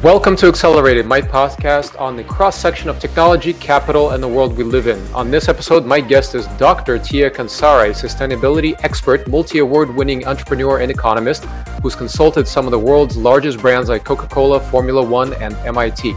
Welcome 0.00 0.36
to 0.36 0.48
Accelerated, 0.48 1.06
my 1.06 1.20
podcast 1.20 2.00
on 2.00 2.16
the 2.16 2.24
cross 2.24 2.58
section 2.58 2.88
of 2.88 2.98
technology, 2.98 3.52
capital, 3.52 4.10
and 4.10 4.22
the 4.22 4.26
world 4.26 4.56
we 4.56 4.64
live 4.64 4.86
in. 4.86 4.98
On 5.14 5.30
this 5.30 5.48
episode, 5.48 5.84
my 5.84 6.00
guest 6.00 6.34
is 6.34 6.46
Dr. 6.56 6.98
Tia 6.98 7.30
Kansara, 7.30 7.90
a 7.90 7.90
sustainability 7.90 8.74
expert, 8.82 9.28
multi 9.28 9.58
award 9.58 9.94
winning 9.94 10.26
entrepreneur, 10.26 10.78
and 10.78 10.90
economist 10.90 11.44
who's 11.82 11.94
consulted 11.94 12.48
some 12.48 12.64
of 12.64 12.70
the 12.70 12.78
world's 12.78 13.16
largest 13.16 13.58
brands 13.58 13.88
like 13.88 14.04
Coca 14.04 14.26
Cola, 14.26 14.58
Formula 14.58 15.02
One, 15.02 15.34
and 15.34 15.54
MIT. 15.56 16.14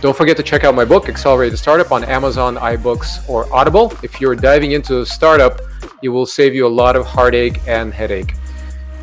Don't 0.00 0.16
forget 0.16 0.36
to 0.38 0.42
check 0.42 0.64
out 0.64 0.74
my 0.74 0.84
book, 0.84 1.08
Accelerated 1.08 1.58
Startup, 1.58 1.92
on 1.92 2.02
Amazon, 2.04 2.56
iBooks, 2.56 3.28
or 3.28 3.52
Audible. 3.52 3.92
If 4.02 4.20
you're 4.20 4.34
diving 4.34 4.72
into 4.72 5.00
a 5.00 5.06
startup, 5.06 5.60
it 6.02 6.08
will 6.08 6.26
save 6.26 6.54
you 6.54 6.66
a 6.66 6.68
lot 6.68 6.96
of 6.96 7.06
heartache 7.06 7.60
and 7.68 7.92
headache. 7.92 8.34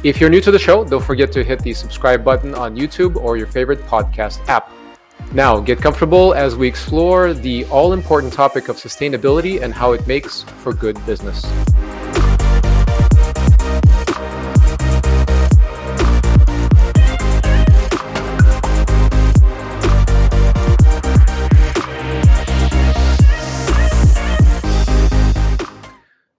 If 0.04 0.21
you're 0.21 0.29
new 0.29 0.41
to 0.41 0.52
the 0.52 0.59
show, 0.59 0.84
don't 0.84 1.04
forget 1.04 1.32
to 1.32 1.43
hit 1.43 1.59
the 1.61 1.73
subscribe 1.73 2.23
button 2.23 2.54
on 2.54 2.75
YouTube 2.75 3.16
or 3.16 3.36
your 3.36 3.47
favorite 3.47 3.79
podcast 3.79 4.47
app. 4.47 4.71
Now, 5.34 5.60
get 5.60 5.82
comfortable 5.82 6.36
as 6.36 6.56
we 6.56 6.68
explore 6.68 7.33
the 7.33 7.65
all 7.65 7.93
important 7.93 8.32
topic 8.32 8.70
of 8.70 8.78
sustainability 8.78 9.60
and 9.61 9.73
how 9.73 9.93
it 9.93 10.06
makes 10.06 10.43
for 10.43 10.71
good 10.71 11.04
business. 11.07 11.43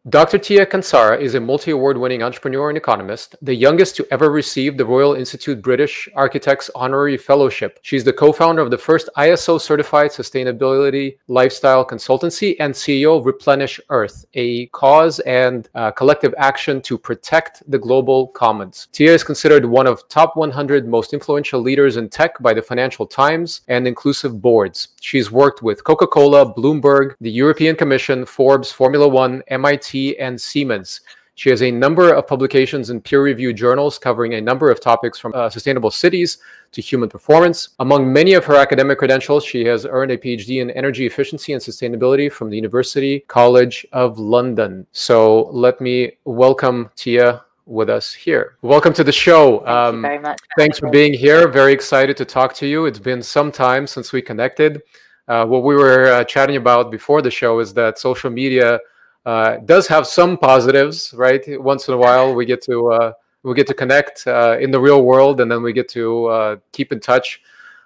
Dr. 0.09 0.39
Tia 0.39 0.65
Kansara 0.65 1.21
is 1.21 1.35
a 1.35 1.41
multi 1.41 1.73
award 1.73 1.98
winning 1.98 2.23
entrepreneur 2.23 2.71
and 2.71 2.79
economist, 2.79 3.37
the 3.43 3.55
youngest 3.55 3.95
to 3.97 4.07
ever 4.11 4.31
receive 4.31 4.79
the 4.79 4.87
Royal 4.87 5.15
Institute 5.15 5.61
British 5.61 6.09
Architects 6.15 6.71
Honorary 6.75 7.19
Fellowship. 7.19 7.79
She's 7.83 8.05
the 8.05 8.12
co 8.12 8.33
founder 8.33 8.62
of 8.62 8.71
the 8.71 8.79
first 8.79 9.11
ISO 9.19 9.61
certified 9.61 10.11
sustainability 10.11 11.19
lifestyle 11.27 11.84
consultancy 11.84 12.56
and 12.59 12.73
CEO 12.73 13.19
of 13.19 13.27
Replenish 13.27 13.81
Earth, 13.91 14.25
a 14.33 14.67
cause 14.69 15.19
and 15.20 15.69
uh, 15.75 15.91
collective 15.91 16.34
action 16.39 16.81
to 16.83 16.97
protect 16.97 17.69
the 17.70 17.79
global 17.79 18.29
commons. 18.29 18.89
Tia 18.92 19.12
is 19.12 19.25
considered 19.25 19.67
one 19.67 19.86
of 19.86 20.09
top 20.09 20.36
100 20.36 20.89
most 20.89 21.12
influential 21.12 21.61
leaders 21.61 21.98
in 21.98 22.09
tech 22.09 22.39
by 22.41 22.55
the 22.55 22.62
Financial 22.62 23.06
Times 23.06 23.61
and 23.69 23.86
Inclusive 23.86 24.41
Boards. 24.41 24.89
She's 25.01 25.31
worked 25.31 25.61
with 25.61 25.84
Coca 25.84 26.06
Cola, 26.06 26.55
Bloomberg, 26.55 27.14
the 27.20 27.31
European 27.31 27.77
Commission, 27.77 28.25
Forbes, 28.25 28.73
Formula 28.73 29.06
One, 29.06 29.42
MIT, 29.48 29.98
and 30.19 30.41
Siemens. 30.41 31.01
She 31.39 31.51
has 31.51 31.63
a 31.63 31.71
number 31.71 32.13
of 32.13 32.27
publications 32.27 32.91
in 32.91 33.01
peer 33.01 33.23
reviewed 33.23 33.57
journals 33.57 33.97
covering 33.97 34.35
a 34.35 34.41
number 34.41 34.73
of 34.73 34.81
topics 34.81 35.21
from 35.21 35.33
uh, 35.37 35.49
sustainable 35.49 35.93
cities 35.93 36.39
to 36.73 36.83
human 36.83 37.09
performance. 37.09 37.69
Among 37.79 38.13
many 38.13 38.33
of 38.35 38.45
her 38.47 38.57
academic 38.57 38.99
credentials, 38.99 39.45
she 39.45 39.65
has 39.67 39.87
earned 39.87 40.11
a 40.11 40.19
PhD 40.19 40.61
in 40.61 40.73
energy 40.73 41.07
efficiency 41.07 41.53
and 41.53 41.63
sustainability 41.63 42.31
from 42.31 42.51
the 42.51 42.57
University 42.57 43.21
College 43.29 43.87
of 43.93 44.19
London. 44.19 44.85
So 44.91 45.51
let 45.53 45.81
me 45.81 46.19
welcome 46.25 46.91
Tia 46.97 47.45
with 47.67 47.89
us 47.89 48.13
here. 48.13 48.57
Welcome 48.63 48.93
to 48.95 49.05
the 49.05 49.13
show. 49.13 49.59
Thank 49.59 49.69
um, 49.69 50.03
very 50.03 50.19
much. 50.19 50.41
Thanks 50.59 50.81
for 50.81 50.91
being 50.91 51.15
here. 51.15 51.47
Very 51.47 51.73
excited 51.73 52.17
to 52.17 52.25
talk 52.25 52.53
to 52.55 52.67
you. 52.67 52.87
It's 52.87 52.99
been 52.99 53.23
some 53.23 53.53
time 53.53 53.87
since 53.87 54.13
we 54.13 54.23
connected. 54.23 54.83
Uh, 55.29 55.47
what 55.47 55.63
we 55.63 55.77
were 55.77 56.07
uh, 56.11 56.25
chatting 56.25 56.57
about 56.57 56.91
before 56.91 57.23
the 57.23 57.31
show 57.31 57.61
is 57.61 57.73
that 57.75 57.99
social 57.99 58.31
media 58.31 58.81
uh, 59.29 59.59
does 59.67 59.87
have 59.87 60.07
some 60.07 60.39
positives, 60.39 61.12
right? 61.12 61.43
Once 61.61 61.87
in 61.87 61.93
a 61.93 61.97
while, 61.98 62.34
we 62.34 62.47
get 62.47 62.62
to 62.62 62.91
uh, 62.93 63.12
we 63.43 63.55
get 63.55 63.67
to 63.67 63.75
connect 63.75 64.27
uh, 64.27 64.57
in 64.59 64.70
the 64.70 64.81
real 64.81 65.03
world, 65.03 65.43
and 65.43 65.53
then 65.53 65.62
we 65.62 65.75
get 65.75 65.87
to 65.91 66.27
uh, 66.27 66.57
keep 66.73 66.93
in 66.93 66.98
touch 66.98 67.43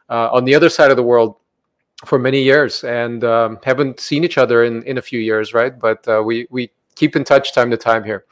uh, 0.09 0.29
on 0.31 0.45
the 0.45 0.55
other 0.55 0.69
side 0.69 0.93
of 0.93 0.97
the 0.97 1.03
world 1.03 1.35
for 2.07 2.17
many 2.17 2.41
years, 2.41 2.85
and 2.85 3.25
um, 3.25 3.59
haven't 3.65 3.99
seen 3.99 4.23
each 4.23 4.39
other 4.39 4.63
in 4.63 4.85
in 4.85 4.99
a 4.99 5.03
few 5.03 5.19
years, 5.19 5.53
right? 5.53 5.77
But 5.77 6.07
we 6.25 6.47
we 6.51 6.71
keep 6.95 7.17
in 7.17 7.25
touch 7.25 7.53
time 7.53 7.73
to 7.73 7.77
time 7.77 8.05
here. 8.05 8.25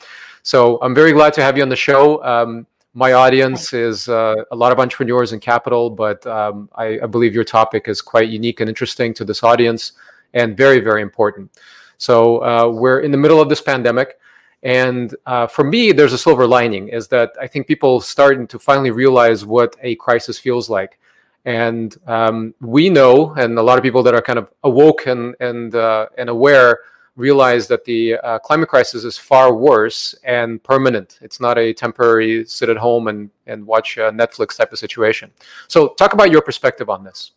So 0.45 0.79
I'm 0.81 0.95
very 0.95 1.13
glad 1.13 1.33
to 1.35 1.43
have 1.43 1.57
you 1.57 1.65
on 1.65 1.69
the 1.69 1.83
show. 1.91 2.23
Um, 2.23 2.65
my 2.95 3.13
audience 3.13 3.73
is 3.73 4.09
uh, 4.09 4.37
a 4.53 4.57
lot 4.57 4.71
of 4.71 4.79
entrepreneurs 4.79 5.33
in 5.33 5.41
capital, 5.41 5.91
but 5.91 6.25
um, 6.27 6.69
I, 6.77 7.01
I, 7.03 7.07
believe 7.07 7.35
your 7.35 7.45
topic 7.45 7.87
is 7.87 8.03
quite 8.03 8.29
unique 8.29 8.59
and 8.61 8.69
interesting 8.69 9.15
to 9.15 9.25
this 9.25 9.45
audience 9.45 9.93
and 10.35 10.57
very, 10.57 10.81
very 10.81 11.03
important. 11.03 11.51
So 12.01 12.43
uh, 12.43 12.69
we're 12.69 13.01
in 13.01 13.11
the 13.11 13.19
middle 13.19 13.43
of 13.43 13.51
this 13.51 13.61
pandemic. 13.61 14.19
And 14.63 15.15
uh, 15.27 15.47
for 15.47 15.65
me, 15.65 15.93
there's 15.93 16.15
a 16.15 16.19
silver 16.19 16.47
lining 16.47 16.89
is 16.89 17.09
that 17.09 17.33
I 17.39 17.47
think 17.47 17.67
people 17.67 18.01
starting 18.01 18.47
to 18.49 18.59
finally 18.59 18.91
realize 18.91 19.45
what 19.45 19.77
a 19.83 19.97
crisis 19.97 20.39
feels 20.39 20.71
like. 20.71 20.99
And 21.45 21.95
um, 22.07 22.55
we 22.61 22.89
know, 22.89 23.35
and 23.35 23.59
a 23.59 23.63
lot 23.63 23.77
of 23.77 23.85
people 23.85 24.03
that 24.05 24.15
are 24.15 24.23
kind 24.23 24.39
of 24.39 24.51
awoke 24.65 25.07
and 25.07 25.35
and 25.41 25.75
uh, 25.75 26.07
and 26.17 26.29
aware 26.31 26.81
realize 27.17 27.69
that 27.69 27.85
the 27.85 28.17
uh, 28.17 28.39
climate 28.39 28.69
crisis 28.69 29.05
is 29.05 29.19
far 29.19 29.55
worse 29.55 30.15
and 30.25 30.63
permanent. 30.63 31.19
It's 31.21 31.41
not 31.41 31.59
a 31.59 31.75
temporary 31.75 32.47
sit 32.47 32.69
at 32.71 32.77
home 32.77 33.09
and 33.09 33.31
and 33.47 33.67
watch 33.67 33.97
Netflix 33.97 34.57
type 34.57 34.73
of 34.73 34.79
situation. 34.79 35.31
So, 35.69 35.89
talk 35.89 36.13
about 36.13 36.31
your 36.31 36.43
perspective 36.43 36.89
on 36.91 37.05
this. 37.05 37.33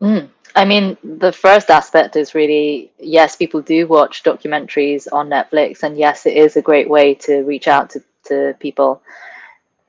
Mm. 0.00 0.28
I 0.56 0.64
mean, 0.64 0.96
the 1.04 1.32
first 1.32 1.70
aspect 1.70 2.16
is 2.16 2.34
really 2.34 2.90
yes, 2.98 3.36
people 3.36 3.62
do 3.62 3.86
watch 3.86 4.22
documentaries 4.22 5.06
on 5.12 5.28
Netflix, 5.28 5.82
and 5.82 5.96
yes, 5.96 6.26
it 6.26 6.36
is 6.36 6.56
a 6.56 6.62
great 6.62 6.88
way 6.88 7.14
to 7.14 7.42
reach 7.42 7.68
out 7.68 7.90
to, 7.90 8.02
to 8.24 8.54
people. 8.58 9.02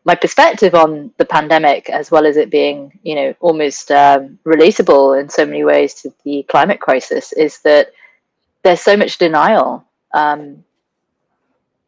My 0.03 0.15
perspective 0.15 0.73
on 0.75 1.11
the 1.17 1.25
pandemic, 1.25 1.89
as 1.89 2.09
well 2.11 2.25
as 2.25 2.37
it 2.37 2.49
being, 2.49 2.99
you 3.03 3.15
know, 3.15 3.35
almost 3.39 3.91
um, 3.91 4.39
relatable 4.45 5.19
in 5.19 5.29
so 5.29 5.45
many 5.45 5.63
ways 5.63 5.93
to 5.95 6.13
the 6.23 6.43
climate 6.43 6.79
crisis, 6.79 7.33
is 7.33 7.59
that 7.59 7.91
there's 8.63 8.81
so 8.81 8.97
much 8.97 9.17
denial. 9.17 9.85
Um, 10.13 10.63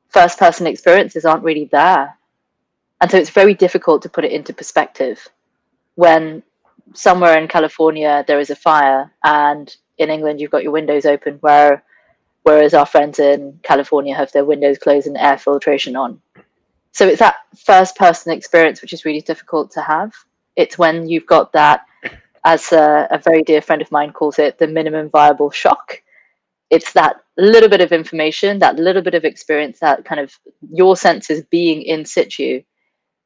first 0.10 0.38
person 0.38 0.68
experiences 0.68 1.26
aren't 1.26 1.44
really 1.44 1.66
there. 1.66 2.18
And 3.02 3.12
so 3.12 3.18
it's 3.18 3.32
very 3.32 3.54
difficult 3.54 4.02
to 4.04 4.10
put 4.10 4.26
it 4.26 4.32
into 4.32 4.54
perspective 4.54 5.28
when 5.96 6.44
somewhere 6.94 7.38
in 7.40 7.48
California 7.48 8.24
there 8.28 8.40
is 8.40 8.50
a 8.50 8.56
fire, 8.56 9.12
and 9.24 9.76
in 9.98 10.10
England 10.10 10.40
you've 10.40 10.52
got 10.52 10.64
your 10.64 10.72
windows 10.72 11.06
open, 11.06 11.38
where 11.42 11.84
whereas 12.44 12.74
our 12.74 12.86
friends 12.86 13.20
in 13.20 13.60
California 13.64 14.16
have 14.16 14.32
their 14.32 14.46
windows 14.46 14.78
closed 14.78 15.08
and 15.08 15.18
air 15.18 15.38
filtration 15.38 15.96
on. 15.96 16.22
So 16.92 17.08
it's 17.08 17.20
that 17.20 17.36
first 17.58 17.96
person 17.96 18.32
experience 18.32 18.82
which 18.82 18.94
is 18.94 19.06
really 19.06 19.22
difficult 19.22 19.72
to 19.72 19.82
have. 19.82 20.14
It's 20.56 20.78
when 20.78 21.08
you've 21.10 21.26
got 21.26 21.52
that, 21.54 21.86
as 22.46 22.72
a, 22.72 23.08
a 23.10 23.18
very 23.18 23.42
dear 23.44 23.62
friend 23.62 23.82
of 23.82 23.92
mine 23.92 24.12
calls 24.12 24.38
it, 24.38 24.60
the 24.60 24.68
minimum 24.68 25.10
viable 25.10 25.50
shock. 25.50 26.02
It's 26.70 26.94
that 26.94 27.24
little 27.38 27.70
bit 27.70 27.82
of 27.82 27.92
information, 27.92 28.60
that 28.60 28.76
little 28.76 29.02
bit 29.02 29.14
of 29.16 29.26
experience, 29.26 29.80
that 29.80 30.06
kind 30.06 30.20
of 30.20 30.38
your 30.72 30.96
senses 30.98 31.44
being 31.50 31.82
in 31.82 32.06
situ 32.06 32.62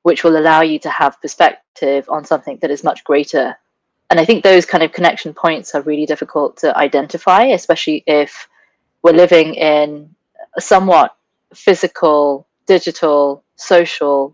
which 0.08 0.24
will 0.24 0.38
allow 0.38 0.62
you 0.62 0.80
to 0.80 0.90
have 0.90 1.22
perspective 1.22 2.08
on 2.08 2.24
something 2.24 2.58
that 2.62 2.72
is 2.72 2.82
much 2.82 3.04
greater. 3.04 3.58
And 4.10 4.22
I 4.22 4.24
think 4.24 4.42
those 4.42 4.66
kind 4.66 4.82
of 4.82 4.94
connection 4.94 5.34
points 5.34 5.76
are 5.76 5.82
really 5.82 6.06
difficult 6.06 6.56
to 6.60 6.78
identify, 6.78 7.44
especially 7.48 8.06
if 8.08 8.48
we're 9.04 9.12
living 9.12 9.56
in 9.56 10.16
a 10.56 10.62
somewhat 10.62 11.14
physical, 11.54 12.48
digital, 12.68 13.44
social 13.58 14.34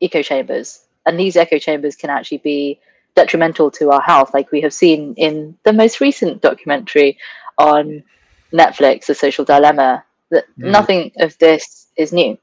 echo 0.00 0.22
chambers. 0.22 0.84
And 1.04 1.18
these 1.18 1.36
echo 1.36 1.58
chambers 1.58 1.96
can 1.96 2.08
actually 2.08 2.38
be 2.38 2.78
detrimental 3.16 3.72
to 3.72 3.90
our 3.90 4.02
health, 4.02 4.32
like 4.32 4.52
we 4.52 4.60
have 4.60 4.72
seen 4.72 5.14
in 5.16 5.58
the 5.64 5.72
most 5.72 6.00
recent 6.00 6.42
documentary 6.42 7.18
on 7.58 8.04
Netflix, 8.52 9.06
The 9.06 9.16
Social 9.16 9.44
Dilemma. 9.44 10.04
That 10.30 10.44
mm. 10.50 10.70
nothing 10.70 11.10
of 11.18 11.36
this 11.38 11.88
is 11.96 12.12
new. 12.12 12.38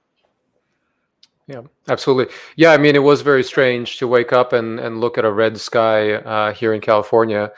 Yeah, 1.50 1.62
absolutely. 1.88 2.32
Yeah, 2.58 2.74
I 2.74 2.78
mean, 2.78 2.96
it 2.96 3.02
was 3.02 3.22
very 3.22 3.44
strange 3.44 3.98
to 3.98 4.08
wake 4.08 4.32
up 4.32 4.54
and, 4.54 4.80
and 4.80 5.02
look 5.02 5.18
at 5.18 5.26
a 5.26 5.32
red 5.32 5.60
sky 5.60 6.14
uh, 6.14 6.54
here 6.54 6.76
in 6.76 6.80
California 6.80 7.52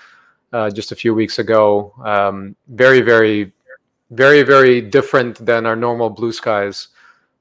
uh, 0.54 0.70
just 0.70 0.94
a 0.94 0.96
few 0.96 1.14
weeks 1.14 1.40
ago. 1.40 1.94
Um, 2.06 2.56
very, 2.70 3.02
very, 3.02 3.52
very, 4.10 4.44
very 4.44 4.80
different 4.80 5.46
than 5.46 5.66
our 5.66 5.76
normal 5.76 6.10
blue 6.10 6.32
skies. 6.32 6.88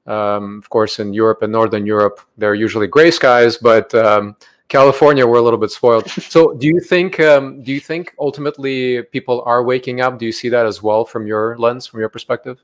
Um, 0.05 0.57
of 0.57 0.69
course, 0.69 0.99
in 0.99 1.13
Europe 1.13 1.41
and 1.41 1.53
Northern 1.53 1.85
Europe, 1.85 2.19
they're 2.37 2.53
usually 2.53 2.87
gray 2.87 3.11
skies, 3.11 3.55
but 3.55 3.95
um, 3.95 4.35
California, 4.67 5.25
we're 5.25 5.37
a 5.37 5.41
little 5.41 5.59
bit 5.59 5.71
spoiled. 5.71 6.05
So, 6.33 6.53
do 6.53 6.67
you 6.67 6.81
think? 6.81 7.17
Um, 7.21 7.63
do 7.63 7.71
you 7.71 7.79
think 7.79 8.13
ultimately 8.19 9.03
people 9.03 9.41
are 9.45 9.63
waking 9.63 10.01
up? 10.01 10.19
Do 10.19 10.25
you 10.25 10.33
see 10.33 10.49
that 10.49 10.65
as 10.65 10.83
well 10.83 11.05
from 11.05 11.27
your 11.27 11.57
lens, 11.57 11.87
from 11.87 12.01
your 12.01 12.09
perspective? 12.09 12.61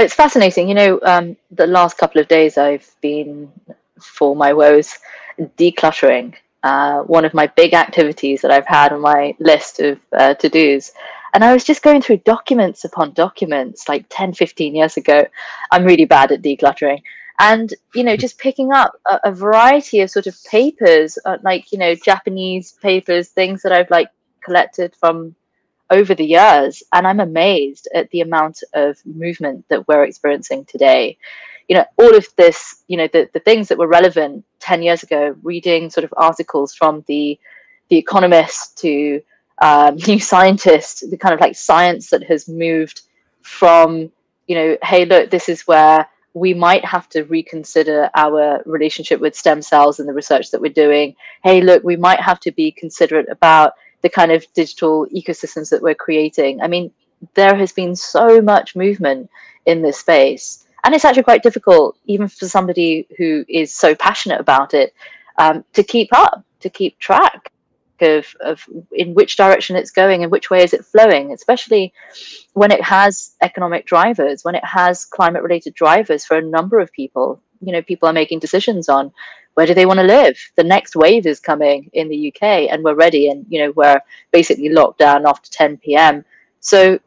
It's 0.00 0.14
fascinating. 0.14 0.68
You 0.68 0.74
know, 0.74 1.00
um, 1.02 1.36
the 1.50 1.66
last 1.66 1.98
couple 1.98 2.20
of 2.20 2.28
days 2.28 2.58
I've 2.58 2.88
been, 3.00 3.50
for 4.00 4.34
my 4.36 4.52
woes, 4.52 4.98
decluttering. 5.56 6.34
Uh, 6.62 7.00
one 7.02 7.24
of 7.24 7.32
my 7.32 7.46
big 7.46 7.72
activities 7.72 8.42
that 8.42 8.50
I've 8.50 8.66
had 8.66 8.92
on 8.92 9.00
my 9.00 9.34
list 9.38 9.80
of 9.80 9.98
uh, 10.12 10.34
to 10.34 10.48
dos. 10.48 10.92
And 11.32 11.44
I 11.44 11.52
was 11.52 11.64
just 11.64 11.82
going 11.82 12.02
through 12.02 12.18
documents 12.18 12.84
upon 12.84 13.12
documents 13.12 13.88
like 13.88 14.04
10, 14.10 14.34
15 14.34 14.74
years 14.74 14.96
ago. 14.96 15.26
I'm 15.70 15.84
really 15.84 16.04
bad 16.04 16.32
at 16.32 16.42
decluttering. 16.42 17.00
and 17.40 17.72
you 17.94 18.04
know 18.04 18.16
just 18.16 18.38
picking 18.38 18.70
up 18.72 18.92
a, 19.10 19.18
a 19.24 19.32
variety 19.32 20.00
of 20.00 20.10
sort 20.10 20.26
of 20.26 20.36
papers 20.44 21.18
uh, 21.24 21.38
like 21.42 21.72
you 21.72 21.78
know 21.78 21.94
japanese 21.94 22.72
papers 22.82 23.28
things 23.28 23.62
that 23.62 23.72
i've 23.72 23.90
like 23.90 24.08
collected 24.44 24.94
from 24.94 25.34
over 25.90 26.14
the 26.14 26.24
years 26.24 26.82
and 26.92 27.06
i'm 27.06 27.20
amazed 27.20 27.88
at 27.94 28.10
the 28.10 28.20
amount 28.20 28.62
of 28.74 28.98
movement 29.04 29.64
that 29.68 29.86
we're 29.88 30.04
experiencing 30.04 30.64
today. 30.64 31.16
You 31.68 31.76
know 31.76 31.84
all 31.98 32.16
of 32.16 32.26
this 32.36 32.82
you 32.88 32.96
know 32.96 33.08
the, 33.12 33.28
the 33.32 33.40
things 33.40 33.68
that 33.68 33.78
were 33.78 33.86
relevant 33.86 34.44
10 34.58 34.82
years 34.82 35.02
ago 35.04 35.36
reading 35.42 35.88
sort 35.88 36.04
of 36.04 36.12
articles 36.16 36.74
from 36.74 37.04
the 37.06 37.38
the 37.90 37.96
economist 37.96 38.78
to 38.78 39.22
um, 39.62 39.96
new 40.08 40.18
scientist 40.18 41.08
the 41.10 41.16
kind 41.16 41.32
of 41.32 41.40
like 41.40 41.54
science 41.54 42.10
that 42.10 42.24
has 42.24 42.48
moved 42.48 43.02
from 43.42 44.10
you 44.48 44.56
know 44.56 44.76
hey 44.82 45.04
look 45.04 45.30
this 45.30 45.48
is 45.48 45.66
where 45.68 46.08
we 46.34 46.54
might 46.54 46.84
have 46.84 47.08
to 47.08 47.24
reconsider 47.24 48.08
our 48.14 48.62
relationship 48.64 49.20
with 49.20 49.34
stem 49.34 49.60
cells 49.60 49.98
and 49.98 50.08
the 50.08 50.12
research 50.12 50.52
that 50.52 50.60
we're 50.60 50.72
doing. 50.72 51.14
Hey 51.42 51.60
look 51.60 51.82
we 51.84 51.96
might 51.96 52.20
have 52.20 52.40
to 52.40 52.52
be 52.52 52.70
considerate 52.72 53.28
about 53.30 53.74
the 54.02 54.08
kind 54.08 54.32
of 54.32 54.46
digital 54.54 55.06
ecosystems 55.14 55.70
that 55.70 55.82
we're 55.82 55.94
creating. 55.94 56.60
I 56.62 56.68
mean, 56.68 56.90
there 57.34 57.54
has 57.54 57.72
been 57.72 57.94
so 57.94 58.40
much 58.40 58.76
movement 58.76 59.30
in 59.66 59.82
this 59.82 59.98
space. 59.98 60.66
And 60.84 60.94
it's 60.94 61.04
actually 61.04 61.24
quite 61.24 61.42
difficult, 61.42 61.96
even 62.06 62.28
for 62.28 62.48
somebody 62.48 63.06
who 63.18 63.44
is 63.48 63.74
so 63.74 63.94
passionate 63.94 64.40
about 64.40 64.72
it, 64.72 64.94
um, 65.38 65.64
to 65.74 65.82
keep 65.82 66.08
up, 66.12 66.44
to 66.60 66.70
keep 66.70 66.98
track 66.98 67.52
of, 68.00 68.34
of 68.40 68.64
in 68.92 69.12
which 69.12 69.36
direction 69.36 69.76
it's 69.76 69.90
going 69.90 70.22
and 70.22 70.32
which 70.32 70.48
way 70.48 70.62
is 70.62 70.72
it 70.72 70.84
flowing, 70.84 71.32
especially 71.32 71.92
when 72.54 72.70
it 72.70 72.82
has 72.82 73.32
economic 73.42 73.84
drivers, 73.86 74.42
when 74.42 74.54
it 74.54 74.64
has 74.64 75.04
climate 75.04 75.42
related 75.42 75.74
drivers 75.74 76.24
for 76.24 76.38
a 76.38 76.42
number 76.42 76.78
of 76.78 76.90
people. 76.92 77.42
You 77.60 77.72
know, 77.72 77.82
people 77.82 78.08
are 78.08 78.14
making 78.14 78.38
decisions 78.38 78.88
on 78.88 79.12
where 79.54 79.66
do 79.66 79.74
they 79.74 79.86
want 79.86 79.98
to 79.98 80.06
live? 80.06 80.38
The 80.56 80.64
next 80.64 80.96
wave 80.96 81.26
is 81.26 81.40
coming 81.40 81.90
in 81.92 82.08
the 82.08 82.28
UK, 82.28 82.68
and 82.70 82.82
we're 82.82 82.94
ready. 82.94 83.28
And 83.28 83.46
you 83.48 83.60
know, 83.60 83.72
we're 83.72 84.00
basically 84.30 84.68
locked 84.68 84.98
down 84.98 85.26
after 85.26 85.50
10 85.50 85.78
p.m. 85.78 86.24
So, 86.60 86.98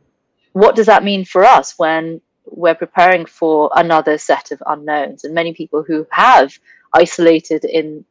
what 0.54 0.76
does 0.76 0.86
that 0.86 1.04
mean 1.04 1.26
for 1.26 1.44
us 1.44 1.76
when 1.78 2.22
we're 2.46 2.76
preparing 2.76 3.26
for 3.26 3.72
another 3.76 4.18
set 4.18 4.52
of 4.52 4.62
unknowns? 4.66 5.24
And 5.24 5.34
many 5.34 5.54
people 5.54 5.84
who 5.84 6.06
have 6.12 6.58
isolated 6.94 7.66
in, 7.66 8.06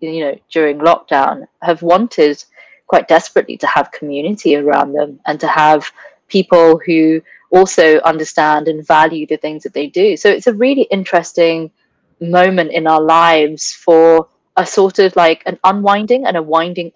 you 0.00 0.20
know, 0.20 0.38
during 0.50 0.78
lockdown 0.78 1.46
have 1.62 1.82
wanted 1.82 2.44
quite 2.86 3.08
desperately 3.08 3.56
to 3.58 3.66
have 3.66 3.92
community 3.92 4.56
around 4.56 4.92
them 4.92 5.20
and 5.26 5.40
to 5.40 5.48
have 5.48 5.90
people 6.28 6.80
who 6.84 7.20
also 7.50 7.98
understand 8.00 8.68
and 8.68 8.86
value 8.86 9.26
the 9.26 9.36
things 9.36 9.62
that 9.62 9.74
they 9.74 9.86
do. 9.86 10.16
So 10.16 10.28
it's 10.28 10.46
a 10.46 10.52
really 10.52 10.82
interesting 10.82 11.70
moment 12.20 12.72
in 12.72 12.86
our 12.86 13.00
lives 13.00 13.72
for 13.72 14.28
a 14.56 14.66
sort 14.66 14.98
of 14.98 15.14
like 15.16 15.42
an 15.46 15.58
unwinding 15.64 16.26
and 16.26 16.36
a 16.36 16.42
winding 16.42 16.92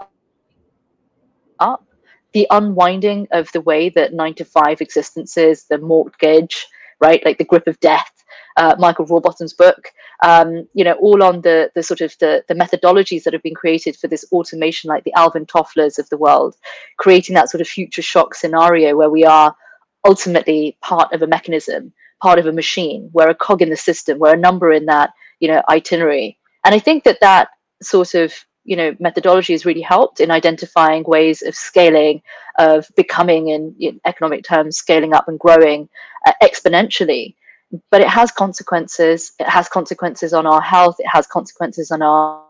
up. 1.59 1.85
The 2.33 2.47
unwinding 2.51 3.29
of 3.33 3.51
the 3.53 3.61
way 3.61 3.89
that 3.91 4.15
nine 4.15 4.35
to 4.35 4.45
five 4.45 4.81
existences 4.81 5.65
the 5.65 5.79
mortgage 5.79 6.67
right 7.01 7.25
like 7.25 7.39
the 7.39 7.45
grip 7.45 7.67
of 7.67 7.81
death 7.81 8.13
uh, 8.57 8.77
michael 8.79 9.07
rowbotham's 9.07 9.53
book 9.53 9.91
um, 10.23 10.69
you 10.75 10.85
know 10.85 10.93
all 10.93 11.23
on 11.23 11.41
the 11.41 11.71
the 11.75 11.83
sort 11.83 12.01
of 12.01 12.15
the, 12.21 12.45
the 12.47 12.55
methodologies 12.55 13.25
that 13.25 13.33
have 13.33 13.43
been 13.43 13.55
created 13.55 13.97
for 13.97 14.07
this 14.07 14.25
automation 14.33 14.89
like 14.89 15.05
the 15.05 15.13
alvin 15.15 15.47
tofflers 15.47 15.99
of 15.99 16.09
the 16.11 16.17
world 16.17 16.57
creating 16.99 17.35
that 17.35 17.51
sort 17.51 17.61
of 17.61 17.67
future 17.67 18.03
shock 18.03 18.35
scenario 18.35 18.97
where 18.97 19.11
we 19.11 19.25
are 19.25 19.55
ultimately 20.07 20.77
part 20.83 21.13
of 21.13 21.23
a 21.23 21.27
mechanism 21.27 21.93
part 22.23 22.39
of 22.39 22.47
a 22.47 22.53
machine. 22.53 23.11
We're 23.13 23.31
a 23.31 23.35
cog 23.35 23.63
in 23.63 23.71
the 23.71 23.77
system. 23.77 24.19
We're 24.19 24.35
a 24.35 24.39
number 24.39 24.73
in 24.73 24.87
that, 24.87 25.13
you 25.41 25.49
know, 25.49 25.63
itinerary. 25.69 26.39
And 26.65 26.75
I 26.75 26.79
think 26.79 27.05
that 27.05 27.21
that 27.21 27.49
sort 27.83 28.15
of 28.15 28.35
you 28.65 28.77
know 28.77 28.95
methodology 29.01 29.53
has 29.53 29.65
really 29.65 29.81
helped 29.81 30.21
in 30.21 30.31
identifying 30.31 31.03
ways 31.05 31.43
of 31.43 31.55
scaling 31.55 32.23
of 32.59 32.87
becoming 32.97 33.49
in, 33.49 33.75
in 33.81 34.01
economic 34.05 34.45
terms 34.45 34.77
scaling 34.77 35.15
up 35.15 35.29
and 35.29 35.39
growing 35.39 35.89
uh, 36.27 36.33
exponentially 36.43 37.35
but 37.91 38.01
it 38.01 38.09
has 38.09 38.31
consequences 38.31 39.33
it 39.39 39.49
has 39.49 39.69
consequences 39.69 40.33
on 40.33 40.47
our 40.47 40.61
health 40.61 40.97
it 40.99 41.09
has 41.11 41.27
consequences 41.27 41.91
on 41.91 42.03
our, 42.03 42.45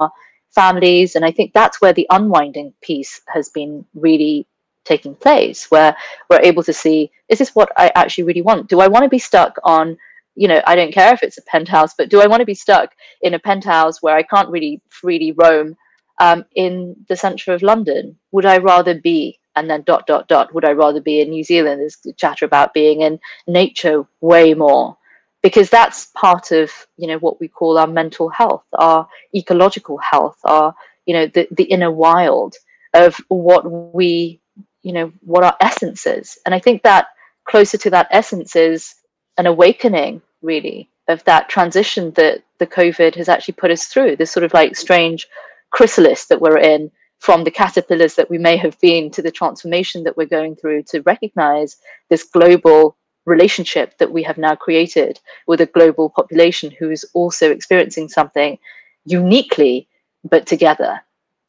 our 0.00 0.12
families 0.54 1.16
and 1.16 1.24
i 1.24 1.30
think 1.30 1.52
that's 1.54 1.80
where 1.80 1.94
the 1.94 2.06
unwinding 2.10 2.72
piece 2.82 3.20
has 3.28 3.48
been 3.48 3.84
really 3.94 4.46
taking 4.84 5.14
place 5.14 5.70
where 5.70 5.96
we're 6.28 6.40
able 6.40 6.62
to 6.62 6.72
see 6.72 7.10
is 7.28 7.38
this 7.38 7.54
what 7.54 7.72
I 7.76 7.90
actually 7.94 8.24
really 8.24 8.42
want? 8.42 8.68
Do 8.68 8.80
I 8.80 8.88
want 8.88 9.04
to 9.04 9.08
be 9.08 9.18
stuck 9.18 9.56
on, 9.64 9.96
you 10.34 10.48
know, 10.48 10.60
I 10.66 10.76
don't 10.76 10.92
care 10.92 11.14
if 11.14 11.22
it's 11.22 11.38
a 11.38 11.42
penthouse, 11.42 11.94
but 11.94 12.10
do 12.10 12.20
I 12.20 12.26
want 12.26 12.40
to 12.40 12.46
be 12.46 12.54
stuck 12.54 12.90
in 13.22 13.34
a 13.34 13.38
penthouse 13.38 14.02
where 14.02 14.16
I 14.16 14.22
can't 14.22 14.50
really 14.50 14.82
freely 14.90 15.32
roam 15.32 15.76
um, 16.20 16.44
in 16.54 16.94
the 17.08 17.16
centre 17.16 17.54
of 17.54 17.62
London? 17.62 18.18
Would 18.32 18.44
I 18.44 18.58
rather 18.58 19.00
be, 19.00 19.38
and 19.56 19.68
then 19.70 19.82
dot, 19.82 20.06
dot, 20.06 20.28
dot, 20.28 20.54
would 20.54 20.64
I 20.64 20.72
rather 20.72 21.00
be 21.00 21.20
in 21.20 21.30
New 21.30 21.42
Zealand? 21.42 21.80
There's 21.80 21.98
chatter 22.16 22.44
about 22.44 22.74
being 22.74 23.00
in 23.00 23.18
nature 23.46 24.04
way 24.20 24.52
more 24.52 24.98
because 25.42 25.68
that's 25.70 26.06
part 26.14 26.52
of 26.52 26.70
you 26.96 27.08
know 27.08 27.18
what 27.18 27.40
we 27.40 27.48
call 27.48 27.76
our 27.76 27.86
mental 27.86 28.28
health 28.28 28.64
our 28.74 29.08
ecological 29.34 29.98
health 29.98 30.38
our 30.44 30.72
you 31.04 31.14
know 31.14 31.26
the, 31.26 31.48
the 31.50 31.64
inner 31.64 31.90
wild 31.90 32.54
of 32.94 33.16
what 33.28 33.94
we 33.94 34.40
you 34.82 34.92
know 34.92 35.12
what 35.20 35.44
our 35.44 35.56
essence 35.60 36.06
is. 36.06 36.38
And 36.44 36.54
i 36.54 36.58
think 36.58 36.82
that 36.82 37.06
closer 37.44 37.78
to 37.78 37.90
that 37.90 38.08
essence 38.10 38.54
is 38.56 38.94
an 39.38 39.46
awakening 39.46 40.22
really 40.42 40.88
of 41.08 41.24
that 41.24 41.48
transition 41.48 42.12
that 42.12 42.42
the 42.58 42.66
covid 42.66 43.14
has 43.14 43.28
actually 43.28 43.54
put 43.54 43.70
us 43.70 43.86
through 43.86 44.16
this 44.16 44.30
sort 44.30 44.44
of 44.44 44.54
like 44.54 44.76
strange 44.76 45.26
chrysalis 45.70 46.26
that 46.26 46.40
we're 46.40 46.58
in 46.58 46.90
from 47.18 47.44
the 47.44 47.50
caterpillars 47.50 48.16
that 48.16 48.30
we 48.30 48.38
may 48.38 48.56
have 48.56 48.78
been 48.80 49.10
to 49.10 49.22
the 49.22 49.30
transformation 49.30 50.02
that 50.04 50.16
we're 50.16 50.26
going 50.26 50.56
through 50.56 50.82
to 50.82 51.00
recognize 51.02 51.76
this 52.10 52.24
global 52.24 52.96
relationship 53.26 53.96
that 53.98 54.12
we 54.12 54.22
have 54.24 54.38
now 54.38 54.54
created 54.54 55.20
with 55.46 55.60
a 55.60 55.66
global 55.66 56.10
population 56.10 56.72
who 56.72 56.90
is 56.90 57.04
also 57.14 57.50
experiencing 57.50 58.08
something 58.08 58.58
uniquely 59.04 59.88
but 60.28 60.46
together 60.46 61.00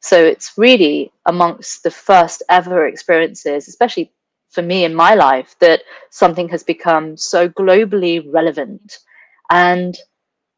so 0.04 0.22
it's 0.22 0.52
really 0.58 1.10
amongst 1.24 1.82
the 1.82 1.90
first 1.90 2.42
ever 2.50 2.86
experiences, 2.86 3.68
especially 3.68 4.12
for 4.50 4.60
me 4.60 4.84
in 4.84 4.94
my 4.94 5.14
life, 5.14 5.56
that 5.60 5.80
something 6.10 6.46
has 6.50 6.62
become 6.62 7.16
so 7.16 7.48
globally 7.48 8.22
relevant. 8.30 8.98
And, 9.50 9.96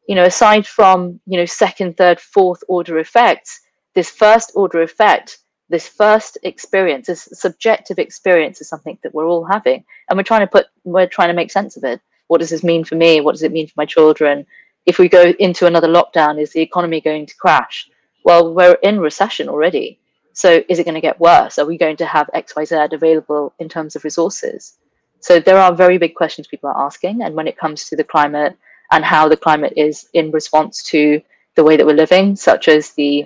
you 0.05 0.15
know, 0.15 0.25
aside 0.25 0.67
from, 0.67 1.21
you 1.25 1.37
know, 1.37 1.45
second, 1.45 1.95
third, 1.95 2.19
fourth 2.19 2.61
order 2.67 2.99
effects, 2.99 3.61
this 3.95 4.11
first 4.11 4.51
order 4.53 4.81
effect, 4.81 5.37
this 5.69 5.87
first 5.87 6.37
experience, 6.43 7.07
this 7.07 7.29
subjective 7.31 7.99
experience 7.99 8.59
is 8.59 8.67
something 8.67 8.97
that 9.01 9.13
we're 9.13 9.29
all 9.29 9.45
having. 9.45 9.85
And 10.09 10.17
we're 10.17 10.23
trying 10.23 10.41
to 10.41 10.47
put, 10.47 10.65
we're 10.83 11.07
trying 11.07 11.29
to 11.29 11.33
make 11.33 11.51
sense 11.51 11.77
of 11.77 11.85
it. 11.85 12.01
What 12.27 12.39
does 12.41 12.49
this 12.49 12.65
mean 12.65 12.83
for 12.83 12.95
me? 12.95 13.21
What 13.21 13.31
does 13.31 13.43
it 13.43 13.53
mean 13.53 13.67
for 13.67 13.75
my 13.77 13.85
children? 13.85 14.45
If 14.85 14.99
we 14.99 15.07
go 15.07 15.33
into 15.39 15.67
another 15.67 15.87
lockdown, 15.87 16.37
is 16.37 16.51
the 16.51 16.59
economy 16.59 16.99
going 16.99 17.27
to 17.27 17.35
crash? 17.37 17.89
Well, 18.27 18.53
we're 18.53 18.77
in 18.83 18.99
recession 18.99 19.47
already. 19.47 20.01
So 20.33 20.61
is 20.67 20.79
it 20.79 20.83
going 20.83 20.95
to 20.95 21.07
get 21.09 21.17
worse? 21.17 21.57
Are 21.57 21.65
we 21.65 21.77
going 21.77 21.95
to 21.95 22.05
have 22.05 22.29
XYZ 22.35 22.91
available 22.91 23.53
in 23.59 23.69
terms 23.69 23.95
of 23.95 24.03
resources? 24.03 24.77
So 25.21 25.39
there 25.39 25.57
are 25.57 25.73
very 25.73 25.97
big 25.97 26.13
questions 26.13 26.45
people 26.45 26.69
are 26.69 26.85
asking. 26.85 27.21
And 27.21 27.35
when 27.35 27.47
it 27.47 27.57
comes 27.57 27.87
to 27.87 27.95
the 27.95 28.03
climate 28.03 28.57
and 28.91 29.05
how 29.05 29.29
the 29.29 29.37
climate 29.37 29.71
is 29.77 30.09
in 30.13 30.31
response 30.31 30.83
to 30.91 31.21
the 31.55 31.63
way 31.63 31.77
that 31.77 31.85
we're 31.85 32.03
living, 32.05 32.35
such 32.35 32.67
as 32.67 32.91
the 32.91 33.25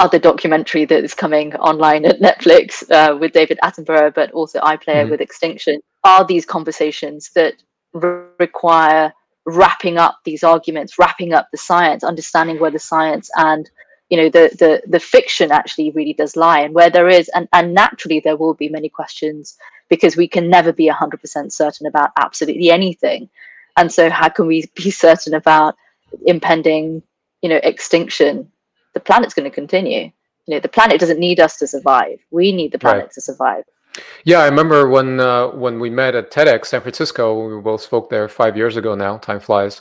other 0.00 0.18
documentary 0.18 0.84
that 0.84 1.04
is 1.04 1.14
coming 1.14 1.54
online 1.54 2.04
at 2.04 2.18
Netflix 2.18 2.90
uh, 2.90 3.16
with 3.16 3.30
David 3.30 3.60
Attenborough, 3.62 4.12
but 4.12 4.32
also 4.32 4.58
iPlayer 4.62 5.02
mm-hmm. 5.02 5.10
with 5.10 5.20
Extinction, 5.20 5.78
are 6.02 6.26
these 6.26 6.44
conversations 6.44 7.30
that 7.36 7.54
re- 7.92 8.24
require 8.40 9.12
wrapping 9.46 9.96
up 9.96 10.18
these 10.24 10.42
arguments, 10.42 10.98
wrapping 10.98 11.32
up 11.32 11.46
the 11.52 11.58
science, 11.58 12.02
understanding 12.02 12.58
where 12.58 12.72
the 12.72 12.80
science 12.80 13.30
and 13.36 13.70
you 14.14 14.22
know 14.22 14.28
the 14.28 14.48
the 14.60 14.80
the 14.86 15.00
fiction 15.00 15.50
actually 15.50 15.90
really 15.90 16.12
does 16.12 16.36
lie 16.36 16.60
and 16.60 16.72
where 16.72 16.88
there 16.88 17.08
is 17.08 17.28
and 17.30 17.48
and 17.52 17.74
naturally 17.74 18.20
there 18.20 18.36
will 18.36 18.54
be 18.54 18.68
many 18.68 18.88
questions 18.88 19.56
because 19.88 20.16
we 20.16 20.28
can 20.28 20.48
never 20.48 20.72
be 20.72 20.88
100% 20.88 21.52
certain 21.52 21.86
about 21.86 22.10
absolutely 22.16 22.70
anything 22.70 23.28
and 23.76 23.90
so 23.90 24.08
how 24.08 24.28
can 24.28 24.46
we 24.46 24.64
be 24.76 24.88
certain 24.88 25.34
about 25.34 25.74
impending 26.26 27.02
you 27.42 27.48
know 27.48 27.58
extinction 27.64 28.48
the 28.92 29.00
planet's 29.00 29.34
going 29.34 29.50
to 29.50 29.60
continue 29.62 30.04
you 30.46 30.54
know 30.54 30.60
the 30.60 30.68
planet 30.76 31.00
doesn't 31.00 31.18
need 31.18 31.40
us 31.40 31.56
to 31.56 31.66
survive 31.66 32.20
we 32.30 32.52
need 32.52 32.70
the 32.70 32.78
planet 32.78 33.06
right. 33.06 33.12
to 33.12 33.20
survive 33.20 33.64
yeah, 34.24 34.40
I 34.40 34.46
remember 34.46 34.88
when 34.88 35.20
uh, 35.20 35.50
when 35.50 35.78
we 35.78 35.88
met 35.88 36.16
at 36.16 36.32
TEDx 36.32 36.66
San 36.66 36.80
Francisco. 36.80 37.56
We 37.56 37.62
both 37.62 37.80
spoke 37.80 38.10
there 38.10 38.26
five 38.28 38.56
years 38.56 38.76
ago 38.76 38.96
now. 38.96 39.18
Time 39.18 39.38
flies. 39.38 39.80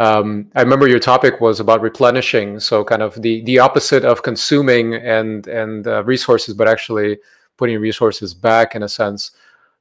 Um, 0.00 0.50
I 0.54 0.62
remember 0.62 0.88
your 0.88 0.98
topic 0.98 1.42
was 1.42 1.60
about 1.60 1.82
replenishing, 1.82 2.58
so 2.58 2.82
kind 2.82 3.02
of 3.02 3.20
the 3.20 3.42
the 3.42 3.58
opposite 3.58 4.02
of 4.02 4.22
consuming 4.22 4.94
and 4.94 5.46
and 5.46 5.86
uh, 5.86 6.02
resources, 6.04 6.54
but 6.54 6.66
actually 6.66 7.18
putting 7.58 7.78
resources 7.78 8.32
back 8.32 8.74
in 8.74 8.82
a 8.82 8.88
sense. 8.88 9.32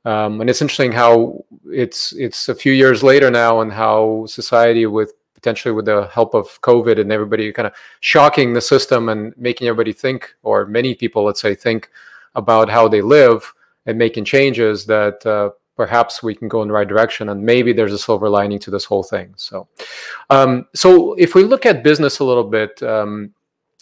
Um, 0.04 0.42
and 0.42 0.50
it's 0.50 0.62
interesting 0.62 0.92
how 0.92 1.46
it's 1.68 2.12
it's 2.12 2.50
a 2.50 2.56
few 2.56 2.74
years 2.74 3.02
later 3.02 3.32
now, 3.32 3.62
and 3.62 3.72
how 3.72 4.26
society 4.26 4.86
with 4.86 5.14
potentially 5.36 5.74
with 5.74 5.86
the 5.86 6.08
help 6.08 6.34
of 6.34 6.60
COVID 6.64 7.00
and 7.00 7.14
everybody 7.14 7.50
kind 7.54 7.68
of 7.68 7.74
shocking 8.02 8.52
the 8.52 8.62
system 8.62 9.08
and 9.08 9.34
making 9.38 9.70
everybody 9.70 9.94
think, 9.94 10.36
or 10.44 10.66
many 10.66 10.96
people, 10.96 11.24
let's 11.24 11.40
say, 11.40 11.56
think 11.56 11.90
about 12.36 12.70
how 12.70 12.90
they 12.90 13.02
live 13.02 13.54
and 13.86 13.98
making 13.98 14.26
changes 14.26 14.86
that 14.86 15.26
uh, 15.26 15.52
perhaps 15.80 16.22
we 16.22 16.36
can 16.36 16.50
go 16.50 16.62
in 16.62 16.68
the 16.68 16.74
right 16.74 16.90
direction 16.90 17.30
and 17.30 17.42
maybe 17.42 17.72
there's 17.72 17.94
a 17.94 17.98
silver 17.98 18.28
lining 18.28 18.60
to 18.60 18.70
this 18.70 18.84
whole 18.84 19.02
thing. 19.02 19.34
So 19.38 19.70
um, 20.30 20.66
so 20.76 21.14
if 21.14 21.36
we 21.36 21.44
look 21.46 21.66
at 21.66 21.86
business 21.86 22.20
a 22.20 22.26
little 22.26 22.44
bit 22.44 22.84
um, 22.84 23.34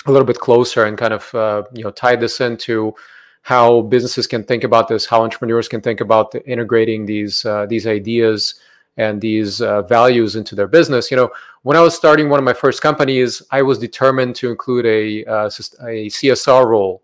a 0.06 0.12
little 0.12 0.30
bit 0.32 0.38
closer 0.38 0.86
and 0.86 0.96
kind 0.96 1.16
of 1.20 1.34
uh, 1.34 1.64
you 1.74 1.84
know 1.84 1.90
tie 1.90 2.16
this 2.16 2.40
into 2.40 2.94
how 3.42 3.82
businesses 3.82 4.28
can 4.28 4.44
think 4.44 4.64
about 4.64 4.88
this 4.88 5.08
how 5.08 5.24
entrepreneurs 5.24 5.68
can 5.68 5.82
think 5.82 6.00
about 6.00 6.36
integrating 6.46 7.08
these 7.08 7.44
uh, 7.46 7.66
these 7.66 7.88
ideas 7.88 8.60
and 8.98 9.20
these 9.20 9.60
uh, 9.62 9.82
values 9.98 10.36
into 10.36 10.54
their 10.54 10.68
business 10.68 11.10
you 11.12 11.18
know 11.18 11.30
when 11.64 11.78
i 11.78 11.82
was 11.88 11.96
starting 11.96 12.30
one 12.30 12.40
of 12.40 12.48
my 12.52 12.58
first 12.64 12.82
companies 12.82 13.42
i 13.52 13.62
was 13.62 13.78
determined 13.80 14.36
to 14.36 14.50
include 14.54 14.86
a, 14.86 15.26
uh, 15.26 15.46
a 15.94 16.08
csr 16.18 16.66
role 16.74 17.02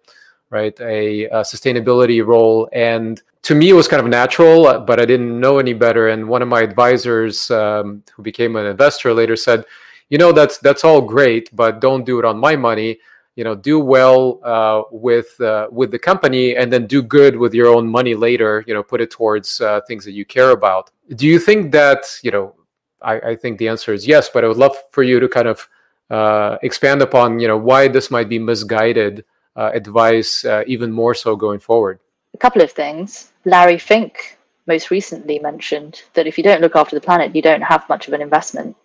right? 0.54 0.80
A, 0.82 1.26
a, 1.26 1.42
sustainability 1.42 2.26
role. 2.26 2.70
And 2.72 3.20
to 3.42 3.56
me, 3.56 3.72
it 3.72 3.74
was 3.74 3.88
kind 3.88 4.02
of 4.02 4.08
natural, 4.08 4.68
uh, 4.68 4.80
but 4.80 5.00
I 5.00 5.06
didn't 5.06 5.38
know 5.40 5.58
any 5.58 5.74
better. 5.74 6.10
And 6.10 6.30
one 6.30 6.44
of 6.44 6.48
my 6.48 6.62
advisors, 6.62 7.50
um, 7.50 8.04
who 8.16 8.22
became 8.22 8.56
an 8.56 8.68
investor 8.68 9.14
later, 9.14 9.36
said, 9.36 9.66
"You 10.10 10.20
know, 10.20 10.32
that's 10.32 10.60
that's 10.60 10.84
all 10.86 11.02
great, 11.02 11.50
but 11.54 11.82
don't 11.82 12.06
do 12.06 12.20
it 12.20 12.26
on 12.26 12.38
my 12.38 12.56
money. 12.56 13.00
You 13.36 13.44
know, 13.44 13.56
do 13.56 13.80
well 13.80 14.40
uh, 14.44 14.84
with 14.92 15.30
uh, 15.42 15.68
with 15.72 15.90
the 15.90 16.00
company, 16.00 16.56
and 16.56 16.72
then 16.72 16.86
do 16.86 17.02
good 17.02 17.36
with 17.36 17.54
your 17.56 17.68
own 17.76 17.88
money 17.88 18.14
later. 18.14 18.64
You 18.68 18.76
know, 18.76 18.84
put 18.84 19.02
it 19.02 19.10
towards 19.10 19.60
uh, 19.60 19.82
things 19.88 20.06
that 20.06 20.14
you 20.14 20.24
care 20.24 20.52
about." 20.52 20.92
Do 21.16 21.26
you 21.26 21.40
think 21.40 21.72
that 21.72 22.02
you 22.22 22.32
know? 22.32 22.56
I, 23.02 23.32
I 23.32 23.36
think 23.36 23.58
the 23.58 23.68
answer 23.68 23.92
is 23.92 24.08
yes, 24.08 24.30
but 24.34 24.46
I 24.46 24.48
would 24.48 24.62
love 24.66 24.78
for 24.92 25.04
you 25.04 25.20
to 25.20 25.28
kind 25.28 25.50
of 25.50 25.68
uh, 26.10 26.58
expand 26.62 27.02
upon 27.02 27.40
you 27.42 27.50
know 27.50 27.58
why 27.58 27.90
this 27.90 28.10
might 28.10 28.30
be 28.30 28.40
misguided 28.40 29.26
advice 29.56 30.46
uh, 30.46 30.64
even 30.68 30.92
more 30.92 31.14
so 31.14 31.36
going 31.36 31.60
forward? 31.60 32.00
A 32.34 32.38
couple 32.38 32.62
of 32.62 32.72
things. 32.72 33.32
Larry 33.46 33.78
Fink 33.78 34.38
most 34.68 34.92
recently 34.92 35.40
mentioned 35.40 36.02
that 36.14 36.28
if 36.28 36.38
you 36.38 36.44
don't 36.44 36.62
look 36.62 36.76
after 36.76 36.96
the 36.96 37.02
planet, 37.02 37.36
you 37.36 37.42
don't 37.42 37.62
have 37.62 37.88
much 37.90 38.08
of 38.08 38.14
an 38.14 38.22
investment. 38.22 38.76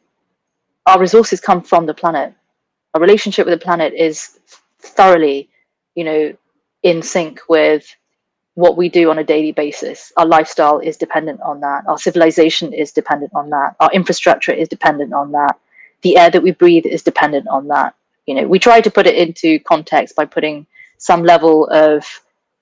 Our 0.86 1.00
resources 1.00 1.40
come 1.40 1.62
from 1.62 1.86
the 1.86 1.94
planet. 1.94 2.34
Our 2.94 3.00
relationship 3.00 3.46
with 3.46 3.58
the 3.58 3.64
planet 3.64 3.94
is 3.94 4.38
thoroughly, 4.80 5.48
you 5.94 6.04
know, 6.04 6.32
in 6.82 7.02
sync 7.02 7.40
with 7.48 7.94
what 8.54 8.76
we 8.76 8.88
do 8.88 9.10
on 9.10 9.18
a 9.18 9.24
daily 9.24 9.52
basis. 9.52 10.12
Our 10.16 10.26
lifestyle 10.26 10.80
is 10.80 10.96
dependent 10.96 11.40
on 11.42 11.60
that. 11.60 11.84
Our 11.86 11.98
civilization 11.98 12.72
is 12.72 12.90
dependent 12.90 13.32
on 13.34 13.50
that. 13.50 13.76
Our 13.78 13.90
infrastructure 13.92 14.52
is 14.52 14.68
dependent 14.68 15.12
on 15.12 15.32
that. 15.32 15.58
The 16.02 16.16
air 16.16 16.30
that 16.30 16.42
we 16.42 16.52
breathe 16.52 16.86
is 16.86 17.02
dependent 17.02 17.46
on 17.48 17.68
that 17.68 17.94
you 18.28 18.34
know 18.34 18.46
we 18.46 18.58
try 18.58 18.78
to 18.80 18.90
put 18.96 19.06
it 19.10 19.16
into 19.24 19.58
context 19.72 20.14
by 20.14 20.24
putting 20.24 20.66
some 20.98 21.22
level 21.22 21.68
of 21.86 22.04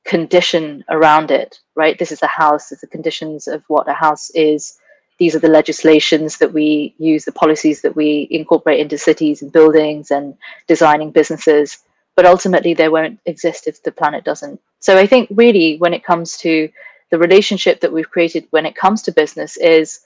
condition 0.05 0.85
around 0.89 1.31
it 1.31 1.59
right? 1.77 1.99
This 1.99 2.11
is 2.11 2.23
a 2.23 2.27
house 2.27 2.73
it's 2.73 2.81
the 2.81 2.87
conditions 2.89 3.47
of 3.47 3.63
what 3.69 3.89
a 3.89 3.93
house 3.93 4.31
is. 4.31 4.79
These 5.19 5.37
are 5.37 5.39
the 5.39 5.49
legislations 5.49 6.39
that 6.39 6.53
we 6.53 6.95
use 6.99 7.25
the 7.25 7.33
policies 7.33 7.81
that 7.83 7.95
we 7.95 8.27
incorporate 8.31 8.81
into 8.81 8.99
cities 8.99 9.41
and 9.41 9.53
buildings 9.53 10.11
and 10.11 10.35
designing 10.67 11.11
businesses 11.13 11.79
but 12.17 12.25
ultimately 12.25 12.73
they 12.73 12.89
won't 12.89 13.21
exist 13.27 13.67
if 13.67 13.83
the 13.83 13.93
planet 13.93 14.25
doesn't. 14.25 14.59
So 14.81 14.99
i 14.99 15.07
think 15.07 15.29
really 15.31 15.77
when 15.79 15.95
it 15.95 16.05
comes 16.05 16.37
to 16.39 16.69
the 17.11 17.19
relationship 17.19 17.81
that 17.81 17.93
we've 17.93 18.11
created 18.11 18.47
when 18.51 18.67
it 18.67 18.75
comes 18.75 19.03
to 19.03 19.13
business 19.13 19.57
is 19.59 20.01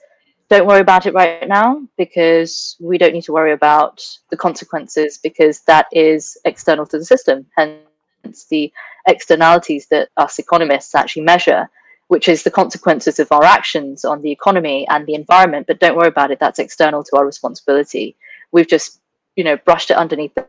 don't 0.51 0.67
worry 0.67 0.81
about 0.81 1.05
it 1.05 1.13
right 1.13 1.47
now 1.47 1.81
because 1.97 2.75
we 2.81 2.97
don't 2.97 3.13
need 3.13 3.23
to 3.23 3.31
worry 3.31 3.53
about 3.53 4.05
the 4.31 4.35
consequences 4.35 5.17
because 5.17 5.61
that 5.61 5.85
is 5.93 6.37
external 6.43 6.85
to 6.85 6.99
the 6.99 7.05
system. 7.05 7.45
Hence, 7.55 8.47
the 8.49 8.69
externalities 9.07 9.87
that 9.91 10.09
us 10.17 10.39
economists 10.39 10.93
actually 10.93 11.21
measure, 11.21 11.69
which 12.09 12.27
is 12.27 12.43
the 12.43 12.51
consequences 12.51 13.17
of 13.17 13.31
our 13.31 13.45
actions 13.45 14.03
on 14.03 14.21
the 14.21 14.29
economy 14.29 14.85
and 14.89 15.07
the 15.07 15.13
environment. 15.13 15.67
But 15.67 15.79
don't 15.79 15.95
worry 15.95 16.09
about 16.09 16.31
it; 16.31 16.39
that's 16.41 16.59
external 16.59 17.01
to 17.01 17.15
our 17.15 17.25
responsibility. 17.25 18.17
We've 18.51 18.67
just, 18.67 18.99
you 19.37 19.45
know, 19.45 19.55
brushed 19.55 19.89
it 19.89 19.95
underneath 19.95 20.35
the 20.35 20.45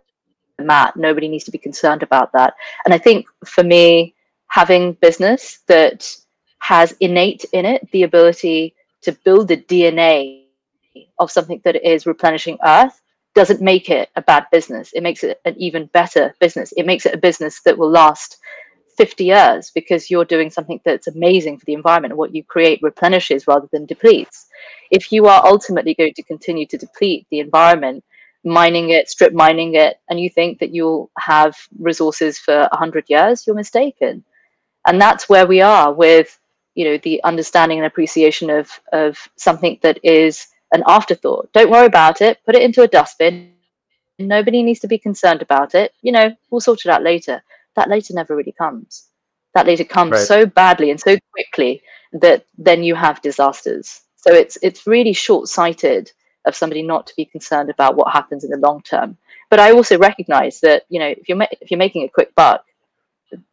mat. 0.59 0.97
Nobody 0.97 1.29
needs 1.29 1.45
to 1.45 1.53
be 1.53 1.59
concerned 1.59 2.03
about 2.03 2.33
that. 2.33 2.55
And 2.85 2.93
I 2.93 2.99
think 2.99 3.27
for 3.45 3.63
me, 3.63 4.17
having 4.49 4.95
business 4.95 5.61
that 5.69 6.13
has 6.59 6.91
innate 6.99 7.45
in 7.53 7.65
it 7.67 7.89
the 7.93 8.03
ability 8.03 8.75
to 9.03 9.13
build 9.25 9.49
the 9.49 9.57
DNA 9.57 10.45
of 11.19 11.31
something 11.31 11.61
that 11.65 11.77
is 11.87 12.07
replenishing 12.07 12.59
Earth 12.65 13.01
doesn't 13.35 13.63
make 13.63 13.89
it 13.89 14.11
a 14.17 14.23
bad 14.23 14.47
business. 14.53 14.93
It 14.93 15.03
makes 15.03 15.25
it 15.25 15.41
an 15.45 15.55
even 15.57 15.87
better 15.87 16.35
business. 16.39 16.73
It 16.77 16.85
makes 16.85 17.07
it 17.07 17.15
a 17.15 17.19
business 17.19 17.63
that 17.63 17.79
will 17.79 17.91
last 17.91 18.39
50 18.97 19.25
years 19.25 19.71
because 19.75 20.11
you're 20.11 20.25
doing 20.25 20.51
something 20.51 20.81
that's 20.85 21.07
amazing 21.07 21.59
for 21.59 21.65
the 21.65 21.73
environment. 21.73 22.17
What 22.17 22.35
you 22.35 22.45
create 22.45 22.81
replenishes 22.83 23.47
rather 23.47 23.69
than 23.73 23.87
depletes. 23.87 24.47
If 24.91 25.11
you 25.11 25.27
are 25.27 25.47
ultimately 25.47 25.95
going 25.95 26.15
to 26.15 26.23
continue 26.23 26.67
to 26.67 26.77
deplete 26.77 27.27
the 27.31 27.41
environment, 27.41 28.05
mining 28.45 28.91
it, 28.91 29.09
strip 29.09 29.33
mining 29.33 29.75
it, 29.75 29.97
and 30.11 30.21
you 30.21 30.29
think 30.29 30.59
that 30.59 30.75
you'll 30.75 31.11
have 31.19 31.57
resources 31.79 32.39
for 32.39 32.69
100 32.73 33.07
years, 33.09 33.47
you're 33.47 33.57
mistaken. 33.57 34.25
And 34.87 35.01
that's 35.01 35.29
where 35.29 35.47
we 35.47 35.61
are 35.61 35.93
with 35.93 36.39
you 36.75 36.85
know 36.85 36.99
the 36.99 37.23
understanding 37.25 37.79
and 37.79 37.87
appreciation 37.87 38.51
of 38.51 38.71
of 38.93 39.29
something 39.37 39.79
that 39.83 39.99
is 40.03 40.47
an 40.73 40.83
afterthought. 40.87 41.53
Don't 41.53 41.71
worry 41.71 41.87
about 41.87 42.21
it. 42.21 42.39
Put 42.47 42.55
it 42.55 42.63
into 42.63 42.83
a 42.83 42.89
dustbin. 42.89 43.53
Nobody 44.19 44.63
needs 44.63 44.81
to 44.81 44.89
be 44.89 44.99
concerned 44.99 45.43
about 45.43 45.75
it. 45.75 45.93
You 46.03 46.13
know 46.13 46.35
we'll 46.51 46.61
sort 46.61 46.85
it 46.85 46.91
out 46.91 47.03
later. 47.03 47.43
That 47.77 47.89
later 47.89 48.15
never 48.15 48.37
really 48.37 48.53
comes. 48.53 49.09
That 49.55 49.67
later 49.67 49.85
comes 49.85 50.13
right. 50.13 50.27
so 50.27 50.47
badly 50.47 50.91
and 50.91 51.01
so 51.01 51.17
quickly 51.33 51.83
that 52.13 52.47
then 52.57 52.83
you 52.83 52.95
have 52.95 53.23
disasters. 53.23 54.03
So 54.17 54.33
it's 54.33 54.57
it's 54.63 54.87
really 54.87 55.13
short-sighted 55.13 56.13
of 56.45 56.57
somebody 56.57 56.83
not 56.83 57.07
to 57.07 57.17
be 57.17 57.25
concerned 57.25 57.71
about 57.71 57.97
what 57.97 58.13
happens 58.13 58.45
in 58.45 58.51
the 58.51 58.57
long 58.57 58.83
term. 58.83 59.17
But 59.51 59.61
i 59.61 59.71
also 59.71 59.99
recognize 59.99 60.61
that 60.61 60.85
you 60.89 60.99
know 60.99 61.09
if 61.09 61.29
you're 61.29 61.37
ma- 61.37 61.55
if 61.61 61.71
you're 61.71 61.79
making 61.79 62.05
a 62.05 62.09
quick 62.09 62.35
buck 62.35 62.65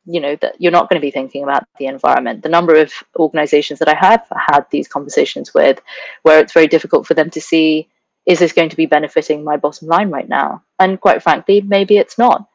you 0.05 0.19
know 0.19 0.36
that 0.38 0.55
you're 0.59 0.71
not 0.71 0.89
going 0.89 1.00
to 1.00 1.05
be 1.05 1.12
thinking 1.12 1.43
about 1.43 1.63
the 1.77 1.88
environment. 1.88 2.43
The 2.43 2.50
number 2.50 2.75
of 2.75 2.91
organizations 3.17 3.79
that 3.79 3.89
i 3.89 3.95
have 3.95 4.25
had 4.48 4.65
these 4.71 4.88
conversations 4.88 5.53
with 5.53 5.81
where 6.24 6.39
it's 6.39 6.53
very 6.53 6.67
difficult 6.67 7.07
for 7.07 7.13
them 7.13 7.29
to 7.31 7.41
see 7.41 7.89
is 8.25 8.39
this 8.39 8.53
going 8.53 8.69
to 8.69 8.75
be 8.75 8.86
benefiting 8.86 9.43
my 9.43 9.57
bottom 9.57 9.88
line 9.88 10.09
right 10.09 10.29
now? 10.29 10.63
And 10.79 11.01
quite 11.01 11.24
frankly 11.24 11.62
maybe 11.62 11.98
it's 11.98 12.17
not. 12.17 12.48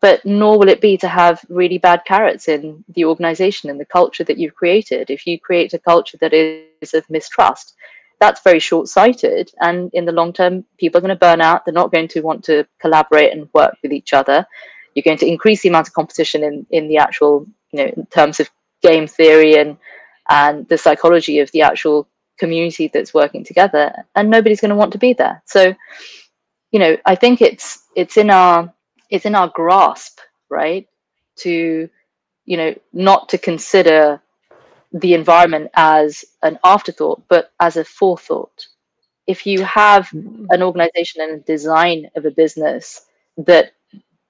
But 0.00 0.24
nor 0.24 0.58
will 0.58 0.68
it 0.68 0.80
be 0.80 0.96
to 0.98 1.08
have 1.08 1.44
really 1.48 1.78
bad 1.78 2.04
carrots 2.04 2.48
in 2.48 2.84
the 2.88 3.04
organization 3.04 3.70
and 3.70 3.78
the 3.78 3.84
culture 3.84 4.24
that 4.24 4.36
you've 4.36 4.56
created. 4.56 5.10
If 5.10 5.26
you 5.26 5.38
create 5.38 5.74
a 5.74 5.78
culture 5.78 6.18
that 6.20 6.34
is 6.34 6.94
of 6.94 7.08
mistrust 7.08 7.74
that's 8.22 8.42
very 8.42 8.60
short-sighted 8.60 9.50
and 9.60 9.90
in 9.92 10.04
the 10.04 10.12
long 10.12 10.32
term 10.32 10.64
people 10.78 10.96
are 10.98 11.00
going 11.00 11.08
to 11.08 11.16
burn 11.16 11.40
out. 11.40 11.64
They're 11.64 11.74
not 11.74 11.90
going 11.90 12.06
to 12.06 12.20
want 12.20 12.44
to 12.44 12.64
collaborate 12.80 13.32
and 13.32 13.48
work 13.52 13.74
with 13.82 13.92
each 13.92 14.12
other 14.12 14.46
you're 14.94 15.02
going 15.02 15.18
to 15.18 15.26
increase 15.26 15.62
the 15.62 15.68
amount 15.68 15.88
of 15.88 15.94
competition 15.94 16.42
in 16.44 16.66
in 16.70 16.88
the 16.88 16.98
actual 16.98 17.46
you 17.72 17.78
know 17.78 17.92
in 17.96 18.06
terms 18.06 18.40
of 18.40 18.50
game 18.82 19.06
theory 19.06 19.56
and 19.56 19.76
and 20.28 20.68
the 20.68 20.78
psychology 20.78 21.38
of 21.40 21.50
the 21.52 21.62
actual 21.62 22.08
community 22.38 22.88
that's 22.92 23.14
working 23.14 23.44
together 23.44 23.92
and 24.14 24.30
nobody's 24.30 24.60
going 24.60 24.70
to 24.70 24.76
want 24.76 24.92
to 24.92 24.98
be 24.98 25.12
there. 25.12 25.42
So 25.44 25.74
you 26.72 26.78
know 26.78 26.96
i 27.04 27.14
think 27.14 27.40
it's 27.40 27.84
it's 27.94 28.16
in 28.16 28.30
our 28.30 28.72
it's 29.10 29.26
in 29.26 29.34
our 29.34 29.48
grasp 29.48 30.18
right 30.48 30.88
to 31.36 31.88
you 32.46 32.56
know 32.56 32.74
not 32.92 33.28
to 33.28 33.38
consider 33.38 34.20
the 34.92 35.14
environment 35.14 35.70
as 35.74 36.24
an 36.42 36.58
afterthought 36.64 37.22
but 37.28 37.52
as 37.60 37.76
a 37.76 37.84
forethought. 37.84 38.66
If 39.26 39.46
you 39.46 39.62
have 39.64 40.08
mm. 40.08 40.46
an 40.50 40.62
organization 40.62 41.22
and 41.22 41.32
a 41.32 41.44
design 41.44 42.10
of 42.16 42.26
a 42.26 42.30
business 42.30 43.06
that 43.38 43.72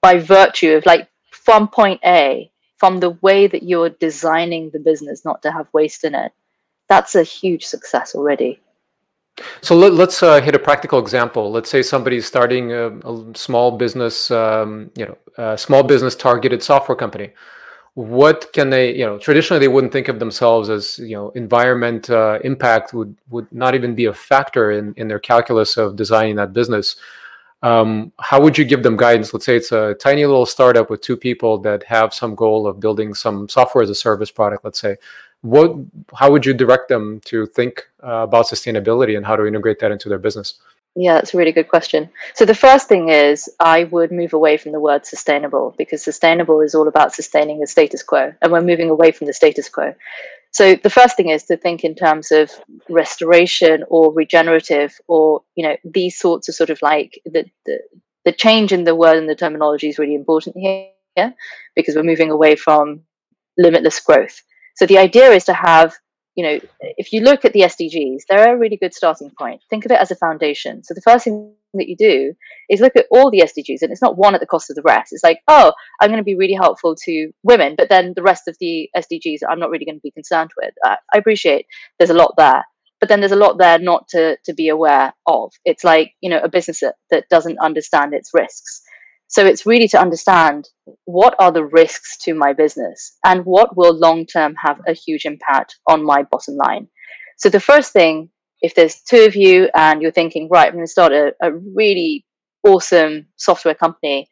by 0.02 0.18
virtue 0.18 0.72
of 0.72 0.84
like 0.84 1.08
from 1.30 1.68
point 1.68 2.00
A, 2.04 2.50
from 2.76 3.00
the 3.00 3.10
way 3.22 3.46
that 3.46 3.62
you're 3.62 3.88
designing 3.88 4.70
the 4.70 4.80
business 4.80 5.24
not 5.24 5.40
to 5.42 5.52
have 5.52 5.68
waste 5.72 6.04
in 6.04 6.14
it, 6.14 6.32
that's 6.88 7.14
a 7.14 7.22
huge 7.22 7.64
success 7.64 8.14
already. 8.14 8.60
So 9.62 9.74
let, 9.74 9.92
us 10.08 10.22
uh, 10.22 10.42
hit 10.42 10.54
a 10.54 10.58
practical 10.58 10.98
example. 10.98 11.50
Let's 11.50 11.70
say 11.70 11.82
somebody's 11.82 12.26
starting 12.26 12.72
a, 12.72 12.90
a 12.98 13.32
small 13.34 13.78
business, 13.78 14.30
um, 14.30 14.90
you 14.94 15.06
know, 15.06 15.16
a 15.38 15.56
small 15.56 15.82
business 15.82 16.14
targeted 16.14 16.62
software 16.62 16.96
company. 16.96 17.30
What 17.94 18.52
can 18.52 18.70
they, 18.70 18.94
you 18.94 19.06
know, 19.06 19.18
traditionally 19.18 19.60
they 19.60 19.68
wouldn't 19.68 19.92
think 19.92 20.08
of 20.08 20.18
themselves 20.18 20.68
as, 20.68 20.98
you 20.98 21.16
know, 21.16 21.30
environment 21.30 22.10
uh, 22.10 22.40
impact 22.44 22.92
would 22.92 23.16
would 23.30 23.50
not 23.52 23.74
even 23.74 23.94
be 23.94 24.06
a 24.06 24.14
factor 24.14 24.70
in 24.70 24.94
in 24.96 25.08
their 25.08 25.18
calculus 25.18 25.76
of 25.76 25.96
designing 25.96 26.36
that 26.36 26.52
business 26.52 26.96
um, 27.62 28.12
how 28.18 28.40
would 28.40 28.58
you 28.58 28.64
give 28.64 28.82
them 28.82 28.96
guidance 28.96 29.32
let's 29.32 29.46
say 29.46 29.56
it's 29.56 29.72
a 29.72 29.94
tiny 29.94 30.24
little 30.24 30.46
startup 30.46 30.90
with 30.90 31.00
two 31.00 31.16
people 31.16 31.58
that 31.58 31.82
have 31.84 32.12
some 32.12 32.34
goal 32.34 32.66
of 32.66 32.80
building 32.80 33.14
some 33.14 33.48
software 33.48 33.82
as 33.82 33.90
a 33.90 33.94
service 33.94 34.30
product 34.30 34.64
let's 34.64 34.80
say 34.80 34.96
what 35.42 35.74
how 36.14 36.30
would 36.30 36.46
you 36.46 36.54
direct 36.54 36.88
them 36.88 37.20
to 37.24 37.46
think 37.46 37.88
uh, 38.02 38.22
about 38.28 38.46
sustainability 38.46 39.16
and 39.16 39.26
how 39.26 39.36
to 39.36 39.46
integrate 39.46 39.78
that 39.80 39.90
into 39.90 40.08
their 40.08 40.18
business 40.18 40.54
Yeah, 40.94 41.14
that's 41.14 41.32
a 41.32 41.38
really 41.38 41.52
good 41.52 41.68
question. 41.68 42.10
So 42.34 42.44
the 42.44 42.54
first 42.54 42.86
thing 42.86 43.08
is 43.08 43.48
I 43.58 43.84
would 43.84 44.12
move 44.12 44.34
away 44.34 44.58
from 44.58 44.72
the 44.72 44.80
word 44.80 45.06
sustainable 45.06 45.74
because 45.78 46.02
sustainable 46.02 46.60
is 46.60 46.74
all 46.74 46.86
about 46.86 47.14
sustaining 47.14 47.60
the 47.60 47.66
status 47.66 48.02
quo 48.02 48.34
and 48.42 48.52
we're 48.52 48.60
moving 48.60 48.90
away 48.90 49.10
from 49.10 49.26
the 49.26 49.32
status 49.32 49.70
quo. 49.70 49.94
So 50.52 50.74
the 50.74 50.90
first 50.90 51.16
thing 51.16 51.30
is 51.30 51.44
to 51.44 51.56
think 51.56 51.82
in 51.82 51.94
terms 51.94 52.30
of 52.30 52.50
restoration 52.88 53.84
or 53.88 54.12
regenerative 54.12 54.98
or 55.08 55.42
you 55.56 55.66
know 55.66 55.76
these 55.84 56.18
sorts 56.18 56.48
of 56.48 56.54
sort 56.54 56.70
of 56.70 56.80
like 56.82 57.20
the 57.24 57.44
the, 57.66 57.80
the 58.24 58.32
change 58.32 58.72
in 58.72 58.84
the 58.84 58.94
word 58.94 59.16
and 59.16 59.28
the 59.28 59.34
terminology 59.34 59.88
is 59.88 59.98
really 59.98 60.14
important 60.14 60.56
here 60.56 61.34
because 61.74 61.96
we're 61.96 62.02
moving 62.02 62.30
away 62.30 62.54
from 62.54 63.02
limitless 63.58 63.98
growth. 64.00 64.42
So 64.76 64.86
the 64.86 64.98
idea 64.98 65.30
is 65.30 65.44
to 65.44 65.54
have 65.54 65.94
you 66.34 66.44
know, 66.44 66.58
if 66.80 67.12
you 67.12 67.20
look 67.20 67.44
at 67.44 67.52
the 67.52 67.60
SDGs, 67.60 68.22
they're 68.28 68.54
a 68.54 68.58
really 68.58 68.76
good 68.76 68.94
starting 68.94 69.30
point. 69.38 69.60
Think 69.68 69.84
of 69.84 69.90
it 69.90 70.00
as 70.00 70.10
a 70.10 70.16
foundation. 70.16 70.82
So 70.82 70.94
the 70.94 71.02
first 71.02 71.24
thing 71.24 71.52
that 71.78 71.88
you 71.88 71.96
do 71.96 72.34
is 72.68 72.80
look 72.80 72.96
at 72.96 73.06
all 73.10 73.30
the 73.30 73.40
SDGs, 73.40 73.82
and 73.82 73.90
it's 73.90 74.02
not 74.02 74.18
one 74.18 74.34
at 74.34 74.40
the 74.40 74.46
cost 74.46 74.70
of 74.70 74.76
the 74.76 74.82
rest. 74.82 75.12
It's 75.12 75.24
like, 75.24 75.40
oh, 75.48 75.72
I'm 76.00 76.10
going 76.10 76.18
to 76.18 76.24
be 76.24 76.36
really 76.36 76.54
helpful 76.54 76.94
to 77.04 77.30
women, 77.42 77.74
but 77.76 77.88
then 77.88 78.12
the 78.14 78.22
rest 78.22 78.48
of 78.48 78.56
the 78.60 78.88
SDGs, 78.96 79.40
I'm 79.48 79.58
not 79.58 79.70
really 79.70 79.84
going 79.84 79.96
to 79.96 80.02
be 80.02 80.10
concerned 80.10 80.50
with. 80.56 80.74
I, 80.84 80.96
I 81.14 81.18
appreciate 81.18 81.66
there's 81.98 82.10
a 82.10 82.14
lot 82.14 82.34
there, 82.36 82.64
but 83.00 83.08
then 83.08 83.20
there's 83.20 83.32
a 83.32 83.36
lot 83.36 83.58
there 83.58 83.78
not 83.78 84.08
to 84.08 84.36
to 84.44 84.54
be 84.54 84.68
aware 84.68 85.12
of. 85.26 85.52
It's 85.64 85.84
like 85.84 86.12
you 86.20 86.30
know 86.30 86.40
a 86.40 86.48
business 86.48 86.80
that, 86.80 86.94
that 87.10 87.28
doesn't 87.30 87.58
understand 87.58 88.14
its 88.14 88.30
risks. 88.32 88.82
So 89.32 89.46
it's 89.46 89.64
really 89.64 89.88
to 89.88 89.98
understand 89.98 90.68
what 91.06 91.34
are 91.38 91.50
the 91.50 91.64
risks 91.64 92.18
to 92.24 92.34
my 92.34 92.52
business 92.52 93.16
and 93.24 93.46
what 93.46 93.74
will 93.78 93.98
long 93.98 94.26
term 94.26 94.54
have 94.62 94.78
a 94.86 94.92
huge 94.92 95.24
impact 95.24 95.76
on 95.88 96.04
my 96.04 96.22
bottom 96.22 96.56
line. 96.56 96.86
So 97.38 97.48
the 97.48 97.58
first 97.58 97.94
thing, 97.94 98.28
if 98.62 98.74
there's 98.74 99.00
two 99.02 99.24
of 99.24 99.36
you 99.36 99.68
and 99.74 100.00
you're 100.00 100.12
thinking, 100.12 100.48
right, 100.48 100.68
I'm 100.68 100.74
going 100.74 100.86
to 100.86 100.90
start 100.90 101.12
a, 101.12 101.34
a 101.42 101.52
really 101.52 102.24
awesome 102.64 103.26
software 103.36 103.74
company, 103.74 104.28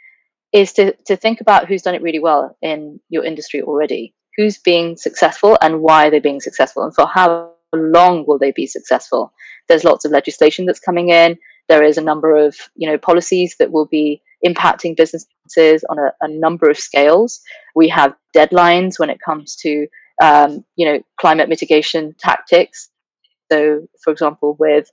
is 0.53 0.73
to, 0.75 0.95
to 1.07 1.17
think 1.17 1.41
about 1.41 1.67
who's 1.67 1.83
done 1.83 1.95
it 1.95 2.03
really 2.03 2.21
well 2.21 2.57
in 2.63 3.01
your 3.09 3.25
industry 3.25 3.61
already. 3.61 4.15
Who's 4.37 4.59
being 4.59 4.97
successful 4.97 5.59
and 5.61 5.81
why 5.81 6.05
they're 6.05 6.13
they 6.13 6.21
being 6.21 6.41
successful 6.41 6.85
and 6.85 6.95
for 6.95 7.07
how 7.07 7.53
long 7.75 8.25
will 8.27 8.39
they 8.39 8.53
be 8.53 8.67
successful? 8.67 9.33
There's 9.69 9.85
lots 9.85 10.05
of 10.05 10.13
legislation 10.13 10.67
that's 10.67 10.81
coming 10.81 11.11
in. 11.11 11.37
There 11.69 11.83
is 11.83 11.99
a 11.99 12.03
number 12.03 12.37
of 12.37 12.57
you 12.75 12.91
know 12.91 12.99
policies 12.99 13.57
that 13.59 13.71
will 13.71 13.87
be 13.87 14.23
impacting 14.47 14.97
businesses 14.97 15.85
on 15.89 15.99
a, 15.99 16.13
a 16.21 16.29
number 16.29 16.71
of 16.71 16.79
scales. 16.79 17.41
We 17.75 17.89
have 17.89 18.17
deadlines 18.35 18.99
when 18.99 19.11
it 19.11 19.21
comes 19.25 19.55
to 19.57 19.87
um, 20.23 20.65
you 20.77 20.87
know 20.87 21.01
climate 21.21 21.49
mitigation 21.49 22.15
tactics. 22.19 22.89
So, 23.50 23.87
for 24.02 24.12
example, 24.12 24.57
with 24.59 24.90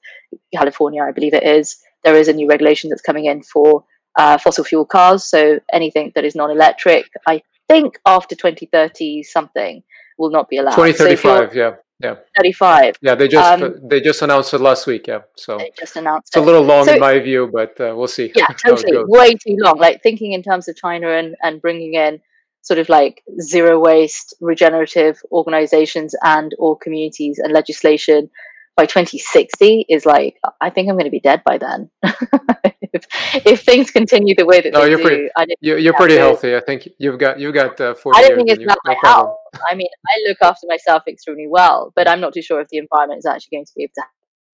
California, 0.53 1.03
I 1.03 1.11
believe 1.11 1.33
it 1.33 1.43
is, 1.43 1.77
there 2.03 2.15
is 2.15 2.27
a 2.27 2.33
new 2.33 2.47
regulation 2.47 2.89
that's 2.89 3.01
coming 3.01 3.25
in 3.25 3.43
for 3.43 3.83
uh, 4.17 4.37
fossil 4.37 4.63
fuel 4.63 4.85
cars. 4.85 5.23
So 5.23 5.59
anything 5.71 6.11
that 6.15 6.25
is 6.25 6.35
non-electric, 6.35 7.09
I 7.27 7.41
think 7.67 7.99
after 8.05 8.35
2030 8.35 9.23
something 9.23 9.83
will 10.17 10.31
not 10.31 10.49
be 10.49 10.57
allowed. 10.57 10.75
2035, 10.75 11.51
so 11.51 11.57
yeah. 11.57 11.75
Yeah. 11.99 12.15
35. 12.37 12.97
Yeah, 13.01 13.15
they 13.15 13.27
just 13.27 13.63
um, 13.63 13.79
they 13.81 13.99
just 13.99 14.21
announced 14.21 14.53
it 14.53 14.59
last 14.59 14.85
week. 14.85 15.07
Yeah, 15.07 15.21
so 15.35 15.59
just 15.79 15.95
announced 15.95 16.27
it's 16.27 16.37
it. 16.37 16.43
a 16.43 16.45
little 16.45 16.61
long 16.61 16.85
so, 16.85 16.93
in 16.93 16.99
my 16.99 17.17
view, 17.17 17.49
but 17.51 17.71
uh, 17.81 17.93
we'll 17.97 18.07
see. 18.07 18.31
Yeah, 18.35 18.45
totally, 18.65 19.03
way 19.07 19.33
too 19.33 19.57
long. 19.57 19.79
Like 19.79 20.03
thinking 20.03 20.33
in 20.33 20.43
terms 20.43 20.67
of 20.67 20.75
China 20.75 21.09
and 21.09 21.35
and 21.41 21.59
bringing 21.59 21.95
in 21.95 22.21
sort 22.67 22.79
of 22.79 22.89
like 22.89 23.23
zero 23.39 23.79
waste 23.79 24.35
regenerative 24.41 25.21
organizations 25.31 26.13
and 26.23 26.53
or 26.59 26.77
communities 26.77 27.39
and 27.41 27.53
legislation 27.53 28.29
by 28.75 28.85
2060 28.85 29.85
is 29.87 30.05
like 30.05 30.37
I 30.59 30.69
think 30.69 30.89
I'm 30.89 30.95
going 30.95 31.05
to 31.05 31.17
be 31.19 31.21
dead 31.21 31.41
by 31.45 31.57
then. 31.57 31.89
if, 32.03 33.05
if 33.45 33.61
things 33.63 33.89
continue 33.89 34.35
the 34.35 34.45
way 34.45 34.59
that 34.59 34.73
no, 34.73 34.81
they 34.81 34.89
you're 34.89 34.97
do, 34.97 35.03
pretty, 35.05 35.29
you're, 35.61 35.77
you're 35.77 35.93
pretty 35.93 36.17
healthy. 36.17 36.57
I 36.57 36.59
think 36.59 36.89
you've 36.99 37.17
got 37.17 37.39
you've 37.39 37.53
got 37.53 37.79
uh, 37.79 37.95
40 37.95 38.17
I 38.19 38.27
don't 38.27 38.35
think 38.35 38.49
it's 38.49 38.63
about 38.63 38.79
my 38.83 38.97
health. 39.01 39.37
I 39.69 39.73
mean, 39.73 39.87
I 40.05 40.27
look 40.27 40.37
after 40.41 40.67
myself 40.67 41.03
extremely 41.07 41.47
well, 41.49 41.93
but 41.95 42.09
I'm 42.09 42.19
not 42.19 42.33
too 42.33 42.41
sure 42.41 42.59
if 42.59 42.67
the 42.67 42.79
environment 42.79 43.19
is 43.19 43.25
actually 43.25 43.57
going 43.57 43.65
to 43.65 43.71
be 43.77 43.83
able 43.83 43.93
to 43.95 44.03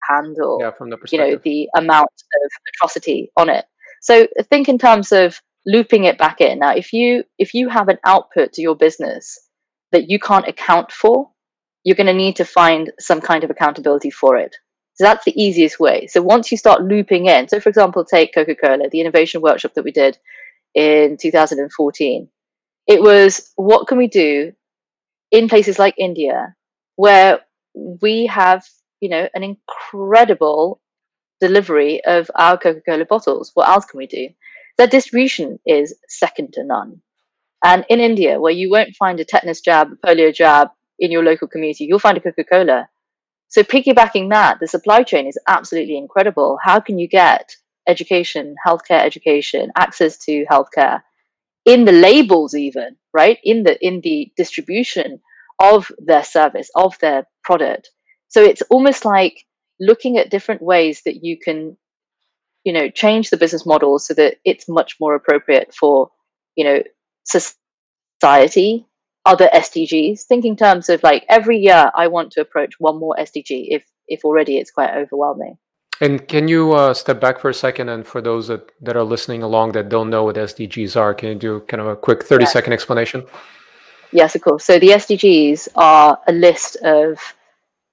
handle, 0.09 0.57
yeah, 0.61 0.71
from 0.71 0.89
the 0.89 0.97
you 1.11 1.17
know, 1.17 1.37
the 1.43 1.69
amount 1.75 2.07
of 2.07 2.51
atrocity 2.73 3.31
on 3.35 3.49
it. 3.49 3.65
So 4.01 4.27
think 4.49 4.69
in 4.69 4.77
terms 4.77 5.11
of 5.11 5.41
looping 5.67 6.05
it 6.05 6.17
back 6.17 6.41
in. 6.41 6.59
Now, 6.59 6.73
if 6.73 6.93
you 6.93 7.25
if 7.37 7.53
you 7.53 7.69
have 7.69 7.89
an 7.89 7.99
output 8.05 8.53
to 8.53 8.61
your 8.61 8.75
business 8.75 9.37
that 9.91 10.09
you 10.09 10.17
can't 10.17 10.47
account 10.47 10.91
for, 10.91 11.29
you're 11.83 11.95
going 11.95 12.07
to 12.07 12.13
need 12.13 12.37
to 12.37 12.45
find 12.45 12.91
some 12.99 13.21
kind 13.21 13.43
of 13.43 13.49
accountability 13.51 14.09
for 14.09 14.37
it. 14.37 14.55
So 14.95 15.03
that's 15.03 15.25
the 15.25 15.39
easiest 15.39 15.79
way. 15.79 16.07
So 16.07 16.23
once 16.23 16.51
you 16.51 16.57
start 16.57 16.81
looping 16.81 17.27
in, 17.27 17.47
so 17.47 17.59
for 17.59 17.69
example, 17.69 18.03
take 18.03 18.33
Coca 18.33 18.55
Cola, 18.55 18.89
the 18.89 19.01
innovation 19.01 19.41
workshop 19.41 19.73
that 19.75 19.83
we 19.83 19.91
did 19.91 20.17
in 20.73 21.17
2014. 21.21 22.29
It 22.87 23.01
was 23.01 23.51
what 23.55 23.87
can 23.87 23.97
we 23.97 24.07
do 24.07 24.53
in 25.31 25.49
places 25.49 25.77
like 25.77 25.95
India 25.97 26.55
where 26.95 27.41
we 28.01 28.25
have, 28.25 28.65
you 29.01 29.09
know, 29.09 29.27
an 29.35 29.43
incredible 29.43 30.81
delivery 31.39 32.03
of 32.05 32.31
our 32.35 32.57
Coca 32.57 32.81
Cola 32.81 33.05
bottles. 33.05 33.51
What 33.53 33.69
else 33.69 33.85
can 33.85 33.97
we 33.97 34.07
do? 34.07 34.29
Their 34.77 34.87
distribution 34.87 35.59
is 35.65 35.95
second 36.07 36.53
to 36.53 36.63
none. 36.63 37.01
And 37.63 37.85
in 37.89 37.99
India, 37.99 38.39
where 38.39 38.53
you 38.53 38.69
won't 38.69 38.95
find 38.95 39.19
a 39.19 39.25
tetanus 39.25 39.61
jab, 39.61 39.89
a 39.91 40.07
polio 40.07 40.33
jab 40.33 40.69
in 40.99 41.11
your 41.11 41.23
local 41.23 41.47
community, 41.47 41.85
you'll 41.85 41.99
find 41.99 42.17
a 42.17 42.21
Coca 42.21 42.43
Cola. 42.43 42.89
So 43.47 43.63
piggybacking 43.63 44.29
that, 44.29 44.59
the 44.59 44.67
supply 44.67 45.03
chain 45.03 45.25
is 45.27 45.39
absolutely 45.47 45.97
incredible. 45.97 46.59
How 46.61 46.79
can 46.79 46.99
you 46.99 47.07
get 47.07 47.55
education, 47.87 48.55
healthcare 48.65 49.03
education, 49.03 49.71
access 49.75 50.17
to 50.25 50.45
healthcare 50.51 51.01
in 51.65 51.85
the 51.85 51.91
labels 51.91 52.53
even, 52.53 52.95
right? 53.13 53.39
In 53.43 53.63
the 53.63 53.77
in 53.85 54.01
the 54.01 54.31
distribution 54.37 55.19
of 55.59 55.91
their 55.97 56.23
service, 56.23 56.69
of 56.75 56.97
their 56.99 57.27
product. 57.43 57.89
So 58.27 58.43
it's 58.43 58.61
almost 58.69 59.05
like 59.05 59.45
looking 59.79 60.17
at 60.17 60.29
different 60.29 60.61
ways 60.61 61.01
that 61.05 61.23
you 61.23 61.37
can, 61.39 61.77
you 62.67 62.73
know, 62.73 62.89
change 62.89 63.29
the 63.29 63.37
business 63.37 63.65
model 63.65 63.97
so 63.97 64.13
that 64.15 64.35
it's 64.43 64.67
much 64.67 64.97
more 64.99 65.15
appropriate 65.15 65.73
for, 65.73 66.11
you 66.57 66.65
know, 66.65 66.83
society 67.23 68.85
other 69.25 69.49
SDGs. 69.53 70.23
thinking 70.23 70.57
terms 70.57 70.89
of 70.89 71.01
like 71.01 71.25
every 71.29 71.57
year 71.57 71.91
I 71.95 72.07
want 72.07 72.31
to 72.31 72.41
approach 72.41 72.73
one 72.77 72.99
more 72.99 73.15
SDG 73.17 73.67
if 73.69 73.85
if 74.09 74.25
already 74.25 74.57
it's 74.57 74.69
quite 74.69 74.93
overwhelming. 74.93 75.57
And 76.01 76.27
can 76.27 76.49
you 76.49 76.73
uh, 76.73 76.93
step 76.93 77.21
back 77.21 77.39
for 77.39 77.49
a 77.49 77.53
second? 77.53 77.87
And 77.87 78.05
for 78.05 78.21
those 78.21 78.49
that, 78.49 78.69
that 78.81 78.97
are 78.97 79.05
listening 79.15 79.43
along 79.43 79.71
that 79.71 79.87
don't 79.87 80.09
know 80.09 80.25
what 80.25 80.35
SDGs 80.35 80.97
are, 80.97 81.13
can 81.13 81.29
you 81.29 81.35
do 81.35 81.59
kind 81.61 81.79
of 81.79 81.87
a 81.87 81.95
quick 81.95 82.23
30 82.23 82.43
yeah. 82.43 82.49
second 82.49 82.73
explanation? 82.73 83.23
Yes, 84.11 84.35
of 84.35 84.41
course. 84.41 84.65
So 84.65 84.77
the 84.77 84.89
SDGs 84.89 85.69
are 85.75 86.19
a 86.27 86.33
list 86.33 86.75
of 86.83 87.17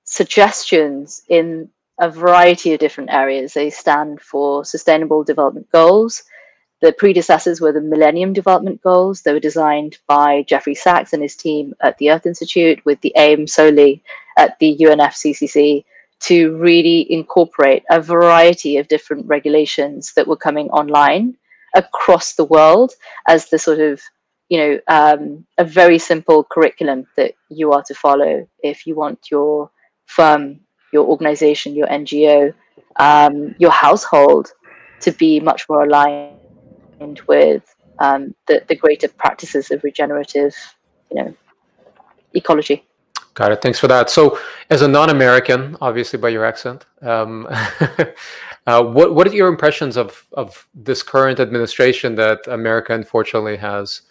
suggestions 0.04 1.22
in 1.28 1.70
a 2.00 2.10
variety 2.10 2.72
of 2.72 2.80
different 2.80 3.10
areas. 3.12 3.54
They 3.54 3.70
stand 3.70 4.20
for 4.20 4.64
Sustainable 4.64 5.24
Development 5.24 5.70
Goals, 5.70 6.22
the 6.84 6.92
predecessors 6.92 7.62
were 7.62 7.72
the 7.72 7.80
Millennium 7.80 8.34
Development 8.34 8.78
Goals. 8.82 9.22
They 9.22 9.32
were 9.32 9.40
designed 9.40 9.96
by 10.06 10.42
Jeffrey 10.42 10.74
Sachs 10.74 11.14
and 11.14 11.22
his 11.22 11.34
team 11.34 11.74
at 11.80 11.96
the 11.96 12.10
Earth 12.10 12.26
Institute 12.26 12.84
with 12.84 13.00
the 13.00 13.14
aim 13.16 13.46
solely 13.46 14.02
at 14.36 14.58
the 14.58 14.76
UNFCCC 14.78 15.82
to 16.20 16.56
really 16.58 17.10
incorporate 17.10 17.84
a 17.90 18.02
variety 18.02 18.76
of 18.76 18.88
different 18.88 19.26
regulations 19.26 20.12
that 20.14 20.26
were 20.26 20.36
coming 20.36 20.68
online 20.68 21.38
across 21.74 22.34
the 22.34 22.44
world 22.44 22.92
as 23.28 23.48
the 23.48 23.58
sort 23.58 23.80
of 23.80 24.02
you 24.50 24.58
know 24.58 24.78
um, 24.88 25.46
a 25.56 25.64
very 25.64 25.98
simple 25.98 26.44
curriculum 26.44 27.06
that 27.16 27.32
you 27.48 27.72
are 27.72 27.82
to 27.82 27.94
follow 27.94 28.46
if 28.62 28.86
you 28.86 28.94
want 28.94 29.30
your 29.30 29.70
firm 30.04 30.60
your 30.94 31.04
organization 31.04 31.74
your 31.74 31.88
ngo 31.88 32.54
um, 32.96 33.54
your 33.58 33.70
household 33.70 34.52
to 35.00 35.12
be 35.12 35.40
much 35.40 35.68
more 35.68 35.84
aligned 35.84 37.20
with 37.26 37.74
um, 37.98 38.34
the, 38.46 38.62
the 38.68 38.74
greater 38.74 39.08
practices 39.08 39.70
of 39.70 39.84
regenerative, 39.84 40.54
you 41.10 41.22
know, 41.22 41.34
ecology. 42.34 42.84
Got 43.34 43.52
it. 43.52 43.62
Thanks 43.62 43.78
for 43.78 43.88
that. 43.88 44.10
So, 44.10 44.38
as 44.70 44.82
a 44.82 44.88
non-American, 44.88 45.76
obviously 45.80 46.18
by 46.18 46.28
your 46.28 46.44
accent, 46.44 46.86
um, 47.02 47.48
uh, 48.66 48.82
what 48.82 49.14
what 49.14 49.26
are 49.26 49.34
your 49.34 49.48
impressions 49.48 49.96
of 49.96 50.24
of 50.34 50.68
this 50.72 51.02
current 51.02 51.40
administration 51.40 52.14
that 52.14 52.46
America 52.46 52.94
unfortunately 52.94 53.56
has 53.56 54.02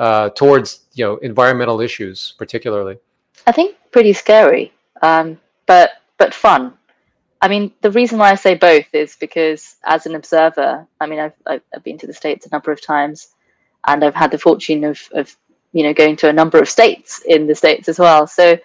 uh, 0.00 0.30
towards 0.30 0.86
you 0.94 1.04
know 1.04 1.16
environmental 1.18 1.80
issues, 1.80 2.34
particularly? 2.38 2.98
I 3.46 3.52
think 3.52 3.76
pretty 3.92 4.12
scary, 4.14 4.72
um, 5.00 5.38
but 5.66 6.01
but 6.22 6.32
fun. 6.34 6.62
I 7.44 7.48
mean, 7.48 7.72
the 7.80 7.90
reason 7.90 8.16
why 8.18 8.30
I 8.30 8.36
say 8.36 8.54
both 8.54 8.88
is 8.94 9.16
because 9.16 9.62
as 9.94 10.06
an 10.06 10.14
observer, 10.14 10.86
I 11.00 11.06
mean, 11.08 11.18
I've, 11.18 11.34
I've 11.46 11.82
been 11.82 11.98
to 11.98 12.06
the 12.06 12.20
States 12.22 12.46
a 12.46 12.50
number 12.50 12.70
of 12.70 12.80
times 12.80 13.18
and 13.88 14.04
I've 14.04 14.14
had 14.22 14.30
the 14.30 14.38
fortune 14.38 14.84
of, 14.84 15.00
of, 15.20 15.36
you 15.72 15.82
know, 15.82 15.92
going 15.92 16.14
to 16.18 16.28
a 16.28 16.38
number 16.40 16.58
of 16.60 16.68
states 16.68 17.22
in 17.26 17.48
the 17.48 17.56
States 17.56 17.88
as 17.88 17.98
well. 17.98 18.28
So 18.28 18.56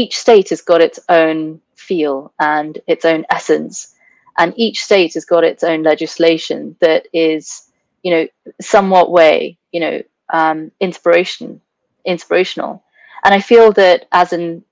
each 0.00 0.18
state 0.18 0.50
has 0.50 0.60
got 0.60 0.82
its 0.82 1.00
own 1.08 1.62
feel 1.76 2.16
and 2.38 2.78
its 2.86 3.06
own 3.06 3.24
essence. 3.30 3.94
and 4.38 4.54
each 4.56 4.82
state 4.82 5.14
has 5.14 5.24
got 5.24 5.44
its 5.44 5.64
own 5.64 5.82
legislation 5.82 6.76
that 6.80 7.06
is, 7.12 7.70
you 8.02 8.10
know, 8.12 8.28
somewhat 8.60 9.10
way, 9.10 9.58
you 9.72 9.80
know, 9.80 10.02
um, 10.32 10.70
inspiration, 10.80 11.60
inspirational. 12.06 12.82
And 13.24 13.34
I 13.34 13.40
feel 13.40 13.72
that 13.72 14.06
as 14.12 14.32
an 14.32 14.64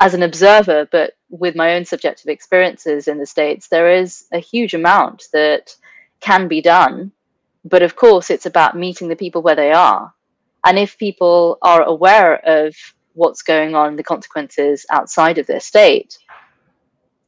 as 0.00 0.14
an 0.14 0.22
observer, 0.22 0.88
but 0.92 1.14
with 1.30 1.54
my 1.54 1.74
own 1.74 1.84
subjective 1.84 2.28
experiences 2.28 3.08
in 3.08 3.18
the 3.18 3.26
states, 3.26 3.68
there 3.68 3.90
is 3.90 4.26
a 4.32 4.38
huge 4.38 4.74
amount 4.74 5.24
that 5.32 5.74
can 6.20 6.48
be 6.48 6.60
done. 6.60 7.12
But 7.64 7.82
of 7.82 7.96
course, 7.96 8.30
it's 8.30 8.46
about 8.46 8.76
meeting 8.76 9.08
the 9.08 9.16
people 9.16 9.42
where 9.42 9.56
they 9.56 9.72
are. 9.72 10.14
And 10.64 10.78
if 10.78 10.98
people 10.98 11.58
are 11.62 11.82
aware 11.82 12.36
of 12.46 12.74
what's 13.14 13.42
going 13.42 13.74
on, 13.74 13.96
the 13.96 14.02
consequences 14.02 14.86
outside 14.90 15.38
of 15.38 15.46
their 15.46 15.60
state, 15.60 16.18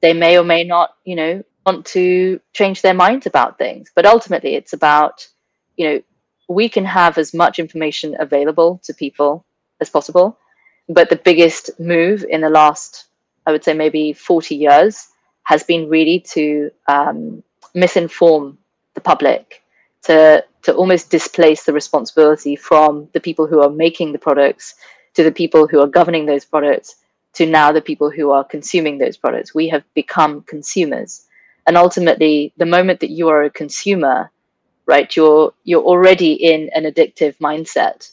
they 0.01 0.13
may 0.13 0.39
or 0.39 0.45
may 0.45 0.65
not, 0.65 0.97
you 1.05 1.17
know, 1.17 1.43
want 1.67 1.85
to 1.87 2.41
change 2.53 2.81
their 2.81 2.95
minds 2.95 3.27
about 3.27 3.59
things. 3.59 3.91
But 3.95 4.07
ultimately, 4.07 4.55
it's 4.55 4.73
about, 4.73 5.29
you 5.77 5.89
know, 5.89 6.03
we 6.49 6.69
can 6.69 6.85
have 6.85 7.19
as 7.19 7.35
much 7.35 7.59
information 7.59 8.17
available 8.19 8.81
to 8.85 8.95
people 8.95 9.45
as 9.81 9.91
possible. 9.91 10.39
But 10.89 11.11
the 11.11 11.17
biggest 11.17 11.79
move 11.79 12.25
in 12.29 12.41
the 12.41 12.51
last, 12.51 13.07
I 13.47 13.53
would 13.53 13.65
say, 13.65 13.75
maybe 13.75 14.13
40 14.13 14.55
years 14.55 15.09
has 15.45 15.63
been 15.63 15.89
really 15.89 16.21
to 16.33 16.71
um, 16.89 17.43
misinform 17.75 18.57
the 18.95 19.01
public, 19.01 19.63
to, 20.03 20.45
to 20.63 20.75
almost 20.75 21.11
displace 21.11 21.65
the 21.65 21.73
responsibility 21.73 22.57
from 22.57 23.09
the 23.13 23.21
people 23.21 23.47
who 23.47 23.61
are 23.63 23.71
making 23.71 24.13
the 24.13 24.19
products 24.19 24.75
to 25.15 25.23
the 25.23 25.33
people 25.33 25.67
who 25.67 25.81
are 25.81 25.87
governing 25.87 26.27
those 26.27 26.45
products 26.45 26.97
to 27.33 27.47
now 27.47 27.73
the 27.73 27.81
people 27.81 28.11
who 28.11 28.31
are 28.31 28.45
consuming 28.45 28.99
those 28.99 29.17
products. 29.17 29.55
We 29.55 29.69
have 29.69 29.85
become 29.95 30.43
consumers. 30.43 31.27
And 31.67 31.77
ultimately, 31.77 32.53
the 32.57 32.67
moment 32.67 33.01
that 33.01 33.11
you 33.11 33.29
are 33.29 33.45
a 33.45 33.51
consumer, 33.51 34.31
right, 34.87 35.15
you're 35.15 35.53
you're 35.65 35.83
already 35.83 36.33
in 36.33 36.71
an 36.75 36.85
addictive 36.85 37.37
mindset. 37.39 38.11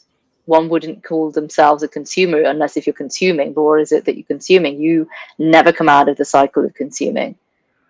One 0.48 0.70
wouldn't 0.70 1.04
call 1.04 1.30
themselves 1.30 1.82
a 1.82 1.88
consumer 1.88 2.40
unless 2.40 2.78
if 2.78 2.86
you're 2.86 2.94
consuming, 2.94 3.52
but 3.52 3.64
what 3.64 3.82
is 3.82 3.92
it 3.92 4.06
that 4.06 4.16
you're 4.16 4.24
consuming? 4.24 4.80
You 4.80 5.06
never 5.38 5.72
come 5.72 5.90
out 5.90 6.08
of 6.08 6.16
the 6.16 6.24
cycle 6.24 6.64
of 6.64 6.72
consuming. 6.72 7.36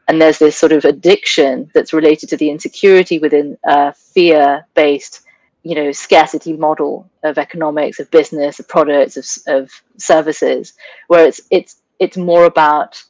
And 0.08 0.20
there's 0.20 0.40
this 0.40 0.56
sort 0.56 0.72
of 0.72 0.84
addiction 0.84 1.70
that's 1.72 1.92
related 1.92 2.28
to 2.30 2.36
the 2.36 2.50
insecurity 2.50 3.20
within 3.20 3.56
a 3.64 3.92
fear-based 3.94 5.22
you 5.62 5.74
know 5.74 5.92
scarcity 5.92 6.52
model 6.52 7.08
of 7.24 7.36
economics 7.36 7.98
of 8.00 8.10
business 8.10 8.58
of 8.60 8.68
products 8.68 9.16
of, 9.16 9.26
of 9.58 9.70
services 9.96 10.72
where 11.08 11.26
it's 11.26 11.40
it's 11.50 11.82
it's 11.98 12.16
more 12.16 12.44
about 12.44 13.02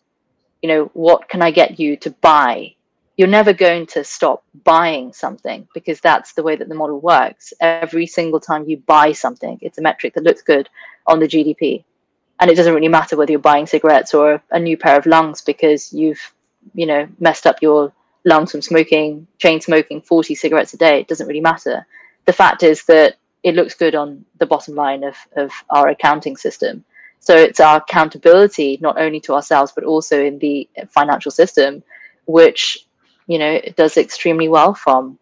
you 0.62 0.68
know 0.68 0.90
what 0.94 1.28
can 1.28 1.42
i 1.42 1.50
get 1.50 1.78
you 1.78 1.94
to 1.94 2.10
buy 2.22 2.74
you're 3.18 3.28
never 3.28 3.52
going 3.52 3.84
to 3.84 4.02
stop 4.02 4.44
buying 4.64 5.12
something 5.12 5.68
because 5.74 6.00
that's 6.00 6.32
the 6.32 6.42
way 6.42 6.56
that 6.56 6.70
the 6.70 6.74
model 6.74 7.00
works. 7.00 7.52
Every 7.60 8.06
single 8.06 8.40
time 8.40 8.66
you 8.66 8.78
buy 8.78 9.12
something 9.12 9.58
it's 9.60 9.76
a 9.76 9.82
metric 9.82 10.14
that 10.14 10.24
looks 10.24 10.40
good 10.40 10.70
on 11.06 11.20
the 11.20 11.28
gdp 11.28 11.84
and 12.40 12.50
it 12.50 12.54
doesn't 12.54 12.74
really 12.74 12.88
matter 12.88 13.16
whether 13.16 13.32
you're 13.32 13.40
buying 13.40 13.66
cigarettes 13.66 14.14
or 14.14 14.42
a 14.52 14.58
new 14.58 14.76
pair 14.76 14.96
of 14.96 15.06
lungs 15.06 15.42
because 15.42 15.92
you've 15.92 16.32
you 16.74 16.86
know 16.86 17.06
messed 17.18 17.46
up 17.46 17.60
your 17.60 17.92
lungs 18.24 18.52
from 18.52 18.62
smoking 18.62 19.26
chain 19.38 19.60
smoking 19.60 20.00
40 20.00 20.34
cigarettes 20.34 20.74
a 20.74 20.76
day. 20.76 21.00
It 21.00 21.08
doesn't 21.08 21.26
really 21.26 21.40
matter. 21.40 21.86
The 22.26 22.32
fact 22.32 22.62
is 22.62 22.84
that 22.84 23.16
it 23.42 23.54
looks 23.54 23.74
good 23.74 23.94
on 23.94 24.24
the 24.38 24.46
bottom 24.46 24.74
line 24.74 25.04
of, 25.04 25.16
of 25.36 25.50
our 25.70 25.88
accounting 25.88 26.36
system. 26.36 26.84
So 27.20 27.36
it's 27.36 27.60
our 27.60 27.78
accountability, 27.78 28.78
not 28.80 29.00
only 29.00 29.20
to 29.20 29.34
ourselves, 29.34 29.72
but 29.74 29.84
also 29.84 30.22
in 30.22 30.38
the 30.38 30.68
financial 30.88 31.30
system, 31.30 31.82
which, 32.26 32.86
you 33.28 33.38
know, 33.38 33.52
it 33.52 33.76
does 33.76 33.96
extremely 33.96 34.48
well 34.48 34.74
from, 34.74 35.18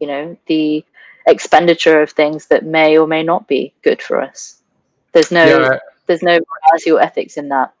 you 0.00 0.06
know, 0.06 0.36
the 0.46 0.84
expenditure 1.26 2.02
of 2.02 2.10
things 2.10 2.46
that 2.48 2.66
may 2.66 2.98
or 2.98 3.06
may 3.06 3.22
not 3.22 3.46
be 3.48 3.72
good 3.82 4.02
for 4.02 4.20
us. 4.20 4.62
There's 5.12 5.30
no, 5.30 5.44
yeah. 5.44 5.78
there's 6.06 6.22
no 6.22 6.38
morality 6.38 6.90
or 6.90 7.00
ethics 7.00 7.36
in 7.36 7.48
that. 7.48 7.72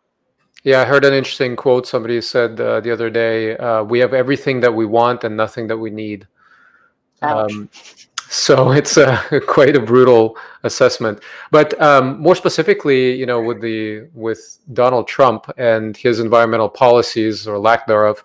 Yeah, 0.62 0.80
I 0.80 0.84
heard 0.84 1.04
an 1.04 1.12
interesting 1.12 1.56
quote. 1.56 1.88
Somebody 1.88 2.20
said 2.20 2.60
uh, 2.60 2.80
the 2.80 2.92
other 2.92 3.10
day, 3.10 3.56
uh, 3.56 3.82
"We 3.82 3.98
have 3.98 4.14
everything 4.14 4.60
that 4.60 4.72
we 4.72 4.86
want 4.86 5.24
and 5.24 5.36
nothing 5.36 5.66
that 5.66 5.76
we 5.76 5.90
need." 5.90 6.28
Um, 7.20 7.68
so 8.28 8.70
it's 8.80 8.96
a, 8.96 9.40
quite 9.48 9.74
a 9.74 9.80
brutal 9.80 10.36
assessment. 10.62 11.20
But 11.50 11.80
um, 11.82 12.20
more 12.20 12.36
specifically, 12.36 13.12
you 13.12 13.26
know, 13.26 13.42
with 13.42 13.60
the 13.60 14.08
with 14.14 14.58
Donald 14.72 15.08
Trump 15.08 15.50
and 15.58 15.96
his 15.96 16.20
environmental 16.20 16.68
policies 16.68 17.48
or 17.48 17.58
lack 17.58 17.88
thereof, 17.88 18.22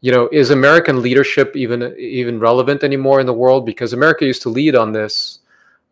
you 0.00 0.12
know, 0.12 0.28
is 0.30 0.50
American 0.50 1.02
leadership 1.02 1.56
even 1.56 1.94
even 1.98 2.38
relevant 2.38 2.84
anymore 2.84 3.20
in 3.20 3.26
the 3.26 3.32
world? 3.32 3.66
Because 3.66 3.92
America 3.92 4.24
used 4.24 4.42
to 4.42 4.48
lead 4.48 4.74
on 4.76 4.92
this, 4.92 5.40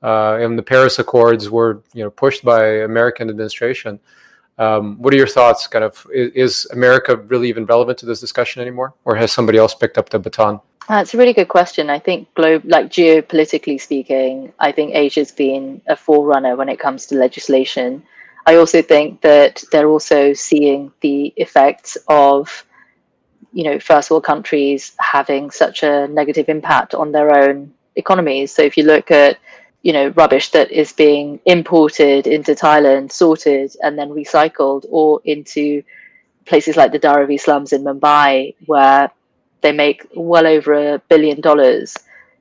uh, 0.03 0.38
and 0.40 0.59
the 0.59 0.62
Paris 0.62 0.99
Accords 0.99 1.51
were 1.51 1.83
you 1.92 2.05
know 2.05 2.11
pushed 2.11 2.45
by 2.45 2.83
American 2.83 3.29
administration. 3.29 3.99
Um, 4.59 4.97
what 5.03 5.12
are 5.12 5.16
your 5.16 5.27
thoughts? 5.27 5.66
Kind 5.66 5.85
of, 5.85 6.07
is, 6.12 6.66
America 6.73 7.16
really 7.16 7.49
even 7.49 7.66
relevant 7.66 7.99
to 7.99 8.07
this 8.07 8.21
discussion 8.21 8.62
anymore, 8.62 8.95
or 9.05 9.14
has 9.16 9.33
somebody 9.33 9.59
else 9.59 9.75
picked 9.75 9.99
up 9.99 10.09
the 10.09 10.19
baton? 10.19 10.61
That's 10.88 11.14
a 11.14 11.19
really 11.19 11.33
good 11.33 11.49
question. 11.49 11.90
I 11.90 11.99
think 11.99 12.33
globe, 12.35 12.62
like 12.64 12.90
geopolitically 12.90 13.81
speaking, 13.81 14.53
I 14.61 14.71
think 14.71 14.95
Asia's 14.95 15.33
been 15.33 15.83
a 15.88 15.97
forerunner 15.97 16.55
when 16.55 16.69
it 16.69 16.79
comes 16.79 17.07
to 17.07 17.16
legislation. 17.16 18.03
I 18.47 18.55
also 18.55 18.81
think 18.81 19.21
that 19.23 19.64
they're 19.73 19.88
also 19.88 20.33
seeing 20.33 20.92
the 21.01 21.35
effects 21.37 21.99
of, 22.07 22.64
you 23.57 23.64
know, 23.64 23.81
first 23.81 24.11
world 24.11 24.23
countries 24.23 24.92
having 24.99 25.51
such 25.51 25.83
a 25.83 26.07
negative 26.09 26.51
impact 26.51 26.95
on 26.95 27.11
their 27.11 27.35
own 27.35 27.73
economies. 27.95 28.53
So 28.53 28.61
if 28.61 28.77
you 28.77 28.85
look 28.85 29.11
at, 29.11 29.38
you 29.81 29.95
know, 29.95 30.09
rubbish 30.09 30.51
that 30.51 30.71
is 30.71 30.92
being 30.92 31.40
imported 31.47 32.27
into 32.27 32.55
Thailand, 32.55 33.11
sorted, 33.11 33.75
and 33.83 33.99
then 33.99 34.11
recycled, 34.11 34.85
or 34.90 35.23
into 35.25 35.83
places 36.45 36.77
like 36.77 36.92
the 36.92 36.99
Dharavi 36.99 37.40
slums 37.40 37.73
in 37.73 37.83
Mumbai, 37.83 38.55
where 38.66 39.11
they 39.62 39.73
make 39.73 40.07
well 40.14 40.47
over 40.47 40.75
a 40.75 40.99
billion 41.09 41.40
dollars 41.40 41.97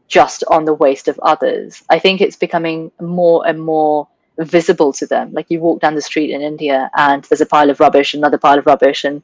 just 0.10 0.44
on 0.50 0.66
the 0.66 0.74
waste 0.74 1.08
of 1.08 1.18
others. 1.20 1.82
I 1.90 1.98
think 1.98 2.20
it's 2.20 2.36
becoming 2.36 2.92
more 3.00 3.48
and 3.48 3.64
more 3.64 4.10
visible 4.38 4.92
to 4.92 5.08
them. 5.08 5.32
Like 5.32 5.50
you 5.50 5.62
walk 5.62 5.80
down 5.80 5.96
the 5.96 6.02
street 6.02 6.32
in 6.32 6.42
India 6.42 6.92
and 6.98 7.24
there's 7.24 7.40
a 7.40 7.46
pile 7.46 7.70
of 7.70 7.80
rubbish, 7.80 8.14
another 8.14 8.38
pile 8.38 8.60
of 8.60 8.66
rubbish, 8.66 9.06
and 9.06 9.24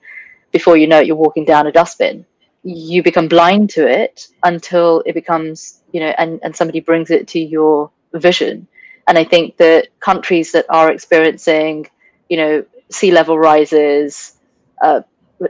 before 0.51 0.77
you 0.77 0.87
know 0.87 0.99
it, 0.99 1.07
you're 1.07 1.15
walking 1.15 1.45
down 1.45 1.67
a 1.67 1.71
dustbin. 1.71 2.25
You 2.63 3.01
become 3.01 3.27
blind 3.27 3.69
to 3.71 3.87
it 3.87 4.27
until 4.43 5.01
it 5.05 5.13
becomes, 5.13 5.81
you 5.91 5.99
know, 5.99 6.13
and, 6.17 6.39
and 6.43 6.55
somebody 6.55 6.79
brings 6.79 7.09
it 7.09 7.27
to 7.29 7.39
your 7.39 7.91
vision. 8.13 8.67
And 9.07 9.17
I 9.17 9.23
think 9.23 9.57
that 9.57 9.87
countries 9.99 10.51
that 10.51 10.65
are 10.69 10.91
experiencing, 10.91 11.87
you 12.29 12.37
know, 12.37 12.65
sea 12.91 13.11
level 13.11 13.39
rises, 13.39 14.37
uh, 14.83 15.01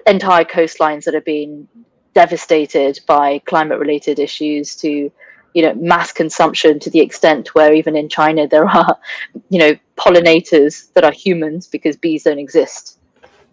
entire 0.08 0.46
coastlines 0.46 1.04
that 1.04 1.16
are 1.16 1.22
being 1.22 1.68
devastated 2.14 3.00
by 3.08 3.40
climate 3.40 3.80
related 3.80 4.20
issues 4.20 4.76
to 4.76 5.12
you 5.54 5.62
know 5.62 5.74
mass 5.76 6.12
consumption 6.12 6.80
to 6.80 6.90
the 6.90 7.00
extent 7.00 7.54
where 7.56 7.74
even 7.74 7.96
in 7.96 8.08
china 8.10 8.48
there 8.48 8.68
are 8.68 8.98
you 9.50 9.60
know 9.60 9.76
pollinators 9.98 10.92
that 10.94 11.04
are 11.04 11.12
humans 11.12 11.68
because 11.68 11.96
bees 11.96 12.24
don't 12.24 12.40
exist 12.40 13.00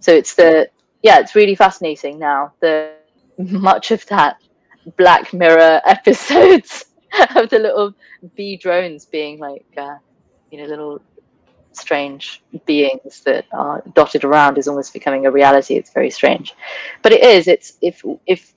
so 0.00 0.12
it's 0.12 0.34
the 0.34 0.68
yeah 1.02 1.18
it's 1.18 1.34
really 1.34 1.54
fascinating 1.54 2.18
now 2.18 2.52
the 2.60 2.92
much 3.38 3.90
of 3.90 4.04
that 4.06 4.40
black 4.96 5.32
mirror 5.32 5.80
episodes 5.86 6.86
of 7.36 7.48
the 7.50 7.58
little 7.58 7.94
bee 8.34 8.56
drones 8.56 9.04
being 9.06 9.38
like 9.38 9.66
uh, 9.76 9.96
you 10.50 10.58
know 10.58 10.66
little 10.66 11.00
strange 11.72 12.42
beings 12.66 13.22
that 13.24 13.46
are 13.52 13.82
dotted 13.94 14.24
around 14.24 14.58
is 14.58 14.68
almost 14.68 14.92
becoming 14.92 15.26
a 15.26 15.30
reality. 15.30 15.76
It's 15.76 15.92
very 15.92 16.10
strange, 16.10 16.54
but 17.02 17.12
it 17.12 17.22
is. 17.22 17.46
It's 17.48 17.78
if 17.80 18.04
if 18.26 18.54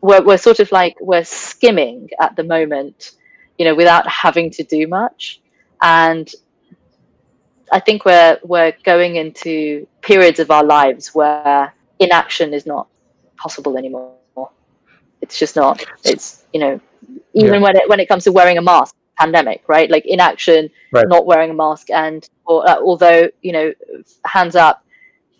we're 0.00 0.22
we're 0.22 0.38
sort 0.38 0.60
of 0.60 0.72
like 0.72 0.96
we're 1.00 1.24
skimming 1.24 2.08
at 2.20 2.34
the 2.36 2.44
moment, 2.44 3.12
you 3.58 3.64
know, 3.64 3.74
without 3.74 4.08
having 4.08 4.50
to 4.50 4.64
do 4.64 4.86
much, 4.86 5.40
and 5.82 6.30
I 7.70 7.80
think 7.80 8.04
we're 8.04 8.38
we're 8.42 8.72
going 8.84 9.16
into 9.16 9.86
periods 10.00 10.40
of 10.40 10.50
our 10.50 10.64
lives 10.64 11.14
where 11.14 11.72
inaction 11.98 12.54
is 12.54 12.66
not 12.66 12.88
possible 13.36 13.76
anymore. 13.76 14.14
It's 15.20 15.38
just 15.38 15.56
not. 15.56 15.84
It's 16.04 16.44
you 16.52 16.60
know, 16.60 16.80
even 17.34 17.54
yeah. 17.54 17.60
when 17.60 17.76
it 17.76 17.88
when 17.88 18.00
it 18.00 18.08
comes 18.08 18.24
to 18.24 18.32
wearing 18.32 18.58
a 18.58 18.62
mask, 18.62 18.94
pandemic, 19.18 19.62
right? 19.68 19.90
Like 19.90 20.04
inaction, 20.04 20.68
right. 20.90 21.08
not 21.08 21.26
wearing 21.26 21.50
a 21.50 21.54
mask, 21.54 21.90
and 21.90 22.28
or, 22.44 22.68
uh, 22.68 22.78
although 22.80 23.30
you 23.40 23.52
know, 23.52 23.72
hands 24.24 24.56
up, 24.56 24.84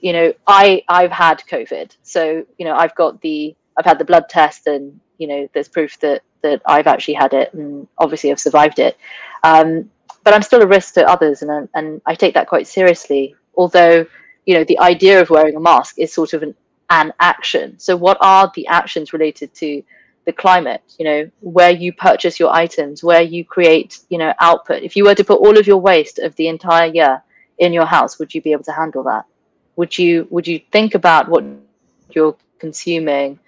you 0.01 0.13
know, 0.13 0.33
I 0.47 0.85
I've 0.89 1.11
had 1.11 1.43
COVID, 1.51 1.97
so 2.03 2.47
you 2.59 2.65
know, 2.65 2.75
I've 2.75 2.95
got 2.95 3.21
the 3.21 3.55
I've 3.77 3.85
had 3.85 3.99
the 3.99 4.05
blood 4.05 4.29
test, 4.29 4.67
and 4.67 4.99
you 5.19 5.27
know, 5.27 5.49
there's 5.53 5.69
proof 5.69 5.99
that 6.01 6.23
that 6.43 6.63
I've 6.67 6.87
actually 6.87 7.15
had 7.15 7.35
it, 7.35 7.53
and 7.55 7.89
obviously 7.99 8.31
I've 8.31 8.41
survived 8.41 8.79
it. 8.79 8.97
Um, 9.43 9.91
but 10.25 10.33
I'm 10.33 10.43
still 10.43 10.63
a 10.63 10.67
risk 10.67 10.95
to 10.95 11.09
others, 11.09 11.43
and 11.43 11.69
and 11.75 12.01
I 12.07 12.15
take 12.15 12.35
that 12.35 12.49
quite 12.49 12.67
seriously. 12.67 13.35
Although 13.57 14.07
you 14.47 14.55
know, 14.55 14.65
the 14.65 14.79
idea 14.79 15.21
of 15.21 15.31
wearing 15.31 15.57
a 15.57 15.61
mask 15.61 15.99
is 15.99 16.13
sort 16.13 16.33
of 16.33 16.43
an 16.43 16.55
an 16.91 17.13
action. 17.21 17.79
So, 17.79 17.97
what 17.97 18.19
are 18.21 18.53
the 18.55 18.67
actions 18.67 19.13
related 19.13 19.55
to 19.55 19.83
the 20.27 20.33
climate? 20.33 20.83
You 20.99 21.05
know, 21.05 21.31
where 21.41 21.71
you 21.71 21.93
purchase 21.93 22.39
your 22.39 22.53
items, 22.53 23.03
where 23.03 23.23
you 23.23 23.45
create, 23.45 24.01
you 24.11 24.19
know, 24.19 24.35
output. 24.41 24.83
If 24.83 24.95
you 24.97 25.05
were 25.05 25.15
to 25.15 25.25
put 25.25 25.41
all 25.41 25.59
of 25.59 25.67
your 25.67 25.79
waste 25.79 26.19
of 26.19 26.37
the 26.37 26.49
entire 26.49 26.87
year 26.87 27.23
in 27.59 27.73
your 27.73 27.87
house, 27.87 28.19
would 28.19 28.35
you 28.35 28.43
be 28.43 28.53
able 28.53 28.65
to 28.65 28.73
handle 28.73 29.03
that? 29.05 29.25
Would 29.77 29.97
you 29.97 30.27
would 30.31 30.47
you 30.47 30.61
think 30.71 30.95
about 30.95 31.29
what 31.29 31.45
you're 32.11 32.37
consuming 32.59 33.39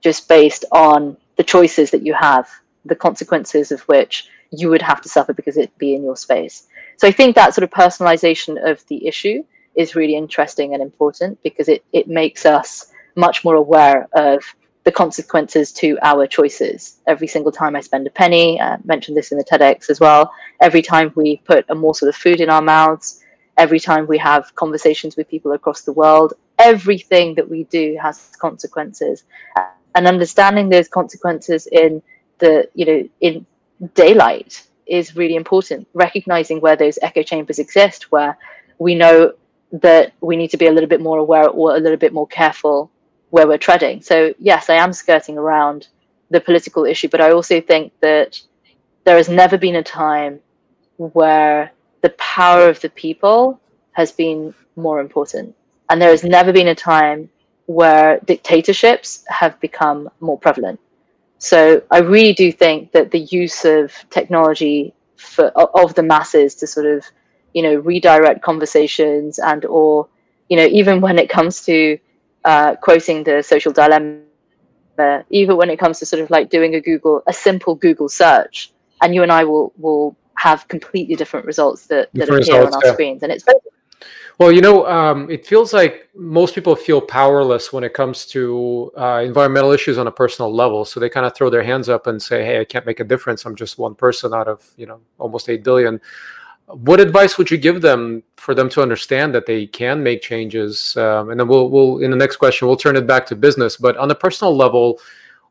just 0.00 0.28
based 0.28 0.64
on 0.72 1.16
the 1.36 1.44
choices 1.44 1.90
that 1.90 2.06
you 2.06 2.14
have, 2.14 2.48
the 2.84 2.94
consequences 2.94 3.72
of 3.72 3.80
which 3.82 4.28
you 4.50 4.68
would 4.68 4.82
have 4.82 5.00
to 5.00 5.08
suffer 5.08 5.32
because 5.32 5.56
it'd 5.56 5.76
be 5.78 5.94
in 5.94 6.04
your 6.04 6.16
space? 6.16 6.68
So 6.98 7.08
I 7.08 7.12
think 7.12 7.34
that 7.34 7.54
sort 7.54 7.64
of 7.64 7.70
personalization 7.70 8.62
of 8.70 8.86
the 8.86 9.06
issue 9.08 9.42
is 9.74 9.94
really 9.94 10.16
interesting 10.16 10.74
and 10.74 10.82
important 10.82 11.42
because 11.42 11.68
it, 11.68 11.84
it 11.92 12.08
makes 12.08 12.44
us 12.46 12.92
much 13.16 13.44
more 13.44 13.56
aware 13.56 14.08
of 14.14 14.42
the 14.84 14.92
consequences 14.92 15.72
to 15.72 15.98
our 16.02 16.26
choices. 16.26 16.98
Every 17.06 17.26
single 17.28 17.52
time 17.52 17.76
I 17.76 17.80
spend 17.80 18.06
a 18.06 18.10
penny, 18.10 18.60
I 18.60 18.78
mentioned 18.84 19.16
this 19.16 19.30
in 19.30 19.38
the 19.38 19.44
TEDx 19.44 19.90
as 19.90 20.00
well, 20.00 20.32
every 20.60 20.82
time 20.82 21.12
we 21.14 21.36
put 21.44 21.64
a 21.68 21.74
morsel 21.74 22.08
of 22.08 22.16
food 22.16 22.40
in 22.40 22.50
our 22.50 22.62
mouths, 22.62 23.22
every 23.58 23.78
time 23.78 24.06
we 24.06 24.18
have 24.18 24.54
conversations 24.56 25.16
with 25.16 25.28
people 25.28 25.52
across 25.52 25.82
the 25.82 25.92
world, 25.92 26.34
everything 26.58 27.34
that 27.34 27.48
we 27.48 27.64
do 27.64 27.96
has 28.00 28.30
consequences. 28.40 29.24
And 29.94 30.06
understanding 30.06 30.68
those 30.68 30.88
consequences 30.88 31.68
in 31.70 32.02
the, 32.38 32.68
you 32.74 32.86
know, 32.86 33.08
in 33.20 33.46
daylight 33.94 34.66
is 34.86 35.14
really 35.16 35.36
important. 35.36 35.86
Recognizing 35.94 36.60
where 36.60 36.76
those 36.76 36.98
echo 37.02 37.22
chambers 37.22 37.58
exist, 37.58 38.10
where 38.10 38.36
we 38.78 38.94
know 38.94 39.32
that 39.72 40.12
we 40.20 40.36
need 40.36 40.48
to 40.48 40.56
be 40.56 40.66
a 40.66 40.72
little 40.72 40.88
bit 40.88 41.00
more 41.00 41.18
aware 41.18 41.48
or 41.48 41.76
a 41.76 41.80
little 41.80 41.96
bit 41.96 42.12
more 42.12 42.26
careful 42.26 42.90
where 43.30 43.48
we're 43.48 43.58
treading. 43.58 44.02
So, 44.02 44.34
yes, 44.38 44.68
I 44.68 44.74
am 44.74 44.92
skirting 44.92 45.38
around 45.38 45.88
the 46.30 46.40
political 46.40 46.84
issue, 46.84 47.08
but 47.08 47.20
I 47.20 47.32
also 47.32 47.60
think 47.60 47.92
that 48.00 48.40
there 49.04 49.16
has 49.16 49.28
never 49.28 49.56
been 49.56 49.76
a 49.76 49.82
time 49.82 50.40
where 50.98 51.72
the 52.02 52.10
power 52.10 52.68
of 52.68 52.80
the 52.80 52.90
people 52.90 53.60
has 53.92 54.12
been 54.12 54.54
more 54.76 55.00
important. 55.00 55.54
And 55.88 56.00
there 56.00 56.10
has 56.10 56.24
never 56.24 56.52
been 56.52 56.68
a 56.68 56.74
time 56.74 57.30
where 57.66 58.20
dictatorships 58.20 59.24
have 59.28 59.58
become 59.60 60.08
more 60.20 60.38
prevalent. 60.38 60.80
So 61.38 61.82
I 61.90 61.98
really 61.98 62.32
do 62.32 62.52
think 62.52 62.92
that 62.92 63.10
the 63.10 63.20
use 63.20 63.64
of 63.64 63.92
technology 64.10 64.94
for 65.16 65.46
of 65.48 65.94
the 65.94 66.02
masses 66.02 66.54
to 66.56 66.66
sort 66.66 66.86
of 66.86 67.04
you 67.54 67.62
know 67.62 67.74
redirect 67.76 68.42
conversations 68.42 69.38
and 69.38 69.64
or 69.64 70.08
you 70.48 70.56
know 70.56 70.66
even 70.66 71.00
when 71.00 71.18
it 71.18 71.28
comes 71.28 71.64
to 71.64 71.98
uh, 72.44 72.74
quoting 72.76 73.24
the 73.24 73.42
social 73.42 73.72
dilemma 73.72 74.18
even 75.30 75.56
when 75.56 75.70
it 75.70 75.78
comes 75.78 75.98
to 75.98 76.06
sort 76.06 76.22
of 76.22 76.30
like 76.30 76.50
doing 76.50 76.74
a 76.74 76.80
google 76.80 77.22
a 77.26 77.32
simple 77.32 77.74
google 77.74 78.08
search 78.08 78.72
and 79.00 79.14
you 79.14 79.22
and 79.22 79.32
i 79.32 79.42
will 79.44 79.72
will 79.78 80.16
have 80.36 80.66
completely 80.68 81.14
different 81.14 81.46
results 81.46 81.86
that, 81.86 82.08
that 82.14 82.24
appear 82.24 82.38
results, 82.38 82.76
on 82.76 82.82
our 82.82 82.86
yeah. 82.88 82.92
screens 82.92 83.22
and 83.22 83.32
it's 83.32 83.44
very 83.44 83.58
well, 84.38 84.50
you 84.50 84.60
know, 84.60 84.86
um, 84.86 85.30
it 85.30 85.46
feels 85.46 85.72
like 85.72 86.08
most 86.14 86.54
people 86.54 86.74
feel 86.74 87.00
powerless 87.00 87.72
when 87.72 87.84
it 87.84 87.94
comes 87.94 88.26
to 88.26 88.90
uh, 88.96 89.22
environmental 89.24 89.72
issues 89.72 89.98
on 89.98 90.06
a 90.06 90.10
personal 90.10 90.52
level. 90.52 90.84
So 90.84 90.98
they 91.00 91.08
kind 91.08 91.26
of 91.26 91.34
throw 91.34 91.50
their 91.50 91.62
hands 91.62 91.88
up 91.88 92.06
and 92.06 92.20
say, 92.20 92.44
"Hey, 92.44 92.60
I 92.60 92.64
can't 92.64 92.86
make 92.86 92.98
a 92.98 93.04
difference. 93.04 93.44
I'm 93.44 93.54
just 93.54 93.78
one 93.78 93.94
person 93.94 94.32
out 94.32 94.48
of 94.48 94.68
you 94.76 94.86
know 94.86 95.00
almost 95.18 95.48
eight 95.48 95.62
billion 95.62 96.00
what 96.66 97.00
advice 97.00 97.38
would 97.38 97.50
you 97.50 97.58
give 97.58 97.82
them 97.82 98.22
for 98.36 98.54
them 98.54 98.68
to 98.70 98.82
understand 98.82 99.34
that 99.34 99.46
they 99.46 99.66
can 99.66 100.02
make 100.02 100.22
changes? 100.22 100.96
Um, 100.96 101.30
and 101.30 101.38
then 101.38 101.48
we'll, 101.48 101.68
we'll, 101.68 101.98
in 101.98 102.10
the 102.10 102.16
next 102.16 102.36
question, 102.36 102.66
we'll 102.66 102.76
turn 102.76 102.96
it 102.96 103.06
back 103.06 103.26
to 103.26 103.36
business. 103.36 103.76
But 103.76 103.96
on 103.96 104.10
a 104.10 104.14
personal 104.14 104.56
level, 104.56 104.98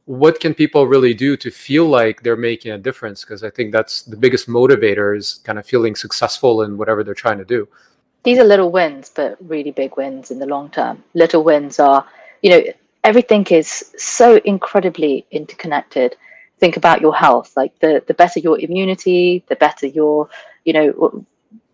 what 0.06 0.40
can 0.40 0.54
people 0.54 0.88
really 0.88 1.14
do 1.14 1.38
to 1.38 1.52
feel 1.52 1.86
like 1.86 2.24
they're 2.24 2.36
making 2.36 2.72
a 2.72 2.78
difference? 2.78 3.22
Because 3.22 3.44
I 3.44 3.50
think 3.50 3.72
that's 3.72 4.02
the 4.02 4.18
biggest 4.18 4.48
motivator 4.48 5.16
is 5.16 5.42
kind 5.44 5.60
of 5.60 5.66
feeling 5.66 5.96
successful 5.96 6.64
in 6.64 6.78
whatever 6.78 7.04
they're 7.04 7.14
trying 7.14 7.38
to 7.38 7.46
do. 7.46 7.68
These 8.24 8.40
are 8.40 8.44
little 8.44 8.72
wins, 8.72 9.12
but 9.14 9.38
really 9.42 9.72
big 9.72 9.98
wins 9.98 10.32
in 10.32 10.40
the 10.40 10.46
long 10.46 10.70
term. 10.70 11.04
Little 11.14 11.44
wins 11.44 11.80
are, 11.80 12.06
you 12.42 12.50
know, 12.52 12.64
everything 13.04 13.46
is 13.48 13.94
so 13.98 14.38
incredibly 14.46 15.26
interconnected. 15.32 16.16
Think 16.60 16.78
about 16.78 17.02
your 17.02 17.16
health. 17.16 17.54
Like 17.56 17.78
the 17.80 18.04
the 18.06 18.14
better 18.14 18.40
your 18.40 18.60
immunity, 18.60 19.44
the 19.48 19.56
better 19.56 19.88
your 19.88 20.30
you 20.66 20.74
know 20.74 21.26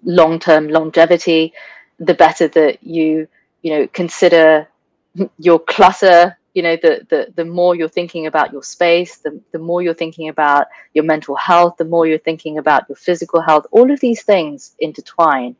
long 0.04 0.40
term 0.40 0.68
longevity, 0.68 1.54
the 2.00 2.14
better 2.14 2.48
that 2.48 2.84
you 2.84 3.28
you 3.62 3.72
know 3.72 3.88
consider 3.88 4.68
your 5.40 5.60
clutter 5.60 6.38
you 6.54 6.64
know 6.64 6.76
the, 6.76 7.06
the 7.10 7.34
the 7.36 7.46
more 7.46 7.76
you're 7.76 7.88
thinking 7.88 8.26
about 8.28 8.52
your 8.52 8.64
space 8.64 9.18
the, 9.18 9.40
the 9.52 9.60
more 9.60 9.82
you're 9.82 9.94
thinking 9.94 10.30
about 10.30 10.68
your 10.94 11.04
mental 11.04 11.36
health 11.36 11.76
the 11.78 11.86
more 11.86 12.08
you're 12.08 12.18
thinking 12.18 12.58
about 12.58 12.84
your 12.90 12.96
physical 12.96 13.42
health 13.42 13.66
all 13.72 13.92
of 13.92 14.00
these 14.00 14.24
things 14.24 14.76
intertwine. 14.80 15.56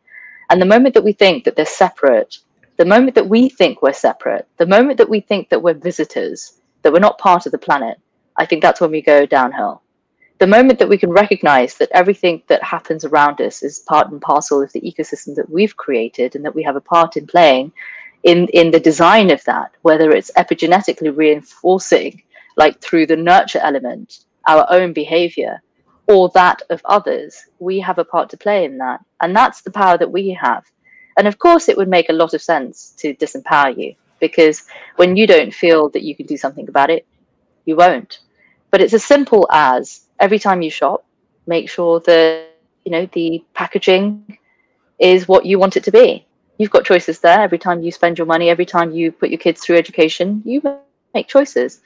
And 0.50 0.62
the 0.62 0.66
moment 0.66 0.94
that 0.94 1.04
we 1.04 1.12
think 1.12 1.44
that 1.44 1.56
they're 1.56 1.66
separate 1.66 2.40
the 2.78 2.86
moment 2.86 3.16
that 3.16 3.28
we 3.28 3.50
think 3.50 3.82
we're 3.82 3.94
separate 3.94 4.48
the 4.58 4.66
moment 4.66 4.98
that 4.98 5.10
we 5.10 5.20
think 5.20 5.50
that 5.50 5.62
we're 5.62 5.74
visitors 5.74 6.60
that 6.82 6.94
we're 6.94 7.00
not 7.00 7.18
part 7.18 7.46
of 7.46 7.52
the 7.52 7.58
planet 7.58 8.00
i 8.38 8.46
think 8.46 8.62
that's 8.62 8.80
when 8.80 8.92
we 8.92 9.02
go 9.02 9.26
downhill 9.26 9.82
the 10.40 10.48
moment 10.48 10.78
that 10.80 10.90
we 10.90 10.98
can 10.98 11.10
recognize 11.10 11.76
that 11.76 11.90
everything 11.94 12.44
that 12.48 12.64
happens 12.64 13.04
around 13.06 13.42
us 13.42 13.64
is 13.64 13.80
part 13.80 14.12
and 14.12 14.22
parcel 14.22 14.62
of 14.62 14.72
the 14.72 14.82
ecosystem 14.82 15.36
that 15.36 15.50
we've 15.50 15.76
created 15.78 16.36
and 16.36 16.46
that 16.46 16.54
we 16.54 16.64
have 16.64 16.76
a 16.76 16.82
part 16.82 17.18
in 17.18 17.26
playing 17.26 17.72
in, 18.24 18.48
in 18.50 18.72
the 18.72 18.80
design 18.80 19.32
of 19.32 19.44
that, 19.46 19.72
whether 19.82 20.12
it's 20.12 20.32
epigenetically 20.38 21.16
reinforcing, 21.16 22.22
like 22.56 22.80
through 22.82 23.08
the 23.08 23.16
nurture 23.16 23.60
element, 23.60 24.26
our 24.48 24.66
own 24.70 24.94
behavior, 24.94 25.62
or 26.08 26.30
that 26.30 26.62
of 26.70 26.82
others, 26.86 27.46
we 27.60 27.80
have 27.80 27.98
a 27.98 28.06
part 28.06 28.30
to 28.30 28.38
play 28.38 28.66
in 28.66 28.78
that. 28.78 29.04
And 29.22 29.36
that's 29.36 29.62
the 29.62 29.72
power 29.72 29.98
that 29.98 30.12
we 30.12 30.30
have. 30.32 30.66
And 31.18 31.28
of 31.28 31.40
course, 31.40 31.68
it 31.68 31.78
would 31.78 31.90
make 31.90 32.10
a 32.10 32.14
lot 32.14 32.34
of 32.34 32.42
sense 32.42 32.94
to 32.98 33.14
disempower 33.16 33.78
you 33.78 33.96
because 34.20 34.64
when 34.96 35.16
you 35.16 35.28
don't 35.28 35.54
feel 35.54 35.90
that 35.90 36.04
you 36.04 36.16
can 36.16 36.26
do 36.26 36.38
something 36.38 36.70
about 36.70 36.90
it, 36.90 37.06
you 37.66 37.76
won't. 37.76 38.20
But 38.72 38.82
it's 38.82 38.94
as 38.94 39.04
simple 39.04 39.48
as 39.52 40.07
every 40.20 40.40
time 40.40 40.62
you 40.62 40.70
shop, 40.70 41.06
make 41.46 41.70
sure 41.70 42.00
that 42.02 42.48
you 42.86 42.92
know 42.92 43.08
the 43.14 43.44
packaging 43.54 44.38
is 45.00 45.28
what 45.28 45.46
you 45.46 45.60
want 45.60 45.78
it 45.78 45.84
to 45.84 45.92
be. 45.92 46.26
You've 46.58 46.72
got 46.72 46.86
choices 46.86 47.20
there. 47.20 47.40
Every 47.40 47.58
time 47.60 47.82
you 47.82 47.92
spend 47.92 48.18
your 48.18 48.28
money, 48.28 48.50
every 48.50 48.66
time 48.66 48.92
you 48.92 49.12
put 49.12 49.30
your 49.30 49.40
kids 49.40 49.62
through 49.62 49.78
education, 49.78 50.42
you 50.46 50.62
make 51.14 51.28
choices. 51.28 51.82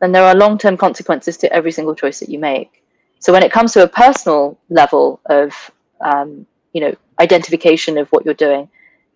And 0.00 0.14
there 0.14 0.24
are 0.24 0.34
long 0.34 0.58
term 0.58 0.76
consequences 0.76 1.36
to 1.38 1.52
every 1.52 1.72
single 1.72 1.94
choice 1.94 2.20
that 2.20 2.28
you 2.28 2.38
make. 2.38 2.82
So 3.18 3.32
when 3.32 3.42
it 3.42 3.50
comes 3.50 3.72
to 3.72 3.82
a 3.82 3.88
personal 3.88 4.58
level 4.68 5.20
of 5.26 5.70
um, 6.00 6.46
you 6.72 6.80
know 6.80 6.94
identification 7.18 7.98
of 7.98 8.08
what 8.10 8.24
you're 8.24 8.34
doing, 8.34 8.68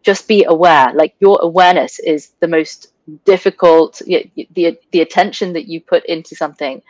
just 0.03 0.27
be 0.27 0.45
aware. 0.45 0.93
Like 0.95 1.15
your 1.21 1.39
awareness 1.43 1.99
is 2.01 2.33
the 2.41 2.49
most 2.49 2.93
difficult. 3.25 4.01
The 4.07 4.31
the, 4.55 4.79
the 4.91 5.01
attention 5.03 5.53
that 5.53 5.69
you 5.69 5.81
put 5.81 6.05
into 6.07 6.35
something 6.35 6.83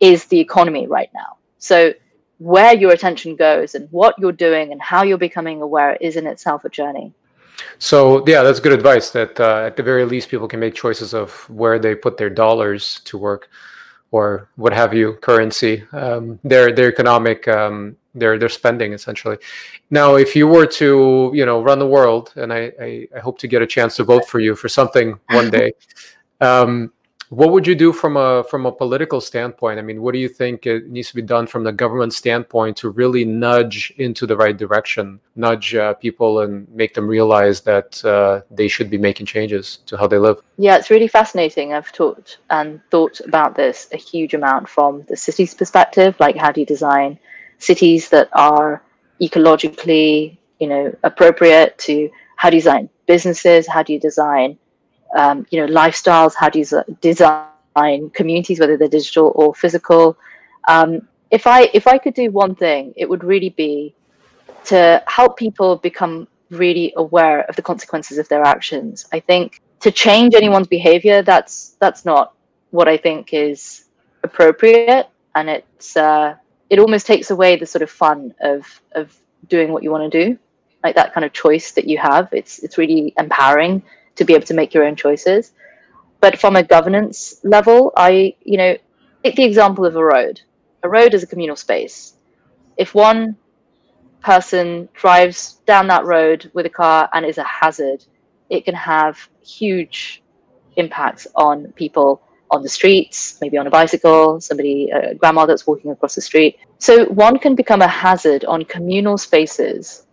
is 0.00 0.24
the 0.26 0.40
economy 0.40 0.86
right 0.86 1.10
now. 1.14 1.36
So 1.58 1.92
where 2.38 2.74
your 2.74 2.92
attention 2.92 3.36
goes 3.36 3.74
and 3.74 3.86
what 3.92 4.14
you're 4.18 4.32
doing 4.32 4.72
and 4.72 4.80
how 4.80 5.02
you're 5.02 5.18
becoming 5.18 5.60
aware 5.60 5.96
is 6.00 6.16
in 6.16 6.26
itself 6.26 6.64
a 6.64 6.70
journey. 6.70 7.12
So 7.78 8.24
yeah, 8.26 8.42
that's 8.42 8.60
good 8.60 8.72
advice. 8.72 9.10
That 9.10 9.38
uh, 9.38 9.64
at 9.66 9.76
the 9.76 9.82
very 9.82 10.06
least, 10.06 10.30
people 10.30 10.48
can 10.48 10.60
make 10.60 10.74
choices 10.74 11.12
of 11.12 11.30
where 11.50 11.78
they 11.78 11.94
put 11.94 12.16
their 12.16 12.30
dollars 12.30 13.00
to 13.04 13.18
work, 13.18 13.50
or 14.10 14.48
what 14.56 14.72
have 14.72 14.94
you, 14.94 15.14
currency, 15.20 15.84
um, 15.92 16.40
their 16.42 16.72
their 16.72 16.88
economic, 16.88 17.46
um, 17.48 17.96
their 18.14 18.38
their 18.38 18.48
spending 18.48 18.94
essentially. 18.94 19.36
Now, 19.90 20.14
if 20.14 20.34
you 20.34 20.48
were 20.48 20.66
to 20.66 21.30
you 21.34 21.44
know 21.44 21.62
run 21.62 21.78
the 21.78 21.86
world, 21.86 22.32
and 22.36 22.50
I 22.52 22.72
I, 22.80 23.08
I 23.14 23.18
hope 23.20 23.38
to 23.40 23.48
get 23.48 23.60
a 23.60 23.66
chance 23.66 23.96
to 23.96 24.04
vote 24.04 24.26
for 24.26 24.40
you 24.40 24.56
for 24.56 24.68
something 24.68 25.18
one 25.30 25.50
day. 25.50 25.72
Um, 26.42 26.90
what 27.30 27.52
would 27.52 27.64
you 27.64 27.76
do 27.76 27.92
from 27.92 28.16
a 28.16 28.42
from 28.42 28.66
a 28.66 28.72
political 28.72 29.20
standpoint? 29.20 29.78
I 29.78 29.82
mean, 29.82 30.02
what 30.02 30.14
do 30.14 30.18
you 30.18 30.28
think 30.28 30.66
it 30.66 30.88
needs 30.88 31.08
to 31.10 31.14
be 31.14 31.22
done 31.22 31.46
from 31.46 31.62
the 31.62 31.70
government 31.70 32.12
standpoint 32.12 32.76
to 32.78 32.90
really 32.90 33.24
nudge 33.24 33.92
into 33.98 34.26
the 34.26 34.36
right 34.36 34.56
direction, 34.56 35.20
nudge 35.36 35.76
uh, 35.76 35.94
people 35.94 36.40
and 36.40 36.68
make 36.70 36.94
them 36.94 37.06
realize 37.06 37.60
that 37.60 38.04
uh, 38.04 38.40
they 38.50 38.66
should 38.66 38.90
be 38.90 38.98
making 38.98 39.26
changes 39.26 39.78
to 39.86 39.96
how 39.96 40.08
they 40.08 40.18
live? 40.18 40.40
Yeah, 40.58 40.76
it's 40.76 40.90
really 40.90 41.06
fascinating. 41.06 41.72
I've 41.72 41.92
talked 41.92 42.38
and 42.50 42.80
thought 42.90 43.20
about 43.20 43.54
this 43.54 43.86
a 43.92 43.96
huge 43.96 44.34
amount 44.34 44.68
from 44.68 45.04
the 45.08 45.16
city's 45.16 45.54
perspective. 45.54 46.16
Like, 46.18 46.36
how 46.36 46.50
do 46.50 46.58
you 46.58 46.66
design 46.66 47.16
cities 47.58 48.08
that 48.08 48.28
are 48.32 48.82
ecologically, 49.22 50.36
you 50.58 50.66
know, 50.66 50.92
appropriate? 51.04 51.78
To 51.78 52.10
how 52.34 52.50
do 52.50 52.56
you 52.56 52.62
design 52.62 52.88
businesses? 53.06 53.68
How 53.68 53.84
do 53.84 53.92
you 53.92 54.00
design 54.00 54.58
um, 55.16 55.46
you 55.50 55.60
know 55.60 55.72
lifestyles 55.72 56.34
how 56.34 56.48
do 56.48 56.58
you 56.58 56.66
design 57.00 58.10
communities 58.10 58.60
whether 58.60 58.76
they're 58.76 58.88
digital 58.88 59.32
or 59.34 59.54
physical. 59.54 60.16
Um, 60.68 61.08
if 61.30 61.46
i 61.46 61.70
if 61.72 61.86
i 61.86 61.96
could 61.96 62.14
do 62.14 62.30
one 62.30 62.54
thing 62.54 62.92
it 62.96 63.08
would 63.08 63.22
really 63.22 63.50
be 63.50 63.94
to 64.64 65.02
help 65.06 65.36
people 65.36 65.76
become 65.76 66.26
really 66.50 66.92
aware 66.96 67.42
of 67.42 67.56
the 67.56 67.62
consequences 67.62 68.18
of 68.18 68.28
their 68.28 68.42
actions. 68.42 69.06
I 69.12 69.20
think 69.20 69.60
to 69.80 69.90
change 69.90 70.34
anyone's 70.34 70.66
behavior, 70.66 71.22
that's 71.22 71.76
that's 71.80 72.04
not 72.04 72.34
what 72.70 72.88
I 72.88 72.96
think 72.96 73.32
is 73.32 73.84
appropriate, 74.22 75.08
and 75.34 75.48
it's 75.48 75.96
uh, 75.96 76.34
it 76.68 76.78
almost 76.78 77.06
takes 77.06 77.30
away 77.30 77.56
the 77.56 77.66
sort 77.66 77.82
of 77.82 77.90
fun 77.90 78.34
of 78.40 78.66
of 78.92 79.16
doing 79.48 79.72
what 79.72 79.82
you 79.82 79.90
want 79.90 80.10
to 80.10 80.24
do, 80.24 80.38
like 80.84 80.94
that 80.96 81.14
kind 81.14 81.24
of 81.24 81.32
choice 81.32 81.72
that 81.72 81.86
you 81.86 81.98
have. 81.98 82.28
It's 82.32 82.58
it's 82.60 82.76
really 82.76 83.14
empowering 83.18 83.82
to 84.16 84.24
be 84.24 84.34
able 84.34 84.46
to 84.46 84.54
make 84.54 84.74
your 84.74 84.84
own 84.84 84.96
choices. 84.96 85.52
But 86.20 86.38
from 86.38 86.56
a 86.56 86.62
governance 86.62 87.40
level, 87.44 87.92
I 87.96 88.34
you 88.42 88.58
know 88.58 88.76
take 89.24 89.36
the 89.36 89.44
example 89.44 89.84
of 89.84 89.96
a 89.96 90.04
road. 90.04 90.40
A 90.82 90.88
road 90.88 91.14
is 91.14 91.22
a 91.22 91.26
communal 91.26 91.56
space. 91.56 92.14
If 92.76 92.94
one 92.94 93.36
person 94.22 94.88
drives 94.94 95.60
down 95.66 95.86
that 95.88 96.04
road 96.04 96.50
with 96.54 96.66
a 96.66 96.70
car 96.70 97.08
and 97.12 97.24
is 97.24 97.38
a 97.38 97.44
hazard, 97.44 98.04
it 98.50 98.64
can 98.64 98.74
have 98.74 99.28
huge 99.42 100.22
impacts 100.76 101.26
on 101.36 101.72
people 101.72 102.22
on 102.50 102.62
the 102.62 102.68
streets, 102.68 103.38
maybe 103.40 103.56
on 103.56 103.66
a 103.66 103.70
bicycle, 103.70 104.40
somebody, 104.40 104.90
a 104.90 105.14
grandma 105.14 105.46
that's 105.46 105.66
walking 105.66 105.90
across 105.90 106.16
the 106.16 106.20
street. 106.20 106.58
So 106.78 107.06
one 107.06 107.38
can 107.38 107.54
become 107.54 107.80
a 107.82 107.88
hazard 107.88 108.44
on 108.44 108.64
communal 108.64 109.16
spaces 109.18 110.06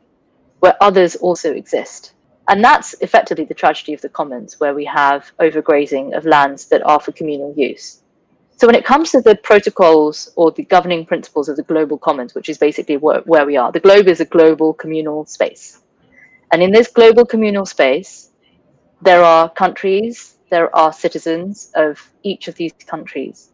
where 0.59 0.75
others 0.81 1.15
also 1.15 1.53
exist. 1.53 2.13
And 2.49 2.63
that's 2.63 2.93
effectively 3.01 3.45
the 3.45 3.53
tragedy 3.53 3.93
of 3.93 4.01
the 4.01 4.09
commons, 4.09 4.59
where 4.59 4.73
we 4.73 4.85
have 4.85 5.31
overgrazing 5.39 6.15
of 6.15 6.25
lands 6.25 6.65
that 6.67 6.85
are 6.85 6.99
for 6.99 7.11
communal 7.11 7.53
use. 7.57 8.03
So 8.55 8.65
when 8.65 8.75
it 8.75 8.85
comes 8.85 9.11
to 9.11 9.21
the 9.21 9.35
protocols 9.35 10.31
or 10.35 10.51
the 10.51 10.63
governing 10.63 11.05
principles 11.05 11.49
of 11.49 11.57
the 11.57 11.63
global 11.63 11.97
commons, 11.97 12.33
which 12.33 12.49
is 12.49 12.57
basically 12.57 12.97
where, 12.97 13.19
where 13.21 13.45
we 13.45 13.57
are, 13.57 13.71
the 13.71 13.79
globe 13.79 14.07
is 14.07 14.19
a 14.19 14.25
global 14.25 14.73
communal 14.73 15.25
space. 15.25 15.83
And 16.51 16.63
in 16.63 16.71
this 16.71 16.87
global 16.87 17.25
communal 17.25 17.65
space, 17.65 18.31
there 19.01 19.23
are 19.23 19.49
countries, 19.49 20.37
there 20.49 20.75
are 20.75 20.91
citizens 20.93 21.71
of 21.75 22.11
each 22.23 22.47
of 22.47 22.55
these 22.55 22.73
countries. 22.87 23.51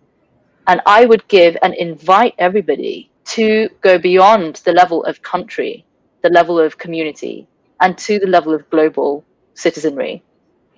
And 0.68 0.80
I 0.86 1.06
would 1.06 1.28
give 1.28 1.58
and 1.64 1.74
invite 1.74 2.36
everybody 2.38 3.10
to 3.26 3.68
go 3.82 3.98
beyond 3.98 4.58
the 4.64 4.72
level 4.72 5.04
of 5.04 5.22
country, 5.22 5.86
the 6.22 6.30
level 6.30 6.60
of 6.60 6.78
community, 6.78 7.48
and 7.84 7.98
to 8.00 8.18
the 8.18 8.28
level 8.28 8.54
of 8.54 8.68
global 8.72 9.24
citizenry, 9.54 10.24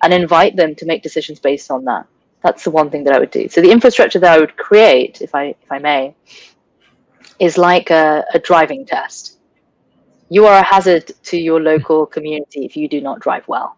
and 0.02 0.12
invite 0.12 0.56
them 0.56 0.74
to 0.74 0.84
make 0.84 1.02
decisions 1.02 1.40
based 1.40 1.70
on 1.70 1.84
that. 1.84 2.06
That's 2.42 2.64
the 2.64 2.70
one 2.70 2.90
thing 2.90 3.04
that 3.04 3.14
I 3.14 3.18
would 3.18 3.30
do. 3.30 3.48
So 3.48 3.62
the 3.62 3.70
infrastructure 3.70 4.18
that 4.18 4.32
I 4.32 4.38
would 4.38 4.56
create, 4.56 5.22
if 5.22 5.34
I 5.34 5.44
if 5.64 5.70
I 5.70 5.78
may, 5.78 6.14
is 7.38 7.56
like 7.56 7.90
a, 7.90 8.24
a 8.34 8.38
driving 8.38 8.84
test. 8.84 9.38
You 10.28 10.46
are 10.46 10.58
a 10.58 10.62
hazard 10.62 11.12
to 11.24 11.38
your 11.38 11.60
local 11.60 12.04
community 12.04 12.64
if 12.64 12.76
you 12.76 12.88
do 12.88 13.00
not 13.00 13.20
drive 13.20 13.46
well. 13.46 13.76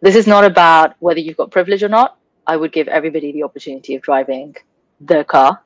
This 0.00 0.16
is 0.16 0.26
not 0.26 0.44
about 0.44 0.94
whether 1.00 1.20
you've 1.20 1.36
got 1.36 1.50
privilege 1.50 1.82
or 1.82 1.88
not. 1.88 2.18
I 2.46 2.56
would 2.56 2.72
give 2.72 2.88
everybody 2.88 3.32
the 3.32 3.42
opportunity 3.42 3.94
of 3.94 4.02
driving 4.02 4.56
their 5.00 5.24
car, 5.24 5.62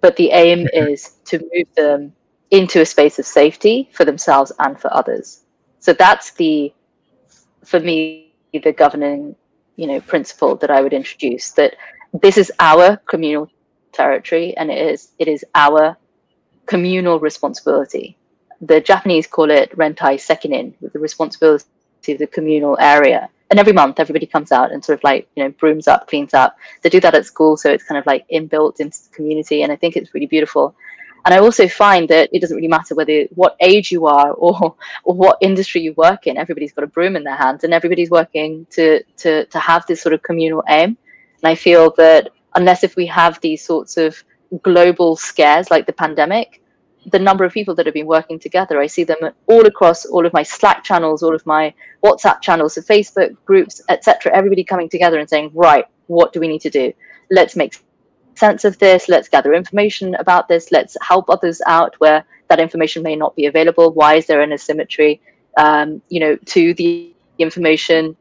but 0.00 0.16
the 0.16 0.30
aim 0.30 0.68
is 0.72 1.16
to 1.26 1.38
move 1.38 1.68
them 1.76 2.12
into 2.50 2.80
a 2.80 2.86
space 2.86 3.18
of 3.18 3.26
safety 3.26 3.88
for 3.92 4.04
themselves 4.04 4.52
and 4.58 4.78
for 4.78 4.92
others. 4.92 5.41
So 5.82 5.92
that's 5.92 6.30
the, 6.32 6.72
for 7.64 7.80
me, 7.80 8.32
the 8.52 8.72
governing 8.72 9.36
you 9.76 9.86
know 9.86 10.00
principle 10.00 10.56
that 10.56 10.70
I 10.70 10.80
would 10.80 10.92
introduce 10.92 11.50
that 11.52 11.76
this 12.22 12.36
is 12.36 12.52
our 12.60 12.98
communal 13.06 13.50
territory 13.92 14.56
and 14.56 14.70
it 14.70 14.78
is 14.92 15.08
it 15.18 15.28
is 15.28 15.44
our 15.54 15.96
communal 16.66 17.18
responsibility. 17.18 18.16
The 18.60 18.80
Japanese 18.80 19.26
call 19.26 19.50
it 19.50 19.76
rentai 19.76 20.14
sekinin, 20.28 20.74
with 20.80 20.92
the 20.92 21.00
responsibility 21.00 22.12
of 22.12 22.18
the 22.18 22.26
communal 22.26 22.76
area. 22.80 23.28
And 23.50 23.58
every 23.58 23.72
month, 23.72 24.00
everybody 24.00 24.24
comes 24.24 24.50
out 24.52 24.72
and 24.72 24.82
sort 24.82 24.98
of 24.98 25.04
like 25.04 25.28
you 25.34 25.42
know 25.42 25.50
brooms 25.50 25.88
up, 25.88 26.08
cleans 26.08 26.32
up. 26.32 26.56
They 26.82 26.88
do 26.88 27.00
that 27.00 27.14
at 27.14 27.26
school, 27.26 27.56
so 27.56 27.70
it's 27.70 27.84
kind 27.84 27.98
of 27.98 28.06
like 28.06 28.24
inbuilt 28.28 28.80
into 28.80 28.98
the 29.02 29.14
community, 29.16 29.62
and 29.62 29.72
I 29.72 29.76
think 29.76 29.96
it's 29.96 30.14
really 30.14 30.26
beautiful. 30.26 30.74
And 31.24 31.34
I 31.34 31.38
also 31.38 31.68
find 31.68 32.08
that 32.08 32.28
it 32.32 32.40
doesn't 32.40 32.56
really 32.56 32.68
matter 32.68 32.94
whether 32.94 33.24
what 33.34 33.56
age 33.60 33.92
you 33.92 34.06
are 34.06 34.32
or 34.44 34.74
or 35.04 35.14
what 35.14 35.38
industry 35.40 35.80
you 35.80 35.94
work 35.94 36.26
in. 36.26 36.36
Everybody's 36.36 36.72
got 36.72 36.84
a 36.84 36.88
broom 36.88 37.16
in 37.16 37.24
their 37.24 37.36
hands, 37.36 37.64
and 37.64 37.72
everybody's 37.72 38.10
working 38.10 38.66
to 38.70 39.02
to 39.18 39.44
to 39.46 39.58
have 39.58 39.86
this 39.86 40.02
sort 40.02 40.14
of 40.14 40.22
communal 40.22 40.62
aim. 40.68 40.96
And 41.42 41.50
I 41.50 41.54
feel 41.54 41.92
that 41.96 42.30
unless 42.54 42.84
if 42.84 42.96
we 42.96 43.06
have 43.06 43.40
these 43.40 43.64
sorts 43.64 43.96
of 43.96 44.22
global 44.62 45.16
scares 45.16 45.70
like 45.70 45.86
the 45.86 45.92
pandemic, 45.92 46.62
the 47.10 47.18
number 47.18 47.44
of 47.44 47.52
people 47.52 47.74
that 47.74 47.86
have 47.86 47.94
been 47.94 48.06
working 48.06 48.38
together, 48.38 48.80
I 48.80 48.86
see 48.86 49.04
them 49.04 49.18
all 49.46 49.66
across 49.66 50.04
all 50.04 50.26
of 50.26 50.32
my 50.32 50.42
Slack 50.42 50.84
channels, 50.84 51.22
all 51.22 51.34
of 51.34 51.44
my 51.46 51.74
WhatsApp 52.04 52.42
channels, 52.42 52.74
the 52.74 52.82
Facebook 52.82 53.34
groups, 53.44 53.82
etc. 53.88 54.32
Everybody 54.34 54.62
coming 54.62 54.88
together 54.88 55.18
and 55.18 55.28
saying, 55.28 55.50
right, 55.54 55.84
what 56.06 56.32
do 56.32 56.40
we 56.40 56.48
need 56.48 56.60
to 56.60 56.70
do? 56.70 56.92
Let's 57.30 57.56
make 57.56 57.74
sense 58.34 58.64
of 58.64 58.78
this. 58.78 59.08
Let's 59.08 59.28
gather 59.28 59.54
information 59.54 60.14
about 60.16 60.48
this. 60.48 60.72
Let's 60.72 60.96
help 61.00 61.28
others 61.28 61.60
out 61.66 61.94
where 61.98 62.24
that 62.48 62.60
information 62.60 63.02
may 63.02 63.16
not 63.16 63.34
be 63.36 63.46
available. 63.46 63.92
Why 63.92 64.14
is 64.14 64.26
there 64.26 64.42
an 64.42 64.52
asymmetry? 64.52 65.20
Um, 65.56 66.02
you 66.08 66.20
know, 66.20 66.36
to 66.36 66.74
the 66.74 67.14
information. 67.38 68.16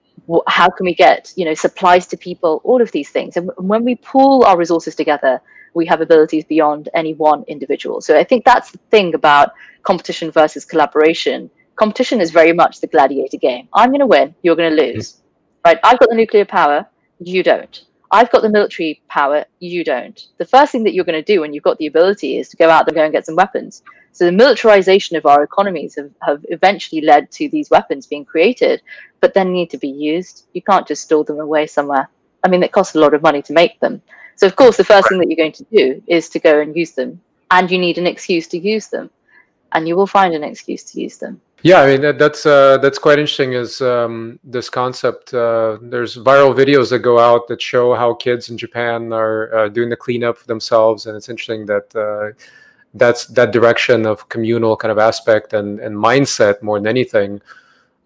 How 0.47 0.69
can 0.69 0.85
we 0.85 0.93
get 0.93 1.33
you 1.35 1.45
know 1.45 1.53
supplies 1.53 2.07
to 2.07 2.17
people? 2.17 2.61
All 2.63 2.81
of 2.81 2.91
these 2.91 3.09
things. 3.09 3.37
And 3.37 3.51
when 3.57 3.83
we 3.83 3.95
pool 3.95 4.43
our 4.43 4.57
resources 4.57 4.95
together, 4.95 5.41
we 5.73 5.85
have 5.85 6.01
abilities 6.01 6.45
beyond 6.45 6.89
any 6.93 7.13
one 7.13 7.43
individual. 7.47 8.01
So 8.01 8.17
I 8.17 8.23
think 8.23 8.45
that's 8.45 8.71
the 8.71 8.79
thing 8.89 9.15
about 9.15 9.51
competition 9.83 10.31
versus 10.31 10.65
collaboration. 10.65 11.49
Competition 11.75 12.21
is 12.21 12.31
very 12.31 12.53
much 12.53 12.81
the 12.81 12.87
gladiator 12.87 13.37
game. 13.37 13.67
I'm 13.73 13.89
going 13.89 14.01
to 14.01 14.05
win. 14.05 14.35
You're 14.43 14.55
going 14.55 14.75
to 14.75 14.81
lose. 14.81 15.21
Right? 15.65 15.79
I've 15.83 15.99
got 15.99 16.09
the 16.09 16.15
nuclear 16.15 16.45
power. 16.45 16.85
You 17.19 17.43
don't 17.43 17.83
I've 18.13 18.31
got 18.31 18.41
the 18.41 18.49
military 18.49 19.01
power, 19.07 19.45
you 19.59 19.85
don't. 19.85 20.27
The 20.37 20.45
first 20.45 20.73
thing 20.73 20.83
that 20.83 20.93
you're 20.93 21.05
going 21.05 21.23
to 21.23 21.33
do 21.33 21.39
when 21.39 21.53
you've 21.53 21.63
got 21.63 21.77
the 21.77 21.87
ability 21.87 22.37
is 22.37 22.49
to 22.49 22.57
go 22.57 22.69
out 22.69 22.85
there 22.85 22.91
and 22.91 22.95
go 22.95 23.03
and 23.05 23.13
get 23.13 23.25
some 23.25 23.37
weapons. 23.37 23.83
So 24.11 24.25
the 24.25 24.33
militarization 24.33 25.15
of 25.15 25.25
our 25.25 25.43
economies 25.43 25.95
have, 25.95 26.11
have 26.21 26.45
eventually 26.49 27.01
led 27.01 27.31
to 27.31 27.47
these 27.47 27.69
weapons 27.69 28.07
being 28.07 28.25
created, 28.25 28.81
but 29.21 29.33
then 29.33 29.53
need 29.53 29.69
to 29.69 29.77
be 29.77 29.87
used. 29.87 30.45
You 30.53 30.61
can't 30.61 30.85
just 30.85 31.03
store 31.03 31.23
them 31.23 31.39
away 31.39 31.67
somewhere. 31.67 32.09
I 32.43 32.49
mean, 32.49 32.63
it 32.63 32.73
costs 32.73 32.95
a 32.95 32.99
lot 32.99 33.13
of 33.13 33.21
money 33.21 33.41
to 33.43 33.53
make 33.53 33.79
them. 33.79 34.01
So, 34.35 34.45
of 34.45 34.57
course, 34.57 34.75
the 34.75 34.83
first 34.83 35.07
thing 35.07 35.19
that 35.19 35.29
you're 35.29 35.37
going 35.37 35.51
to 35.53 35.65
do 35.71 36.03
is 36.07 36.27
to 36.29 36.39
go 36.39 36.59
and 36.59 36.75
use 36.75 36.91
them, 36.91 37.21
and 37.51 37.71
you 37.71 37.77
need 37.77 37.97
an 37.97 38.07
excuse 38.07 38.47
to 38.47 38.57
use 38.57 38.87
them, 38.87 39.09
and 39.71 39.87
you 39.87 39.95
will 39.95 40.07
find 40.07 40.33
an 40.33 40.43
excuse 40.43 40.83
to 40.91 40.99
use 40.99 41.17
them. 41.17 41.39
Yeah, 41.63 41.81
I 41.81 41.85
mean 41.85 42.01
that, 42.01 42.17
that's 42.17 42.45
uh, 42.45 42.79
that's 42.79 42.97
quite 42.97 43.19
interesting. 43.19 43.53
Is 43.53 43.81
um, 43.81 44.39
this 44.43 44.69
concept? 44.69 45.33
Uh, 45.33 45.77
there's 45.81 46.17
viral 46.17 46.55
videos 46.55 46.89
that 46.89 46.99
go 46.99 47.19
out 47.19 47.47
that 47.49 47.61
show 47.61 47.93
how 47.93 48.15
kids 48.15 48.49
in 48.49 48.57
Japan 48.57 49.13
are 49.13 49.53
uh, 49.53 49.69
doing 49.69 49.89
the 49.89 49.95
cleanup 49.95 50.39
themselves, 50.45 51.05
and 51.05 51.15
it's 51.15 51.29
interesting 51.29 51.67
that 51.67 51.95
uh, 51.95 52.35
that's 52.95 53.27
that 53.27 53.51
direction 53.51 54.07
of 54.07 54.27
communal 54.29 54.75
kind 54.75 54.91
of 54.91 54.97
aspect 54.97 55.53
and, 55.53 55.79
and 55.79 55.95
mindset 55.95 56.61
more 56.63 56.79
than 56.79 56.87
anything. 56.87 57.41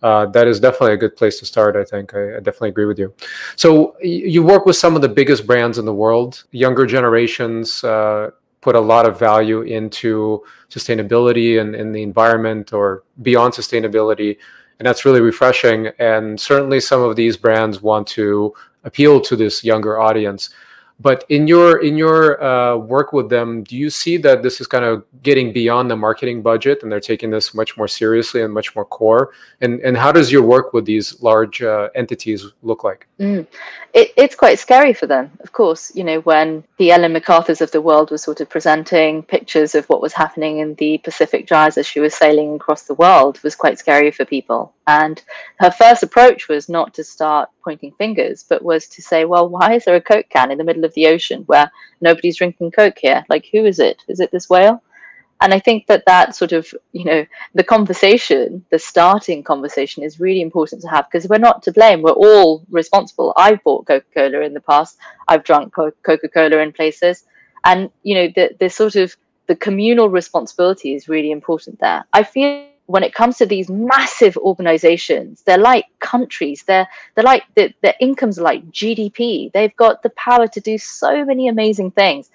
Uh, 0.04 0.26
that 0.28 0.48
is 0.48 0.60
definitely 0.60 0.94
a 0.94 0.98
good 0.98 1.16
place 1.16 1.40
to 1.40 1.46
start. 1.46 1.76
I 1.78 1.84
think 1.86 2.14
I, 2.14 2.36
I 2.36 2.40
definitely 2.40 2.70
agree 2.70 2.86
with 2.86 3.00
you. 3.00 3.14
So 3.56 3.96
you 4.02 4.44
work 4.44 4.66
with 4.66 4.76
some 4.76 4.96
of 4.96 5.02
the 5.02 5.10
biggest 5.10 5.48
brands 5.48 5.78
in 5.78 5.86
the 5.86 5.94
world. 5.94 6.44
Younger 6.52 6.86
generations 6.86 7.84
uh, 7.84 8.32
put 8.66 8.76
a 8.76 8.88
lot 8.94 9.06
of 9.10 9.20
value 9.20 9.62
into 9.62 10.44
sustainability 10.76 11.62
and 11.62 11.76
in 11.76 11.88
the 11.92 12.04
environment 12.12 12.74
or 12.74 13.04
beyond 13.22 13.54
sustainability 13.54 14.32
and 14.80 14.86
that's 14.86 15.06
really 15.06 15.22
refreshing. 15.22 15.88
And 16.00 16.40
certainly 16.40 16.80
some 16.80 17.02
of 17.02 17.16
these 17.16 17.38
brands 17.38 17.82
want 17.82 18.08
to 18.20 18.54
appeal 18.84 19.22
to 19.22 19.36
this 19.36 19.64
younger 19.64 20.00
audience 20.00 20.50
but 21.00 21.26
in 21.30 21.48
your 21.48 21.84
in 21.84 21.98
your 21.98 22.42
uh, 22.42 22.78
work 22.78 23.12
with 23.12 23.30
them 23.30 23.64
do 23.64 23.76
you 23.76 23.90
see 23.90 24.18
that 24.18 24.42
this 24.44 24.62
is 24.62 24.68
kind 24.68 24.86
of 24.86 25.04
getting 25.24 25.52
beyond 25.52 25.92
the 25.92 25.96
marketing 25.96 26.42
budget 26.42 26.84
and 26.84 26.92
they're 26.92 27.00
taking 27.00 27.30
this 27.30 27.54
much 27.54 27.78
more 27.78 27.88
seriously 27.88 28.42
and 28.42 28.54
much 28.54 28.76
more 28.76 28.86
core? 28.86 29.32
And 29.62 29.80
and 29.82 29.98
how 29.98 30.12
does 30.12 30.32
your 30.32 30.44
work 30.44 30.74
with 30.74 30.86
these 30.86 31.22
large 31.22 31.62
uh, 31.62 31.90
entities 31.96 32.46
look 32.62 32.84
like? 32.84 33.08
Mm. 33.20 33.48
it, 33.94 34.12
it's 34.18 34.36
quite 34.36 34.60
scary 34.60 34.94
for 34.94 35.08
them 35.08 35.32
of 35.40 35.54
course 35.54 35.92
you 35.96 36.04
know 36.04 36.20
when 36.22 36.64
the 36.78 36.92
ellen 36.92 37.14
macarthurs 37.14 37.62
of 37.62 37.72
the 37.72 37.82
world 37.82 38.12
was 38.12 38.22
sort 38.22 38.42
of 38.42 38.50
presenting 38.50 39.24
pictures 39.24 39.74
of 39.74 39.86
what 39.86 40.02
was 40.02 40.12
happening 40.12 40.60
in 40.60 40.76
the 40.76 40.98
pacific 40.98 41.48
gyres 41.48 41.78
as 41.78 41.88
she 41.88 42.02
was 42.02 42.14
sailing 42.14 42.56
across 42.56 42.84
the 42.84 42.94
world 42.96 43.42
was 43.42 43.56
quite 43.56 43.80
scary 43.80 44.12
for 44.12 44.26
people 44.26 44.75
and 44.88 45.24
her 45.60 45.72
first 45.72 46.04
approach 46.04 46.48
was 46.48 46.70
not 46.70 46.94
to 46.94 47.04
start 47.04 47.50
pointing 47.64 47.92
fingers, 47.94 48.46
but 48.48 48.64
was 48.64 48.88
to 48.90 49.02
say, 49.02 49.26
well, 49.26 49.50
why 49.50 49.74
is 49.74 49.86
there 49.86 49.96
a 49.96 50.02
Coke 50.02 50.30
can 50.30 50.52
in 50.52 50.58
the 50.58 50.64
middle 50.64 50.86
of 50.86 50.94
the 50.94 51.08
ocean 51.08 51.44
where 51.48 51.72
nobody's 52.02 52.38
drinking 52.38 52.72
Coke 52.72 53.00
here? 53.00 53.26
Like, 53.28 53.48
who 53.52 53.66
is 53.66 53.80
it? 53.80 54.04
Is 54.08 54.20
it 54.20 54.32
this 54.32 54.50
whale? 54.50 54.84
And 55.42 55.54
I 55.54 55.60
think 55.60 55.88
that 55.88 56.06
that 56.06 56.36
sort 56.36 56.54
of, 56.54 56.74
you 56.94 57.04
know, 57.04 57.26
the 57.56 57.64
conversation, 57.64 58.64
the 58.72 58.80
starting 58.80 59.44
conversation 59.44 60.02
is 60.02 60.20
really 60.20 60.42
important 60.42 60.82
to 60.84 60.88
have 60.88 61.10
because 61.12 61.28
we're 61.28 61.40
not 61.40 61.62
to 61.64 61.74
blame. 61.74 62.02
We're 62.02 62.12
all 62.12 62.64
responsible. 62.70 63.34
I've 63.36 63.62
bought 63.64 63.86
Coca 63.88 64.06
Cola 64.14 64.42
in 64.42 64.54
the 64.54 64.62
past, 64.62 64.98
I've 65.28 65.44
drunk 65.44 65.74
Coca 65.74 66.30
Cola 66.30 66.60
in 66.60 66.72
places. 66.72 67.26
And, 67.66 67.90
you 68.04 68.16
know, 68.16 68.28
the, 68.36 68.56
the 68.60 68.70
sort 68.70 68.96
of 68.96 69.16
the 69.48 69.56
communal 69.56 70.10
responsibility 70.10 70.94
is 70.94 71.10
really 71.10 71.32
important 71.32 71.80
there. 71.80 72.06
I 72.14 72.24
feel 72.24 72.68
when 72.88 73.04
it 73.04 73.14
comes 73.14 73.38
to 73.38 73.46
these 73.46 73.70
massive 73.70 74.38
organizations, 74.38 75.42
they're 75.44 75.58
like 75.58 75.86
countries. 76.00 76.64
They're 76.64 76.88
they're 77.16 77.24
like 77.24 77.44
the, 77.56 77.74
their 77.82 77.96
incomes 78.00 78.38
are 78.40 78.44
like 78.44 78.70
GDP. 78.72 79.52
They've 79.52 79.76
got 79.76 80.04
the 80.04 80.12
power 80.12 80.48
to 80.48 80.60
do 80.60 80.78
so 80.78 81.26
many 81.26 81.48
amazing 81.48 81.92
things, 81.92 82.30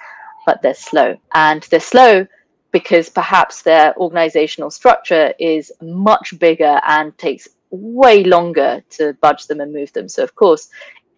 but 0.46 0.62
they're 0.62 0.74
slow. 0.74 1.16
And 1.34 1.62
they're 1.70 1.80
slow 1.80 2.26
because 2.72 3.08
perhaps 3.08 3.62
their 3.62 3.96
organizational 3.96 4.70
structure 4.70 5.32
is 5.38 5.72
much 5.80 6.38
bigger 6.38 6.80
and 6.86 7.16
takes 7.18 7.48
way 7.70 8.24
longer 8.24 8.82
to 8.90 9.16
budge 9.20 9.46
them 9.46 9.60
and 9.60 9.72
move 9.72 9.92
them. 9.92 10.08
So 10.08 10.22
of 10.22 10.34
course, 10.34 10.68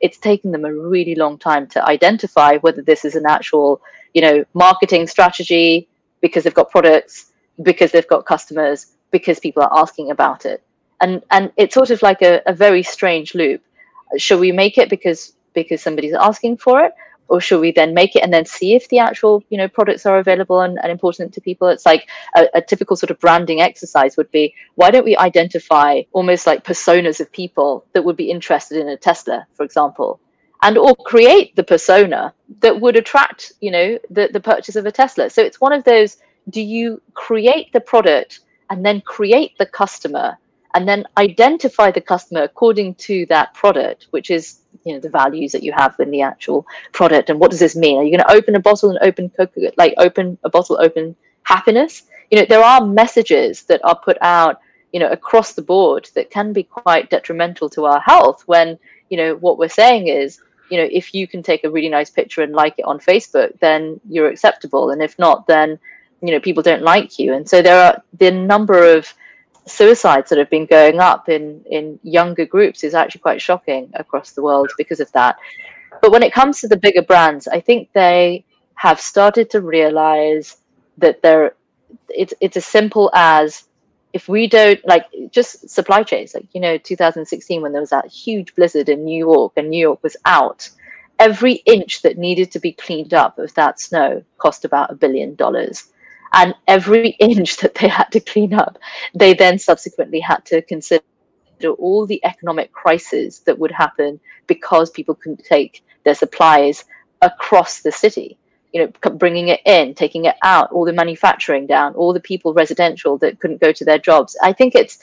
it's 0.01 0.19
taken 0.19 0.51
them 0.51 0.65
a 0.65 0.75
really 0.75 1.15
long 1.15 1.39
time 1.39 1.67
to 1.69 1.87
identify 1.87 2.57
whether 2.59 2.83
this 2.83 3.05
is 3.05 3.15
an 3.15 3.25
actual, 3.27 3.81
you 4.15 4.21
know, 4.21 4.45
marketing 4.53 5.07
strategy 5.07 5.89
because 6.21 6.45
they've 6.45 6.55
got 6.55 6.71
products, 6.71 7.33
because 7.63 7.93
they've 7.93 8.09
got 8.09 8.27
customers, 8.27 8.93
because 9.13 9.39
people 9.39 9.63
are 9.63 9.79
asking 9.79 10.11
about 10.11 10.45
it. 10.45 10.63
And 11.01 11.23
and 11.31 11.53
it's 11.57 11.75
sort 11.75 11.91
of 11.91 12.03
like 12.03 12.23
a, 12.23 12.43
a 12.47 12.53
very 12.53 12.83
strange 12.83 13.35
loop. 13.35 13.63
Should 14.19 14.41
we 14.41 14.53
make 14.53 14.79
it 14.79 14.91
because 14.91 15.35
because 15.53 15.83
somebody's 15.83 16.15
asking 16.15 16.57
for 16.59 16.85
it? 16.85 16.93
Or 17.29 17.41
should 17.41 17.61
we 17.61 17.73
then 17.73 17.95
make 17.95 18.15
it 18.15 18.23
and 18.23 18.33
then 18.33 18.45
see 18.45 18.75
if 18.75 18.89
the 18.89 18.99
actual, 18.99 19.43
you 19.49 19.57
know, 19.57 19.69
products 19.69 20.05
are 20.05 20.19
available 20.19 20.61
and, 20.61 20.79
and 20.83 20.93
important 20.93 21.33
to 21.33 21.41
people? 21.41 21.69
It's 21.69 21.87
like 21.87 22.09
a, 22.37 22.47
a 22.55 22.61
typical 22.61 22.95
sort 22.95 23.11
of 23.11 23.19
branding 23.21 23.63
exercise 23.63 24.17
would 24.19 24.31
be 24.33 24.55
why 24.75 24.91
don't 24.91 25.05
we 25.05 25.17
identify 25.17 26.03
almost 26.13 26.47
like 26.47 26.65
personas 26.65 27.21
of 27.21 27.33
people 27.33 27.87
that 27.95 28.05
would 28.05 28.17
be 28.17 28.31
interested 28.31 28.79
in 28.79 28.89
a 28.89 28.99
Tesla, 28.99 29.47
for 29.55 29.65
example, 29.65 30.21
and 30.63 30.79
or 30.79 30.95
create 30.95 31.55
the 31.57 31.65
persona 31.65 32.33
that 32.61 32.81
would 32.81 32.97
attract 32.97 33.53
you 33.61 33.71
know 33.71 33.99
the, 34.11 34.29
the 34.33 34.41
purchase 34.41 34.77
of 34.77 34.87
a 34.87 34.93
tesla 34.93 35.29
so 35.29 35.43
it's 35.43 35.61
one 35.61 35.73
of 35.73 35.85
those 35.85 36.17
do 36.51 36.63
you 36.63 37.01
create 37.15 37.73
the 37.73 37.81
product 37.81 38.41
and 38.73 38.85
then 38.87 39.03
create 39.03 39.57
the 39.59 39.67
customer 39.67 40.39
and 40.75 40.89
then 40.89 41.05
identify 41.19 41.91
the 41.91 42.01
customer 42.01 42.43
according 42.43 42.95
to 42.95 43.27
that 43.27 43.53
product 43.53 44.07
which 44.13 44.31
is 44.31 44.63
you 44.85 44.95
know 44.95 45.01
the 45.01 45.11
values 45.11 45.53
that 45.53 45.63
you 45.63 45.73
have 45.73 45.95
in 46.01 46.11
the 46.11 46.23
actual 46.23 46.67
product. 46.93 47.29
And 47.29 47.39
what 47.39 47.51
does 47.51 47.61
this 47.61 47.77
mean? 47.77 47.99
Are 47.99 48.03
you 48.03 48.17
going 48.17 48.27
to 48.27 48.35
open 48.35 48.57
a 48.57 48.61
bottle 48.61 48.89
and 48.89 48.99
open 49.03 49.29
coca 49.29 49.73
like 49.77 49.95
open 49.99 50.39
a 50.43 50.49
bottle 50.49 50.79
open 50.81 51.15
happiness? 51.43 52.05
You 52.31 52.39
know 52.39 52.47
there 52.49 52.65
are 52.65 52.85
messages 52.85 53.65
that 53.65 53.85
are 53.85 53.95
put 53.95 54.17
out 54.23 54.61
you 54.93 55.01
know 55.01 55.11
across 55.11 55.53
the 55.53 55.69
board 55.75 56.09
that 56.15 56.31
can 56.31 56.55
be 56.55 56.63
quite 56.63 57.11
detrimental 57.11 57.69
to 57.71 57.85
our 57.85 58.01
health 58.01 58.43
when 58.47 58.79
you 59.11 59.19
know 59.19 59.37
what 59.37 59.59
we're 59.59 59.69
saying 59.69 60.09
is 60.09 60.41
you 60.71 60.79
know 60.79 60.89
if 60.91 61.13
you 61.15 61.29
can 61.29 61.43
take 61.43 61.63
a 61.63 61.71
really 61.71 61.91
nice 61.91 62.11
picture 62.11 62.43
and 62.43 62.55
like 62.55 62.75
it 62.79 62.87
on 62.87 62.99
facebook 62.99 63.51
then 63.61 64.01
you're 64.09 64.29
acceptable. 64.29 64.91
And 64.91 65.03
if 65.03 65.19
not 65.19 65.47
then 65.47 65.79
you 66.23 66.31
know 66.31 66.41
people 66.41 66.63
don't 66.63 66.83
like 66.83 67.19
you. 67.19 67.35
And 67.35 67.49
so 67.49 67.63
there 67.63 67.81
are 67.83 68.03
the 68.19 68.31
number 68.31 68.97
of 68.97 69.13
suicides 69.67 70.29
that 70.31 70.39
have 70.39 70.51
been 70.51 70.67
going 70.67 71.01
up 71.01 71.29
in 71.29 71.63
in 71.71 71.99
younger 72.03 72.47
groups 72.47 72.85
is 72.85 72.95
actually 72.95 73.21
quite 73.21 73.41
shocking 73.41 73.91
across 73.95 74.33
the 74.33 74.43
world 74.43 74.71
because 74.79 75.01
of 75.01 75.11
that. 75.13 75.37
But 76.01 76.11
when 76.11 76.23
it 76.23 76.33
comes 76.33 76.61
to 76.61 76.69
the 76.69 76.77
bigger 76.77 77.03
brands 77.03 77.47
i 77.49 77.61
think 77.61 77.89
they 77.93 78.45
have 78.75 79.01
started 79.01 79.49
to 79.51 79.61
realize 79.61 80.57
that 80.99 81.23
they're 81.23 81.55
it's 82.09 82.35
it's 82.41 82.57
as 82.57 82.67
simple 82.67 83.11
as 83.15 83.65
if 84.13 84.29
we 84.29 84.47
don't 84.47 84.85
like 84.87 85.07
just 85.31 85.71
supply 85.71 86.03
chains 86.03 86.35
like 86.35 86.47
you 86.53 86.61
know 86.61 86.77
2016 86.77 87.63
when 87.63 87.73
there 87.73 87.81
was 87.81 87.91
that 87.91 88.07
huge 88.07 88.55
blizzard 88.57 88.89
in 88.89 89.05
new 89.05 89.19
york 89.19 89.53
and 89.57 89.71
new 89.71 89.81
york 89.81 90.03
was 90.03 90.17
out 90.25 90.69
every 91.19 91.55
inch 91.77 92.03
that 92.03 92.19
needed 92.19 92.51
to 92.51 92.59
be 92.59 92.73
cleaned 92.73 93.15
up 93.15 93.39
of 93.39 93.55
that 93.55 93.81
snow 93.81 94.23
cost 94.39 94.65
about 94.65 94.91
a 94.91 94.95
billion 94.95 95.35
dollars 95.37 95.93
and 96.33 96.55
every 96.69 97.11
inch 97.21 97.57
that 97.59 97.75
they 97.75 97.89
had 97.89 98.11
to 98.13 98.21
clean 98.21 98.55
up 98.55 98.79
they 99.15 99.35
then 99.35 99.59
subsequently 99.59 100.21
had 100.21 100.45
to 100.45 100.63
consider 100.63 101.05
all 101.79 102.07
the 102.07 102.21
economic 102.25 102.73
crises 102.73 103.41
that 103.41 103.59
would 103.59 103.71
happen 103.71 104.19
because 104.47 104.91
people 104.91 105.15
couldn't 105.15 105.45
take 105.45 105.85
their 106.05 106.15
supplies 106.15 106.85
across 107.23 107.81
the 107.81 107.93
city. 107.93 108.37
You 108.73 108.87
know 108.87 109.11
bringing 109.11 109.49
it 109.49 109.61
in 109.67 109.95
taking 109.95 110.25
it 110.25 110.37
out 110.43 110.73
all 110.73 110.87
the 110.87 110.95
manufacturing 110.95 111.67
down 111.67 111.95
all 111.95 112.15
the 112.15 112.21
people 112.21 112.55
residential 112.55 113.19
that 113.19 113.39
couldn't 113.39 113.61
go 113.61 113.71
to 113.71 113.85
their 113.85 113.99
jobs. 113.99 114.37
I 114.43 114.55
think 114.55 114.75
it's 114.75 114.99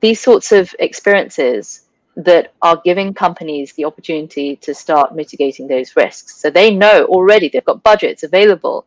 these 0.00 0.20
sorts 0.20 0.52
of 0.52 0.72
experiences 0.78 1.82
that 2.16 2.52
are 2.62 2.80
giving 2.84 3.12
companies 3.12 3.72
the 3.72 3.84
opportunity 3.84 4.56
to 4.56 4.72
start 4.72 5.16
mitigating 5.16 5.66
those 5.66 5.96
risks. 5.96 6.40
So 6.40 6.48
they 6.48 6.72
know 6.72 7.06
already 7.06 7.48
they've 7.48 7.64
got 7.64 7.82
budgets 7.82 8.22
available 8.22 8.86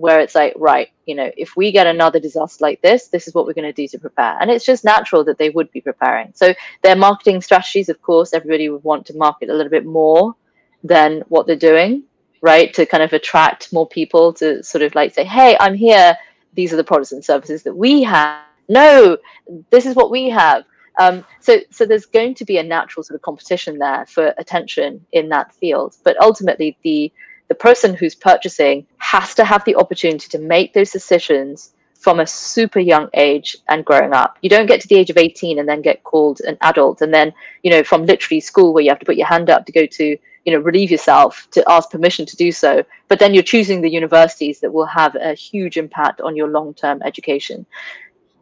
where 0.00 0.20
it's 0.20 0.34
like 0.34 0.54
right 0.56 0.88
you 1.06 1.14
know 1.14 1.30
if 1.36 1.56
we 1.56 1.70
get 1.70 1.86
another 1.86 2.18
disaster 2.18 2.64
like 2.64 2.80
this 2.82 3.08
this 3.08 3.28
is 3.28 3.34
what 3.34 3.46
we're 3.46 3.52
going 3.52 3.74
to 3.74 3.82
do 3.82 3.86
to 3.86 3.98
prepare 3.98 4.36
and 4.40 4.50
it's 4.50 4.64
just 4.64 4.84
natural 4.84 5.22
that 5.24 5.38
they 5.38 5.50
would 5.50 5.70
be 5.72 5.80
preparing 5.80 6.32
so 6.34 6.54
their 6.82 6.96
marketing 6.96 7.40
strategies 7.40 7.88
of 7.88 8.00
course 8.00 8.32
everybody 8.32 8.68
would 8.68 8.84
want 8.84 9.06
to 9.06 9.16
market 9.16 9.48
a 9.48 9.54
little 9.54 9.70
bit 9.70 9.84
more 9.84 10.34
than 10.82 11.22
what 11.28 11.46
they're 11.46 11.56
doing 11.56 12.02
right? 12.42 12.72
To 12.74 12.86
kind 12.86 13.02
of 13.02 13.12
attract 13.12 13.72
more 13.72 13.86
people 13.88 14.32
to 14.34 14.62
sort 14.62 14.82
of 14.82 14.94
like 14.94 15.14
say, 15.14 15.24
hey, 15.24 15.56
I'm 15.60 15.74
here. 15.74 16.16
These 16.54 16.72
are 16.72 16.76
the 16.76 16.84
products 16.84 17.12
and 17.12 17.24
services 17.24 17.62
that 17.64 17.74
we 17.74 18.02
have. 18.02 18.42
No, 18.68 19.18
this 19.70 19.86
is 19.86 19.96
what 19.96 20.10
we 20.10 20.28
have. 20.30 20.64
Um, 20.98 21.24
so, 21.40 21.58
so 21.70 21.86
there's 21.86 22.06
going 22.06 22.34
to 22.34 22.44
be 22.44 22.58
a 22.58 22.62
natural 22.62 23.02
sort 23.02 23.16
of 23.16 23.22
competition 23.22 23.78
there 23.78 24.06
for 24.06 24.34
attention 24.38 25.04
in 25.12 25.28
that 25.30 25.52
field. 25.54 25.96
But 26.04 26.20
ultimately, 26.20 26.76
the 26.82 27.12
the 27.50 27.54
person 27.56 27.94
who's 27.94 28.14
purchasing 28.14 28.86
has 28.98 29.34
to 29.34 29.44
have 29.44 29.64
the 29.64 29.74
opportunity 29.74 30.28
to 30.28 30.38
make 30.38 30.72
those 30.72 30.92
decisions 30.92 31.72
from 31.94 32.20
a 32.20 32.26
super 32.26 32.78
young 32.78 33.08
age 33.14 33.56
and 33.68 33.84
growing 33.84 34.14
up. 34.14 34.38
You 34.40 34.48
don't 34.48 34.66
get 34.66 34.80
to 34.82 34.88
the 34.88 34.94
age 34.94 35.10
of 35.10 35.18
18 35.18 35.58
and 35.58 35.68
then 35.68 35.82
get 35.82 36.04
called 36.04 36.40
an 36.46 36.56
adult. 36.62 37.02
And 37.02 37.12
then, 37.12 37.34
you 37.64 37.70
know, 37.72 37.82
from 37.82 38.06
literally 38.06 38.40
school 38.40 38.72
where 38.72 38.84
you 38.84 38.88
have 38.88 39.00
to 39.00 39.04
put 39.04 39.16
your 39.16 39.26
hand 39.26 39.50
up 39.50 39.66
to 39.66 39.72
go 39.72 39.84
to 39.84 40.16
you 40.46 40.54
know 40.54 40.60
relieve 40.60 40.90
yourself 40.90 41.46
to 41.50 41.62
ask 41.70 41.90
permission 41.90 42.24
to 42.24 42.34
do 42.34 42.50
so 42.50 42.82
but 43.08 43.18
then 43.18 43.34
you're 43.34 43.42
choosing 43.42 43.82
the 43.82 43.90
universities 43.90 44.60
that 44.60 44.72
will 44.72 44.86
have 44.86 45.14
a 45.16 45.34
huge 45.34 45.76
impact 45.76 46.18
on 46.22 46.34
your 46.34 46.48
long-term 46.48 47.02
education 47.04 47.66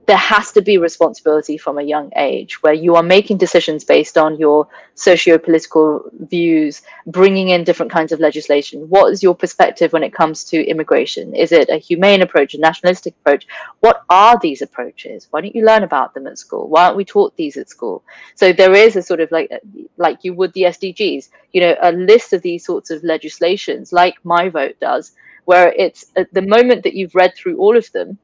there 0.08 0.16
has 0.16 0.50
to 0.52 0.62
be 0.62 0.78
responsibility 0.78 1.58
from 1.58 1.76
a 1.76 1.82
young 1.82 2.10
age 2.16 2.62
where 2.62 2.72
you 2.72 2.96
are 2.96 3.02
making 3.02 3.36
decisions 3.36 3.84
based 3.84 4.16
on 4.16 4.38
your 4.38 4.66
socio-political 4.94 6.10
views 6.30 6.80
bringing 7.06 7.50
in 7.50 7.62
different 7.62 7.92
kinds 7.92 8.10
of 8.10 8.18
legislation. 8.18 8.88
What 8.88 9.12
is 9.12 9.22
your 9.22 9.34
perspective 9.34 9.92
when 9.92 10.02
it 10.02 10.14
comes 10.14 10.44
to 10.44 10.64
immigration? 10.66 11.34
Is 11.34 11.52
it 11.52 11.68
a 11.68 11.76
humane 11.76 12.22
approach 12.22 12.54
a 12.54 12.58
nationalistic 12.58 13.14
approach? 13.20 13.46
What 13.80 14.02
are 14.08 14.38
these 14.40 14.62
approaches? 14.62 15.28
Why 15.30 15.42
don't 15.42 15.54
you 15.54 15.66
learn 15.66 15.82
about 15.82 16.14
them 16.14 16.26
at 16.26 16.38
school? 16.38 16.70
Why 16.70 16.86
aren't 16.86 16.96
we 16.96 17.04
taught 17.04 17.36
these 17.36 17.58
at 17.58 17.68
school? 17.68 18.02
So 18.34 18.50
there 18.50 18.72
is 18.72 18.96
a 18.96 19.02
sort 19.02 19.20
of 19.20 19.30
like 19.30 19.50
like 19.98 20.24
you 20.24 20.32
would 20.32 20.54
the 20.54 20.62
sdgs 20.62 21.28
you 21.52 21.60
know 21.60 21.76
a 21.82 21.92
list 21.92 22.32
of 22.32 22.40
these 22.42 22.64
sorts 22.64 22.90
of 22.90 23.02
legislations 23.04 23.92
like 23.92 24.14
my 24.24 24.48
vote 24.48 24.76
does 24.80 25.12
where 25.44 25.72
it's 25.76 26.06
at 26.16 26.32
the 26.32 26.42
moment 26.42 26.82
that 26.84 26.94
you've 26.94 27.14
read 27.14 27.34
through 27.34 27.58
all 27.58 27.76
of 27.76 27.90
them 27.92 28.18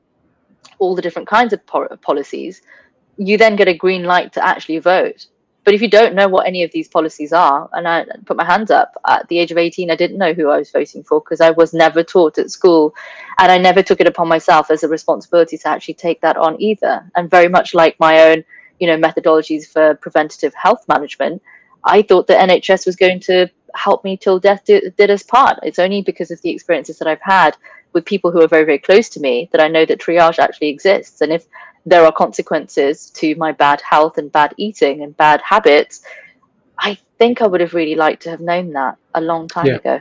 all 0.78 0.94
the 0.94 1.02
different 1.02 1.28
kinds 1.28 1.52
of 1.52 1.64
po- 1.66 1.96
policies, 2.02 2.62
you 3.16 3.38
then 3.38 3.56
get 3.56 3.68
a 3.68 3.74
green 3.74 4.04
light 4.04 4.32
to 4.32 4.46
actually 4.46 4.78
vote. 4.78 5.26
But 5.64 5.72
if 5.72 5.80
you 5.80 5.88
don't 5.88 6.14
know 6.14 6.28
what 6.28 6.46
any 6.46 6.62
of 6.62 6.70
these 6.72 6.88
policies 6.88 7.32
are, 7.32 7.70
and 7.72 7.88
I 7.88 8.04
put 8.26 8.36
my 8.36 8.44
hands 8.44 8.70
up 8.70 8.92
at 9.08 9.26
the 9.28 9.38
age 9.38 9.50
of 9.50 9.56
18, 9.56 9.90
I 9.90 9.96
didn't 9.96 10.18
know 10.18 10.34
who 10.34 10.50
I 10.50 10.58
was 10.58 10.70
voting 10.70 11.02
for 11.02 11.20
because 11.20 11.40
I 11.40 11.50
was 11.52 11.72
never 11.72 12.02
taught 12.02 12.36
at 12.36 12.50
school. 12.50 12.94
And 13.38 13.50
I 13.50 13.56
never 13.56 13.82
took 13.82 14.00
it 14.00 14.06
upon 14.06 14.28
myself 14.28 14.70
as 14.70 14.82
a 14.82 14.88
responsibility 14.88 15.56
to 15.56 15.68
actually 15.68 15.94
take 15.94 16.20
that 16.20 16.36
on 16.36 16.60
either. 16.60 17.10
And 17.16 17.30
very 17.30 17.48
much 17.48 17.72
like 17.72 17.98
my 17.98 18.24
own, 18.24 18.44
you 18.78 18.86
know, 18.86 18.98
methodologies 18.98 19.66
for 19.66 19.94
preventative 19.94 20.52
health 20.54 20.84
management, 20.86 21.42
I 21.84 22.02
thought 22.02 22.26
the 22.26 22.34
NHS 22.34 22.84
was 22.84 22.96
going 22.96 23.20
to 23.20 23.48
help 23.74 24.04
me 24.04 24.18
till 24.18 24.38
death 24.38 24.64
did, 24.66 24.94
did 24.96 25.10
us 25.10 25.22
part. 25.22 25.58
It's 25.62 25.78
only 25.78 26.02
because 26.02 26.30
of 26.30 26.42
the 26.42 26.50
experiences 26.50 26.98
that 26.98 27.08
I've 27.08 27.22
had 27.22 27.56
with 27.94 28.04
people 28.04 28.30
who 28.30 28.42
are 28.42 28.48
very, 28.48 28.64
very 28.64 28.78
close 28.78 29.08
to 29.10 29.20
me 29.20 29.48
that 29.52 29.60
I 29.60 29.68
know 29.68 29.86
that 29.86 30.00
triage 30.00 30.38
actually 30.38 30.68
exists. 30.68 31.20
And 31.20 31.32
if 31.32 31.46
there 31.86 32.04
are 32.04 32.12
consequences 32.12 33.10
to 33.10 33.34
my 33.36 33.52
bad 33.52 33.80
health 33.80 34.18
and 34.18 34.30
bad 34.30 34.54
eating 34.56 35.02
and 35.02 35.16
bad 35.16 35.40
habits, 35.40 36.02
I 36.78 36.98
think 37.18 37.40
I 37.40 37.46
would 37.46 37.60
have 37.60 37.74
really 37.74 37.94
liked 37.94 38.22
to 38.24 38.30
have 38.30 38.40
known 38.40 38.72
that 38.72 38.96
a 39.14 39.20
long 39.20 39.48
time 39.48 39.66
yeah. 39.66 39.76
ago. 39.76 40.00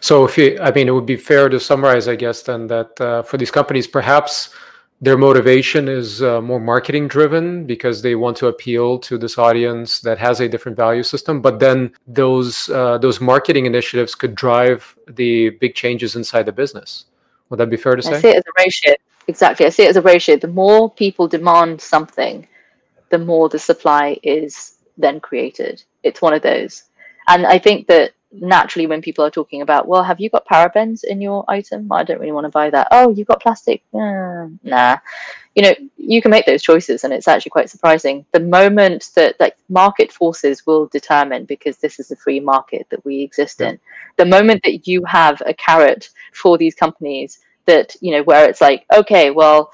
So, 0.00 0.24
if 0.24 0.38
you, 0.38 0.58
I 0.60 0.70
mean, 0.70 0.88
it 0.88 0.92
would 0.92 1.06
be 1.06 1.16
fair 1.16 1.48
to 1.48 1.60
summarize, 1.60 2.08
I 2.08 2.16
guess, 2.16 2.42
then 2.42 2.66
that 2.68 2.98
uh, 3.00 3.22
for 3.22 3.36
these 3.36 3.50
companies, 3.50 3.86
perhaps 3.86 4.54
their 5.00 5.18
motivation 5.18 5.88
is 5.88 6.22
uh, 6.22 6.40
more 6.40 6.60
marketing 6.60 7.06
driven 7.06 7.66
because 7.66 8.00
they 8.00 8.14
want 8.14 8.36
to 8.38 8.46
appeal 8.46 8.98
to 9.00 9.18
this 9.18 9.36
audience 9.36 10.00
that 10.00 10.18
has 10.18 10.40
a 10.40 10.48
different 10.48 10.76
value 10.76 11.02
system. 11.02 11.42
But 11.42 11.58
then 11.58 11.92
those 12.06 12.70
uh, 12.70 12.98
those 12.98 13.20
marketing 13.20 13.66
initiatives 13.66 14.14
could 14.14 14.34
drive 14.34 14.96
the 15.06 15.50
big 15.50 15.74
changes 15.74 16.16
inside 16.16 16.44
the 16.44 16.52
business. 16.52 17.06
Would 17.50 17.60
that 17.60 17.70
be 17.70 17.76
fair 17.76 17.96
to 17.96 18.02
say? 18.02 18.16
i 18.16 18.20
see 18.20 18.28
it 18.28 18.36
as 18.36 18.44
a 18.46 18.62
ratio. 18.64 18.94
Exactly. 19.28 19.66
I 19.66 19.68
see 19.70 19.84
it 19.84 19.90
as 19.90 19.96
a 19.96 20.02
ratio. 20.02 20.36
The 20.36 20.48
more 20.48 20.90
people 20.90 21.28
demand 21.28 21.80
something 21.80 22.46
the 23.10 23.18
more 23.18 23.48
the 23.48 23.58
supply 23.58 24.18
is 24.22 24.78
then 24.98 25.20
created. 25.20 25.82
It's 26.02 26.22
one 26.22 26.34
of 26.34 26.42
those. 26.42 26.84
And 27.28 27.46
i 27.46 27.58
think 27.58 27.86
that 27.88 28.12
naturally 28.40 28.86
when 28.86 29.02
people 29.02 29.24
are 29.24 29.30
talking 29.30 29.62
about 29.62 29.88
well 29.88 30.02
have 30.02 30.20
you 30.20 30.30
got 30.30 30.46
parabens 30.46 31.04
in 31.04 31.20
your 31.20 31.44
item? 31.48 31.90
I 31.92 32.04
don't 32.04 32.20
really 32.20 32.32
want 32.32 32.44
to 32.44 32.50
buy 32.50 32.70
that. 32.70 32.88
Oh 32.90 33.10
you've 33.10 33.28
got 33.28 33.42
plastic? 33.42 33.82
Uh, 33.94 34.48
nah. 34.62 34.98
You 35.54 35.62
know 35.62 35.74
you 35.96 36.20
can 36.20 36.30
make 36.30 36.46
those 36.46 36.62
choices 36.62 37.04
and 37.04 37.12
it's 37.12 37.28
actually 37.28 37.50
quite 37.50 37.70
surprising. 37.70 38.24
The 38.32 38.40
moment 38.40 39.10
that 39.14 39.36
like 39.40 39.56
market 39.68 40.12
forces 40.12 40.66
will 40.66 40.86
determine 40.86 41.44
because 41.44 41.78
this 41.78 41.98
is 41.98 42.10
a 42.10 42.16
free 42.16 42.40
market 42.40 42.86
that 42.90 43.04
we 43.04 43.22
exist 43.22 43.60
in 43.60 43.78
the 44.16 44.24
moment 44.24 44.62
that 44.64 44.86
you 44.86 45.04
have 45.04 45.42
a 45.46 45.54
carrot 45.54 46.10
for 46.32 46.58
these 46.58 46.74
companies 46.74 47.38
that 47.66 47.94
you 48.00 48.12
know 48.12 48.22
where 48.22 48.48
it's 48.48 48.60
like 48.60 48.84
okay 48.94 49.30
well 49.30 49.70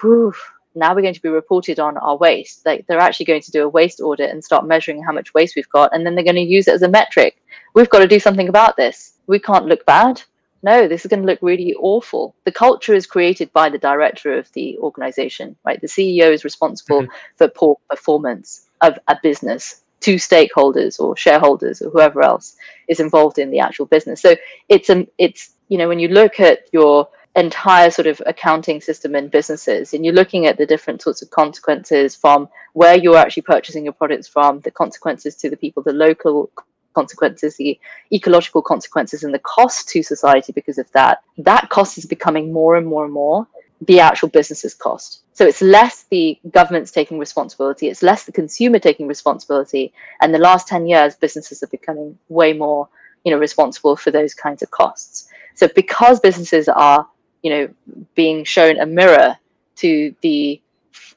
whew, 0.00 0.34
now 0.74 0.94
we're 0.94 1.02
going 1.02 1.14
to 1.14 1.22
be 1.22 1.28
reported 1.28 1.78
on 1.78 1.96
our 1.98 2.16
waste 2.16 2.64
like 2.66 2.86
they're 2.86 2.98
actually 2.98 3.26
going 3.26 3.42
to 3.42 3.50
do 3.50 3.64
a 3.64 3.68
waste 3.68 4.00
audit 4.00 4.30
and 4.30 4.44
start 4.44 4.66
measuring 4.66 5.02
how 5.02 5.12
much 5.12 5.34
waste 5.34 5.56
we've 5.56 5.68
got 5.68 5.94
and 5.94 6.04
then 6.04 6.14
they're 6.14 6.24
going 6.24 6.34
to 6.34 6.42
use 6.42 6.68
it 6.68 6.74
as 6.74 6.82
a 6.82 6.88
metric 6.88 7.42
we've 7.74 7.90
got 7.90 8.00
to 8.00 8.08
do 8.08 8.20
something 8.20 8.48
about 8.48 8.76
this 8.76 9.14
we 9.26 9.38
can't 9.38 9.66
look 9.66 9.84
bad 9.86 10.22
no, 10.64 10.88
this 10.88 11.04
is 11.04 11.10
going 11.10 11.20
to 11.20 11.26
look 11.26 11.40
really 11.42 11.74
awful. 11.74 12.34
The 12.44 12.50
culture 12.50 12.94
is 12.94 13.06
created 13.06 13.52
by 13.52 13.68
the 13.68 13.76
director 13.76 14.32
of 14.38 14.50
the 14.52 14.78
organization, 14.78 15.56
right? 15.62 15.78
The 15.78 15.86
CEO 15.86 16.32
is 16.32 16.42
responsible 16.42 17.02
mm-hmm. 17.02 17.12
for 17.36 17.48
poor 17.48 17.76
performance 17.90 18.66
of 18.80 18.98
a 19.08 19.18
business 19.22 19.82
to 20.00 20.14
stakeholders 20.14 20.98
or 20.98 21.18
shareholders 21.18 21.82
or 21.82 21.90
whoever 21.90 22.22
else 22.22 22.56
is 22.88 22.98
involved 22.98 23.38
in 23.38 23.50
the 23.50 23.58
actual 23.58 23.84
business. 23.84 24.22
So 24.22 24.36
it's 24.70 24.88
a, 24.88 25.06
it's 25.18 25.50
you 25.68 25.76
know 25.76 25.86
when 25.86 25.98
you 25.98 26.08
look 26.08 26.40
at 26.40 26.60
your 26.72 27.08
entire 27.36 27.90
sort 27.90 28.06
of 28.06 28.22
accounting 28.26 28.80
system 28.80 29.14
in 29.16 29.28
businesses 29.28 29.92
and 29.92 30.04
you're 30.04 30.14
looking 30.14 30.46
at 30.46 30.56
the 30.56 30.66
different 30.66 31.02
sorts 31.02 31.20
of 31.20 31.30
consequences 31.30 32.14
from 32.14 32.48
where 32.74 32.96
you're 32.96 33.16
actually 33.16 33.42
purchasing 33.42 33.84
your 33.84 33.92
products 33.92 34.28
from, 34.28 34.60
the 34.60 34.70
consequences 34.70 35.34
to 35.34 35.50
the 35.50 35.56
people, 35.56 35.82
the 35.82 35.92
local 35.92 36.50
consequences, 36.94 37.56
the 37.56 37.78
ecological 38.12 38.62
consequences, 38.62 39.24
and 39.24 39.34
the 39.34 39.40
cost 39.40 39.88
to 39.88 40.02
society 40.02 40.52
because 40.52 40.78
of 40.78 40.90
that, 40.92 41.22
that 41.38 41.68
cost 41.70 41.98
is 41.98 42.06
becoming 42.06 42.52
more 42.52 42.76
and 42.76 42.86
more 42.86 43.04
and 43.04 43.12
more 43.12 43.46
the 43.80 44.00
actual 44.00 44.28
business's 44.28 44.72
cost. 44.72 45.22
So 45.32 45.44
it's 45.44 45.60
less 45.60 46.04
the 46.04 46.38
government's 46.50 46.92
taking 46.92 47.18
responsibility, 47.18 47.88
it's 47.88 48.02
less 48.02 48.24
the 48.24 48.32
consumer 48.32 48.78
taking 48.78 49.08
responsibility. 49.08 49.92
And 50.20 50.32
the 50.32 50.38
last 50.38 50.68
10 50.68 50.86
years, 50.86 51.16
businesses 51.16 51.62
are 51.62 51.68
becoming 51.68 52.16
way 52.28 52.52
more, 52.52 52.88
you 53.24 53.32
know, 53.32 53.38
responsible 53.38 53.96
for 53.96 54.10
those 54.10 54.32
kinds 54.32 54.62
of 54.62 54.70
costs. 54.70 55.28
So 55.54 55.68
because 55.68 56.20
businesses 56.20 56.68
are, 56.68 57.06
you 57.44 57.50
know, 57.50 57.68
being 58.16 58.42
shown 58.42 58.80
a 58.80 58.86
mirror 58.86 59.38
to 59.76 60.14
the 60.22 60.60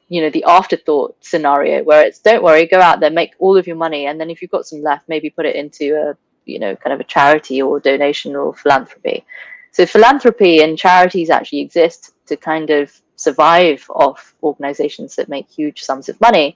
you 0.09 0.21
know 0.21 0.29
the 0.29 0.43
afterthought 0.45 1.15
scenario 1.19 1.83
where 1.83 2.05
it's 2.05 2.19
don't 2.19 2.43
worry 2.43 2.65
go 2.65 2.79
out 2.79 3.01
there 3.01 3.09
make 3.09 3.33
all 3.39 3.57
of 3.57 3.67
your 3.67 3.75
money 3.75 4.05
and 4.05 4.21
then 4.21 4.29
if 4.29 4.41
you've 4.41 4.51
got 4.51 4.65
some 4.65 4.81
left 4.81 5.09
maybe 5.09 5.29
put 5.29 5.45
it 5.45 5.55
into 5.55 5.95
a 5.95 6.17
you 6.47 6.59
know 6.59 6.75
kind 6.75 6.93
of 6.93 6.99
a 6.99 7.03
charity 7.03 7.61
or 7.61 7.79
donation 7.79 8.35
or 8.35 8.53
philanthropy. 8.53 9.25
So 9.71 9.85
philanthropy 9.85 10.61
and 10.61 10.77
charities 10.77 11.29
actually 11.29 11.61
exist 11.61 12.13
to 12.27 12.35
kind 12.35 12.69
of 12.69 12.99
survive 13.15 13.85
off 13.89 14.33
organizations 14.41 15.15
that 15.15 15.29
make 15.29 15.49
huge 15.49 15.83
sums 15.83 16.09
of 16.09 16.19
money. 16.21 16.55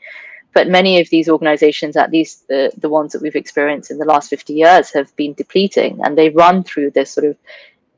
But 0.53 0.67
many 0.67 0.99
of 0.99 1.09
these 1.09 1.30
organizations 1.30 1.95
at 1.95 2.11
least 2.11 2.47
the, 2.47 2.72
the 2.78 2.89
ones 2.89 3.13
that 3.13 3.22
we've 3.22 3.36
experienced 3.36 3.91
in 3.91 3.99
the 3.99 4.05
last 4.05 4.30
50 4.30 4.53
years 4.53 4.91
have 4.91 5.15
been 5.15 5.34
depleting 5.34 5.99
and 6.03 6.17
they 6.17 6.30
run 6.30 6.63
through 6.63 6.91
this 6.91 7.11
sort 7.11 7.26
of 7.26 7.38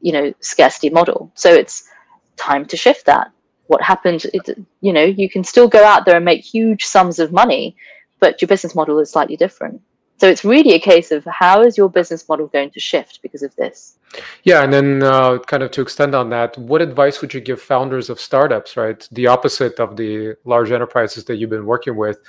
you 0.04 0.12
know 0.12 0.34
scarcity 0.40 0.90
model. 0.90 1.32
So 1.34 1.50
it's 1.52 1.90
time 2.36 2.66
to 2.66 2.78
shift 2.78 3.06
that. 3.08 3.32
What 3.68 3.82
happens 3.82 4.26
it, 4.26 4.46
you 4.82 4.94
know 4.94 5.04
you 5.04 5.30
can 5.30 5.44
still 5.44 5.68
go 5.68 5.84
out 5.84 6.06
there 6.06 6.18
and 6.18 6.26
make 6.26 6.44
huge 6.44 6.84
sums 6.84 7.18
of 7.20 7.32
money 7.32 7.76
but 8.20 8.42
your 8.42 8.48
business 8.48 8.76
model 8.76 9.00
is 9.00 9.12
slightly 9.12 9.36
different. 9.36 9.82
So 10.18 10.30
it's 10.30 10.46
really 10.46 10.74
a 10.74 10.80
case 10.80 11.12
of 11.12 11.26
how 11.26 11.64
is 11.64 11.78
your 11.78 11.90
business 11.90 12.30
model 12.30 12.48
going 12.48 12.70
to 12.72 12.80
shift 12.80 13.20
because 13.22 13.44
of 13.44 13.56
this? 13.56 13.98
Yeah 14.44 14.64
and 14.64 14.72
then 14.72 15.04
uh, 15.04 15.40
kind 15.40 15.64
of 15.64 15.72
to 15.72 15.82
extend 15.82 16.14
on 16.14 16.30
that 16.30 16.58
what 16.58 16.82
advice 16.82 17.22
would 17.22 17.34
you 17.34 17.42
give 17.42 17.62
founders 17.62 18.10
of 18.10 18.20
startups 18.20 18.76
right? 18.78 19.08
The 19.12 19.28
opposite 19.28 19.80
of 19.80 19.96
the 19.96 20.36
large 20.44 20.72
enterprises 20.72 21.24
that 21.26 21.38
you've 21.38 21.50
been 21.58 21.66
working 21.66 21.96
with 21.96 22.20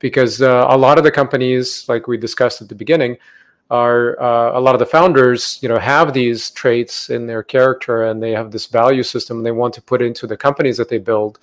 because 0.00 0.42
uh, 0.42 0.66
a 0.68 0.76
lot 0.76 0.98
of 0.98 1.04
the 1.04 1.12
companies 1.12 1.88
like 1.88 2.08
we 2.08 2.16
discussed 2.16 2.60
at 2.60 2.68
the 2.68 2.74
beginning 2.74 3.16
are 3.70 4.20
uh, 4.20 4.58
a 4.58 4.60
lot 4.60 4.74
of 4.74 4.80
the 4.80 4.86
founders 4.86 5.58
you 5.62 5.68
know 5.68 5.78
have 5.78 6.12
these 6.12 6.50
traits 6.50 7.10
in 7.10 7.26
their 7.26 7.42
character 7.42 8.04
and 8.04 8.22
they 8.22 8.32
have 8.32 8.50
this 8.50 8.66
value 8.66 9.02
system 9.02 9.42
they 9.42 9.52
want 9.52 9.72
to 9.74 9.82
put 9.82 10.02
into 10.02 10.26
the 10.26 10.36
companies 10.36 10.76
that 10.76 10.88
they 10.88 10.98
build. 10.98 11.38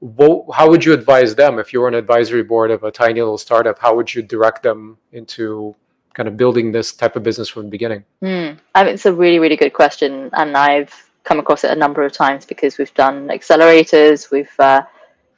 What, 0.00 0.46
how 0.54 0.70
would 0.70 0.84
you 0.84 0.94
advise 0.94 1.34
them? 1.34 1.58
If 1.58 1.74
you 1.74 1.80
were 1.80 1.88
an 1.88 1.94
advisory 1.94 2.42
board 2.42 2.70
of 2.70 2.84
a 2.84 2.90
tiny 2.90 3.20
little 3.20 3.38
startup 3.38 3.78
how 3.78 3.94
would 3.94 4.12
you 4.14 4.22
direct 4.22 4.62
them 4.62 4.98
into 5.12 5.74
kind 6.14 6.28
of 6.28 6.36
building 6.36 6.72
this 6.72 6.92
type 6.92 7.14
of 7.16 7.22
business 7.22 7.48
from 7.48 7.64
the 7.64 7.68
beginning? 7.68 8.04
Mm, 8.22 8.58
I 8.74 8.84
mean, 8.84 8.94
it's 8.94 9.06
a 9.06 9.12
really 9.12 9.38
really 9.38 9.56
good 9.56 9.72
question 9.72 10.30
and 10.32 10.56
i've 10.56 11.10
come 11.24 11.38
across 11.38 11.64
it 11.64 11.70
a 11.70 11.76
number 11.76 12.02
of 12.02 12.12
times 12.12 12.44
because 12.44 12.78
we've 12.78 12.94
done 12.94 13.28
accelerators 13.28 14.30
we've 14.30 14.58
uh, 14.58 14.82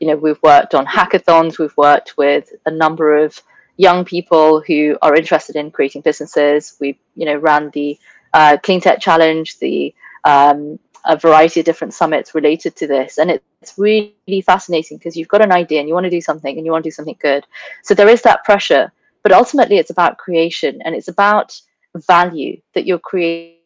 you 0.00 0.08
know 0.08 0.16
we've 0.16 0.42
worked 0.42 0.74
on 0.74 0.86
hackathons 0.86 1.58
we've 1.58 1.76
worked 1.76 2.16
with 2.16 2.52
a 2.66 2.70
number 2.70 3.16
of 3.16 3.40
young 3.82 4.04
people 4.04 4.60
who 4.60 4.96
are 5.02 5.16
interested 5.16 5.56
in 5.56 5.72
creating 5.72 6.02
businesses. 6.02 6.76
We, 6.80 6.98
you 7.16 7.26
know, 7.26 7.36
ran 7.36 7.70
the 7.70 7.98
uh, 8.32 8.56
Clean 8.62 8.80
Tech 8.80 9.00
Challenge, 9.00 9.58
the 9.58 9.92
um, 10.24 10.78
a 11.04 11.16
variety 11.16 11.58
of 11.60 11.66
different 11.66 11.92
summits 11.92 12.32
related 12.32 12.76
to 12.76 12.86
this, 12.86 13.18
and 13.18 13.28
it's 13.28 13.76
really 13.76 14.40
fascinating 14.46 14.98
because 14.98 15.16
you've 15.16 15.34
got 15.34 15.42
an 15.42 15.50
idea 15.50 15.80
and 15.80 15.88
you 15.88 15.94
want 15.94 16.04
to 16.04 16.18
do 16.18 16.20
something 16.20 16.56
and 16.56 16.64
you 16.64 16.70
want 16.70 16.84
to 16.84 16.90
do 16.90 16.98
something 16.98 17.18
good. 17.20 17.44
So 17.82 17.92
there 17.92 18.08
is 18.08 18.22
that 18.22 18.44
pressure, 18.44 18.92
but 19.24 19.32
ultimately 19.32 19.78
it's 19.78 19.90
about 19.90 20.18
creation 20.18 20.80
and 20.84 20.94
it's 20.94 21.08
about 21.08 21.60
value 22.06 22.60
that 22.74 22.86
you're 22.86 23.00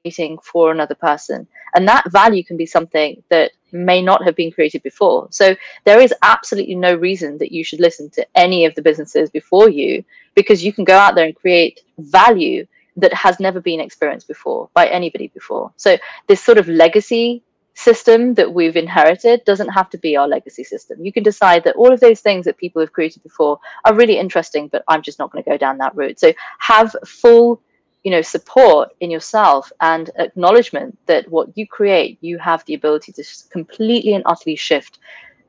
creating 0.07 0.39
for 0.39 0.71
another 0.71 0.95
person, 0.95 1.47
and 1.75 1.87
that 1.89 2.11
value 2.11 2.45
can 2.45 2.57
be 2.57 2.67
something 2.67 3.23
that 3.29 3.51
may 3.73 4.01
not 4.01 4.25
have 4.25 4.37
been 4.37 4.53
created 4.53 4.83
before. 4.83 5.27
So 5.31 5.57
there 5.85 6.01
is 6.01 6.15
absolutely 6.23 6.77
no 6.77 6.95
reason 6.95 7.39
that 7.39 7.53
you 7.53 7.65
should 7.65 7.81
listen 7.81 8.09
to 8.11 8.27
any 8.35 8.65
of 8.65 8.75
the 8.75 8.83
businesses 8.83 9.31
before 9.31 9.69
you 9.69 10.05
because 10.35 10.65
you 10.65 10.73
can 10.73 10.85
go 10.85 10.97
out 10.97 11.15
there 11.15 11.27
and 11.27 11.35
create 11.35 11.81
value 11.99 12.67
that 12.97 13.13
has 13.13 13.41
never 13.41 13.61
been 13.61 13.81
experienced 13.81 14.29
before 14.29 14.71
by 14.75 14.87
anybody 14.87 15.29
before. 15.29 15.73
So 15.77 15.99
this 16.29 16.43
sort 16.43 16.59
of 16.59 16.69
legacy 16.69 17.43
system 17.75 18.33
that 18.35 18.55
we've 18.55 18.77
inherited 18.77 19.45
doesn't 19.45 19.69
have 19.69 19.91
to 19.91 19.99
be 19.99 20.17
our 20.17 20.27
legacy 20.27 20.65
system. 20.65 21.05
You 21.05 21.13
can 21.13 21.23
decide 21.23 21.63
that 21.65 21.77
all 21.77 21.93
of 21.93 22.01
those 22.01 22.21
things 22.21 22.47
that 22.47 22.57
people 22.57 22.81
have 22.81 22.93
created 22.93 23.23
before 23.23 23.59
are 23.85 23.95
really 23.95 24.19
interesting, 24.19 24.69
but 24.69 24.83
I'm 24.89 25.03
just 25.03 25.19
not 25.19 25.31
going 25.31 25.45
to 25.45 25.51
go 25.51 25.59
down 25.59 25.77
that 25.79 25.95
route. 25.95 26.19
So 26.19 26.33
have 26.59 26.97
full 27.05 27.61
you 28.07 28.13
know 28.13 28.23
support 28.23 28.91
in 29.01 29.11
yourself 29.11 29.73
and 29.81 30.11
acknowledgement 30.27 30.97
that 31.07 31.29
what 31.29 31.49
you 31.59 31.67
create 31.67 32.17
you 32.21 32.39
have 32.39 32.65
the 32.67 32.75
ability 32.75 33.11
to 33.11 33.25
completely 33.51 34.15
and 34.15 34.23
utterly 34.27 34.55
shift 34.55 35.01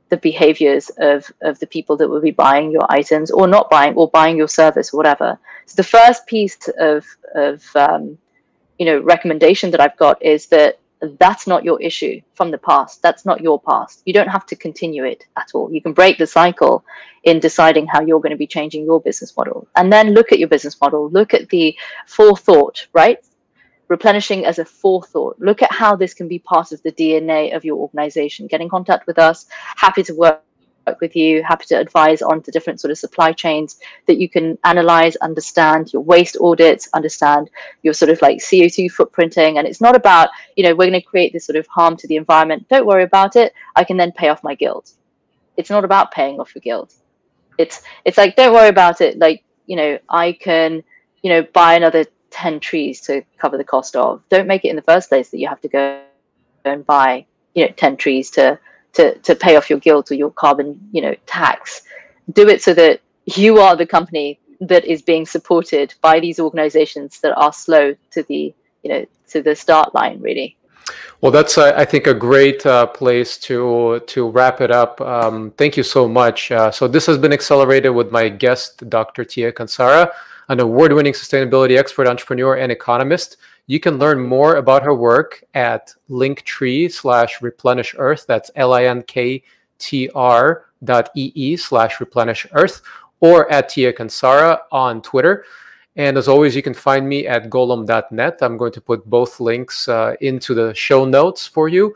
the 0.10 0.18
behaviors 0.18 0.90
of 0.98 1.32
of 1.42 1.60
the 1.60 1.68
people 1.68 1.96
that 1.98 2.10
will 2.10 2.26
be 2.30 2.32
buying 2.32 2.72
your 2.72 2.88
items 2.90 3.30
or 3.30 3.46
not 3.48 3.70
buying 3.70 3.94
or 3.94 4.10
buying 4.10 4.36
your 4.36 4.48
service 4.48 4.92
or 4.92 4.98
whatever. 4.98 5.38
So 5.68 5.76
the 5.76 5.92
first 5.98 6.26
piece 6.26 6.58
of 6.80 7.06
of 7.36 7.64
um, 7.76 8.18
you 8.80 8.86
know 8.88 9.00
recommendation 9.00 9.72
that 9.72 9.82
i've 9.82 9.98
got 9.98 10.22
is 10.24 10.48
that 10.48 10.80
that's 11.20 11.46
not 11.48 11.64
your 11.64 11.82
issue 11.82 12.22
from 12.34 12.52
the 12.52 12.58
past. 12.58 13.02
That's 13.02 13.26
not 13.26 13.42
your 13.42 13.62
past. 13.62 14.02
You 14.06 14.14
don't 14.14 14.28
have 14.28 14.46
to 14.48 14.56
continue 14.56 15.04
it 15.04 15.26
at 15.36 15.52
all. 15.54 15.72
You 15.72 15.82
can 15.82 15.94
break 15.94 16.18
the 16.18 16.28
cycle 16.28 16.84
in 17.24 17.40
deciding 17.40 17.88
how 17.88 18.02
you're 18.02 18.20
going 18.20 18.32
to 18.32 18.38
be 18.38 18.48
changing 18.48 18.86
your 18.86 19.00
business 19.02 19.36
model. 19.38 19.68
And 19.76 19.92
then 19.92 20.14
look 20.14 20.32
at 20.32 20.40
your 20.40 20.48
business 20.48 20.80
model. 20.82 21.10
Look 21.10 21.34
at 21.34 21.50
the 21.50 21.76
forethought, 22.08 22.88
right? 22.94 23.20
Replenishing 23.88 24.46
as 24.46 24.60
a 24.60 24.66
forethought. 24.66 25.38
Look 25.40 25.62
at 25.62 25.72
how 25.72 25.96
this 25.96 26.14
can 26.14 26.28
be 26.28 26.40
part 26.40 26.72
of 26.72 26.82
the 26.84 26.92
DNA 26.92 27.56
of 27.56 27.64
your 27.64 27.78
organization. 27.78 28.48
Get 28.48 28.62
in 28.62 28.70
contact 28.70 29.08
with 29.08 29.20
us. 29.20 29.46
Happy 29.76 30.04
to 30.04 30.14
work 30.16 30.42
work 30.88 31.02
with 31.02 31.16
you, 31.16 31.44
happy 31.44 31.66
to 31.66 31.76
advise 31.76 32.22
on 32.22 32.42
the 32.46 32.52
different 32.52 32.80
sort 32.80 32.92
of 32.92 32.98
supply 32.98 33.32
chains 33.34 33.80
that 34.06 34.18
you 34.18 34.30
can 34.30 34.58
analyze, 34.64 35.16
understand 35.18 35.92
your 35.94 36.02
waste 36.02 36.38
audits, 36.40 36.90
understand 36.94 37.50
your 37.84 37.94
sort 37.94 38.10
of 38.10 38.22
like 38.22 38.38
CO2 38.38 38.92
footprinting. 38.92 39.58
And 39.58 39.68
it's 39.68 39.82
not 39.82 39.96
about, 39.96 40.30
you 40.56 40.64
know, 40.64 40.72
we're 40.72 40.90
going 40.90 41.02
to 41.02 41.02
create 41.02 41.34
this 41.34 41.46
sort 41.46 41.58
of 41.58 41.68
harm 41.68 41.98
to 41.98 42.08
the 42.08 42.16
environment. 42.16 42.68
Don't 42.70 42.86
worry 42.86 43.04
about 43.04 43.36
it. 43.36 43.54
I 43.76 43.84
can 43.84 43.98
then 43.98 44.12
pay 44.12 44.30
off 44.30 44.44
my 44.44 44.56
guilt. 44.56 44.94
It's 45.58 45.70
not 45.70 45.84
about 45.84 46.12
paying 46.12 46.40
off 46.40 46.54
your 46.56 46.62
guilt. 46.62 46.94
It's 47.58 47.82
it's 48.06 48.18
like 48.18 48.36
don't 48.36 48.54
worry 48.54 48.70
about 48.70 49.02
it. 49.02 49.18
Like, 49.18 49.44
you 49.66 49.76
know, 49.76 49.98
I 50.10 50.34
can, 50.34 50.84
you 51.24 51.30
know, 51.32 51.42
buy 51.54 51.74
another 51.74 52.06
10 52.30 52.60
trees 52.60 53.02
to 53.02 53.24
cover 53.38 53.58
the 53.58 53.64
cost 53.64 53.96
of. 53.96 54.22
Don't 54.30 54.48
make 54.48 54.64
it 54.64 54.70
in 54.70 54.76
the 54.76 54.82
first 54.84 55.10
place 55.10 55.30
that 55.30 55.40
you 55.40 55.48
have 55.48 55.62
to 55.62 55.68
go 55.68 56.02
and 56.66 56.86
buy, 56.86 57.26
you 57.56 57.66
know, 57.66 57.74
10 57.76 57.98
trees 57.98 58.30
to 58.32 58.60
to, 58.98 59.16
to 59.20 59.36
pay 59.36 59.56
off 59.56 59.70
your 59.70 59.80
guilt 59.80 60.12
or 60.12 60.16
your 60.16 60.32
carbon, 60.32 60.80
you 60.92 61.02
know, 61.02 61.16
tax. 61.26 61.84
Do 62.34 62.50
it 62.50 62.62
so 62.62 62.74
that 62.74 63.02
you 63.26 63.60
are 63.60 63.76
the 63.76 63.86
company 63.86 64.40
that 64.60 64.84
is 64.86 65.02
being 65.02 65.26
supported 65.26 65.94
by 66.02 66.20
these 66.20 66.40
organizations 66.40 67.20
that 67.22 67.38
are 67.38 67.54
slow 67.54 67.96
to 68.12 68.24
the, 68.24 68.54
you 68.84 68.90
know, 68.90 69.06
to 69.30 69.42
the 69.42 69.56
start 69.56 69.94
line, 69.94 70.20
really. 70.20 70.58
Well, 71.22 71.32
that's 71.32 71.58
uh, 71.58 71.74
I 71.76 71.86
think 71.86 72.08
a 72.08 72.14
great 72.14 72.66
uh, 72.66 72.88
place 72.88 73.38
to 73.40 74.02
to 74.08 74.30
wrap 74.30 74.62
it 74.62 74.72
up. 74.72 75.02
Um, 75.02 75.52
thank 75.58 75.76
you 75.76 75.84
so 75.84 76.08
much. 76.08 76.52
Uh, 76.52 76.72
so 76.72 76.88
this 76.88 77.06
has 77.08 77.18
been 77.18 77.34
accelerated 77.34 77.94
with 77.94 78.12
my 78.12 78.30
guest, 78.30 78.90
Dr. 78.90 79.26
Tia 79.26 79.52
Kansara. 79.52 80.12
An 80.50 80.60
award 80.60 80.94
winning 80.94 81.14
sustainability 81.14 81.78
expert, 81.78 82.08
entrepreneur, 82.08 82.56
and 82.56 82.72
economist. 82.72 83.38
You 83.68 83.80
can 83.80 84.00
learn 84.00 84.20
more 84.20 84.56
about 84.56 84.84
her 84.84 84.94
work 84.94 85.44
at 85.54 85.94
linktree 86.10 86.92
slash 86.92 87.42
replenish 87.42 87.96
earth. 87.98 88.26
That's 88.28 88.50
L 88.56 88.74
I 88.74 88.86
N 88.86 89.04
K 89.04 89.44
T 89.78 90.10
R 90.16 90.66
dot 90.84 91.10
ee 91.16 91.58
slash 91.58 92.00
replenish 92.00 92.48
earth 92.54 92.82
or 93.20 93.52
at 93.52 93.70
Tia 93.70 93.92
Kansara 93.94 94.60
on 94.72 95.02
Twitter. 95.02 95.46
And 95.96 96.16
as 96.16 96.28
always, 96.28 96.56
you 96.56 96.62
can 96.62 96.76
find 96.76 97.10
me 97.10 97.28
at 97.28 97.50
Golomb.net. 97.50 98.38
I'm 98.42 98.56
going 98.56 98.72
to 98.74 98.82
put 98.82 99.10
both 99.10 99.40
links 99.40 99.88
uh, 99.88 100.14
into 100.22 100.54
the 100.54 100.74
show 100.76 101.06
notes 101.06 101.48
for 101.48 101.68
you. 101.68 101.96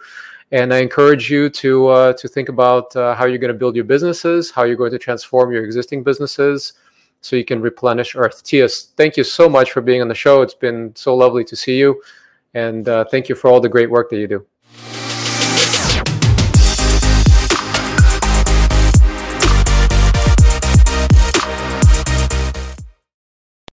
And 0.52 0.74
I 0.74 0.80
encourage 0.80 1.32
you 1.32 1.50
to 1.50 1.88
uh, 1.88 2.14
to 2.14 2.28
think 2.28 2.50
about 2.50 2.94
uh, 2.96 3.16
how 3.16 3.26
you're 3.26 3.38
going 3.38 3.54
to 3.54 3.58
build 3.58 3.76
your 3.76 3.86
businesses, 3.86 4.52
how 4.52 4.64
you're 4.64 4.76
going 4.76 4.92
to 4.92 5.00
transform 5.00 5.54
your 5.54 5.64
existing 5.64 6.04
businesses, 6.04 6.74
so 7.22 7.36
you 7.36 7.46
can 7.46 7.62
replenish 7.62 8.16
Earth. 8.16 8.44
Tias, 8.44 8.92
thank 8.98 9.16
you 9.18 9.24
so 9.24 9.48
much 9.48 9.72
for 9.72 9.82
being 9.82 10.02
on 10.02 10.08
the 10.08 10.16
show. 10.16 10.42
It's 10.42 10.54
been 10.54 10.94
so 10.96 11.16
lovely 11.16 11.44
to 11.46 11.56
see 11.56 11.78
you, 11.78 12.02
and 12.54 12.88
uh, 12.90 13.06
thank 13.06 13.30
you 13.30 13.36
for 13.36 13.50
all 13.50 13.62
the 13.62 13.70
great 13.70 13.90
work 13.90 14.10
that 14.10 14.18
you 14.18 14.28
do. 14.28 14.46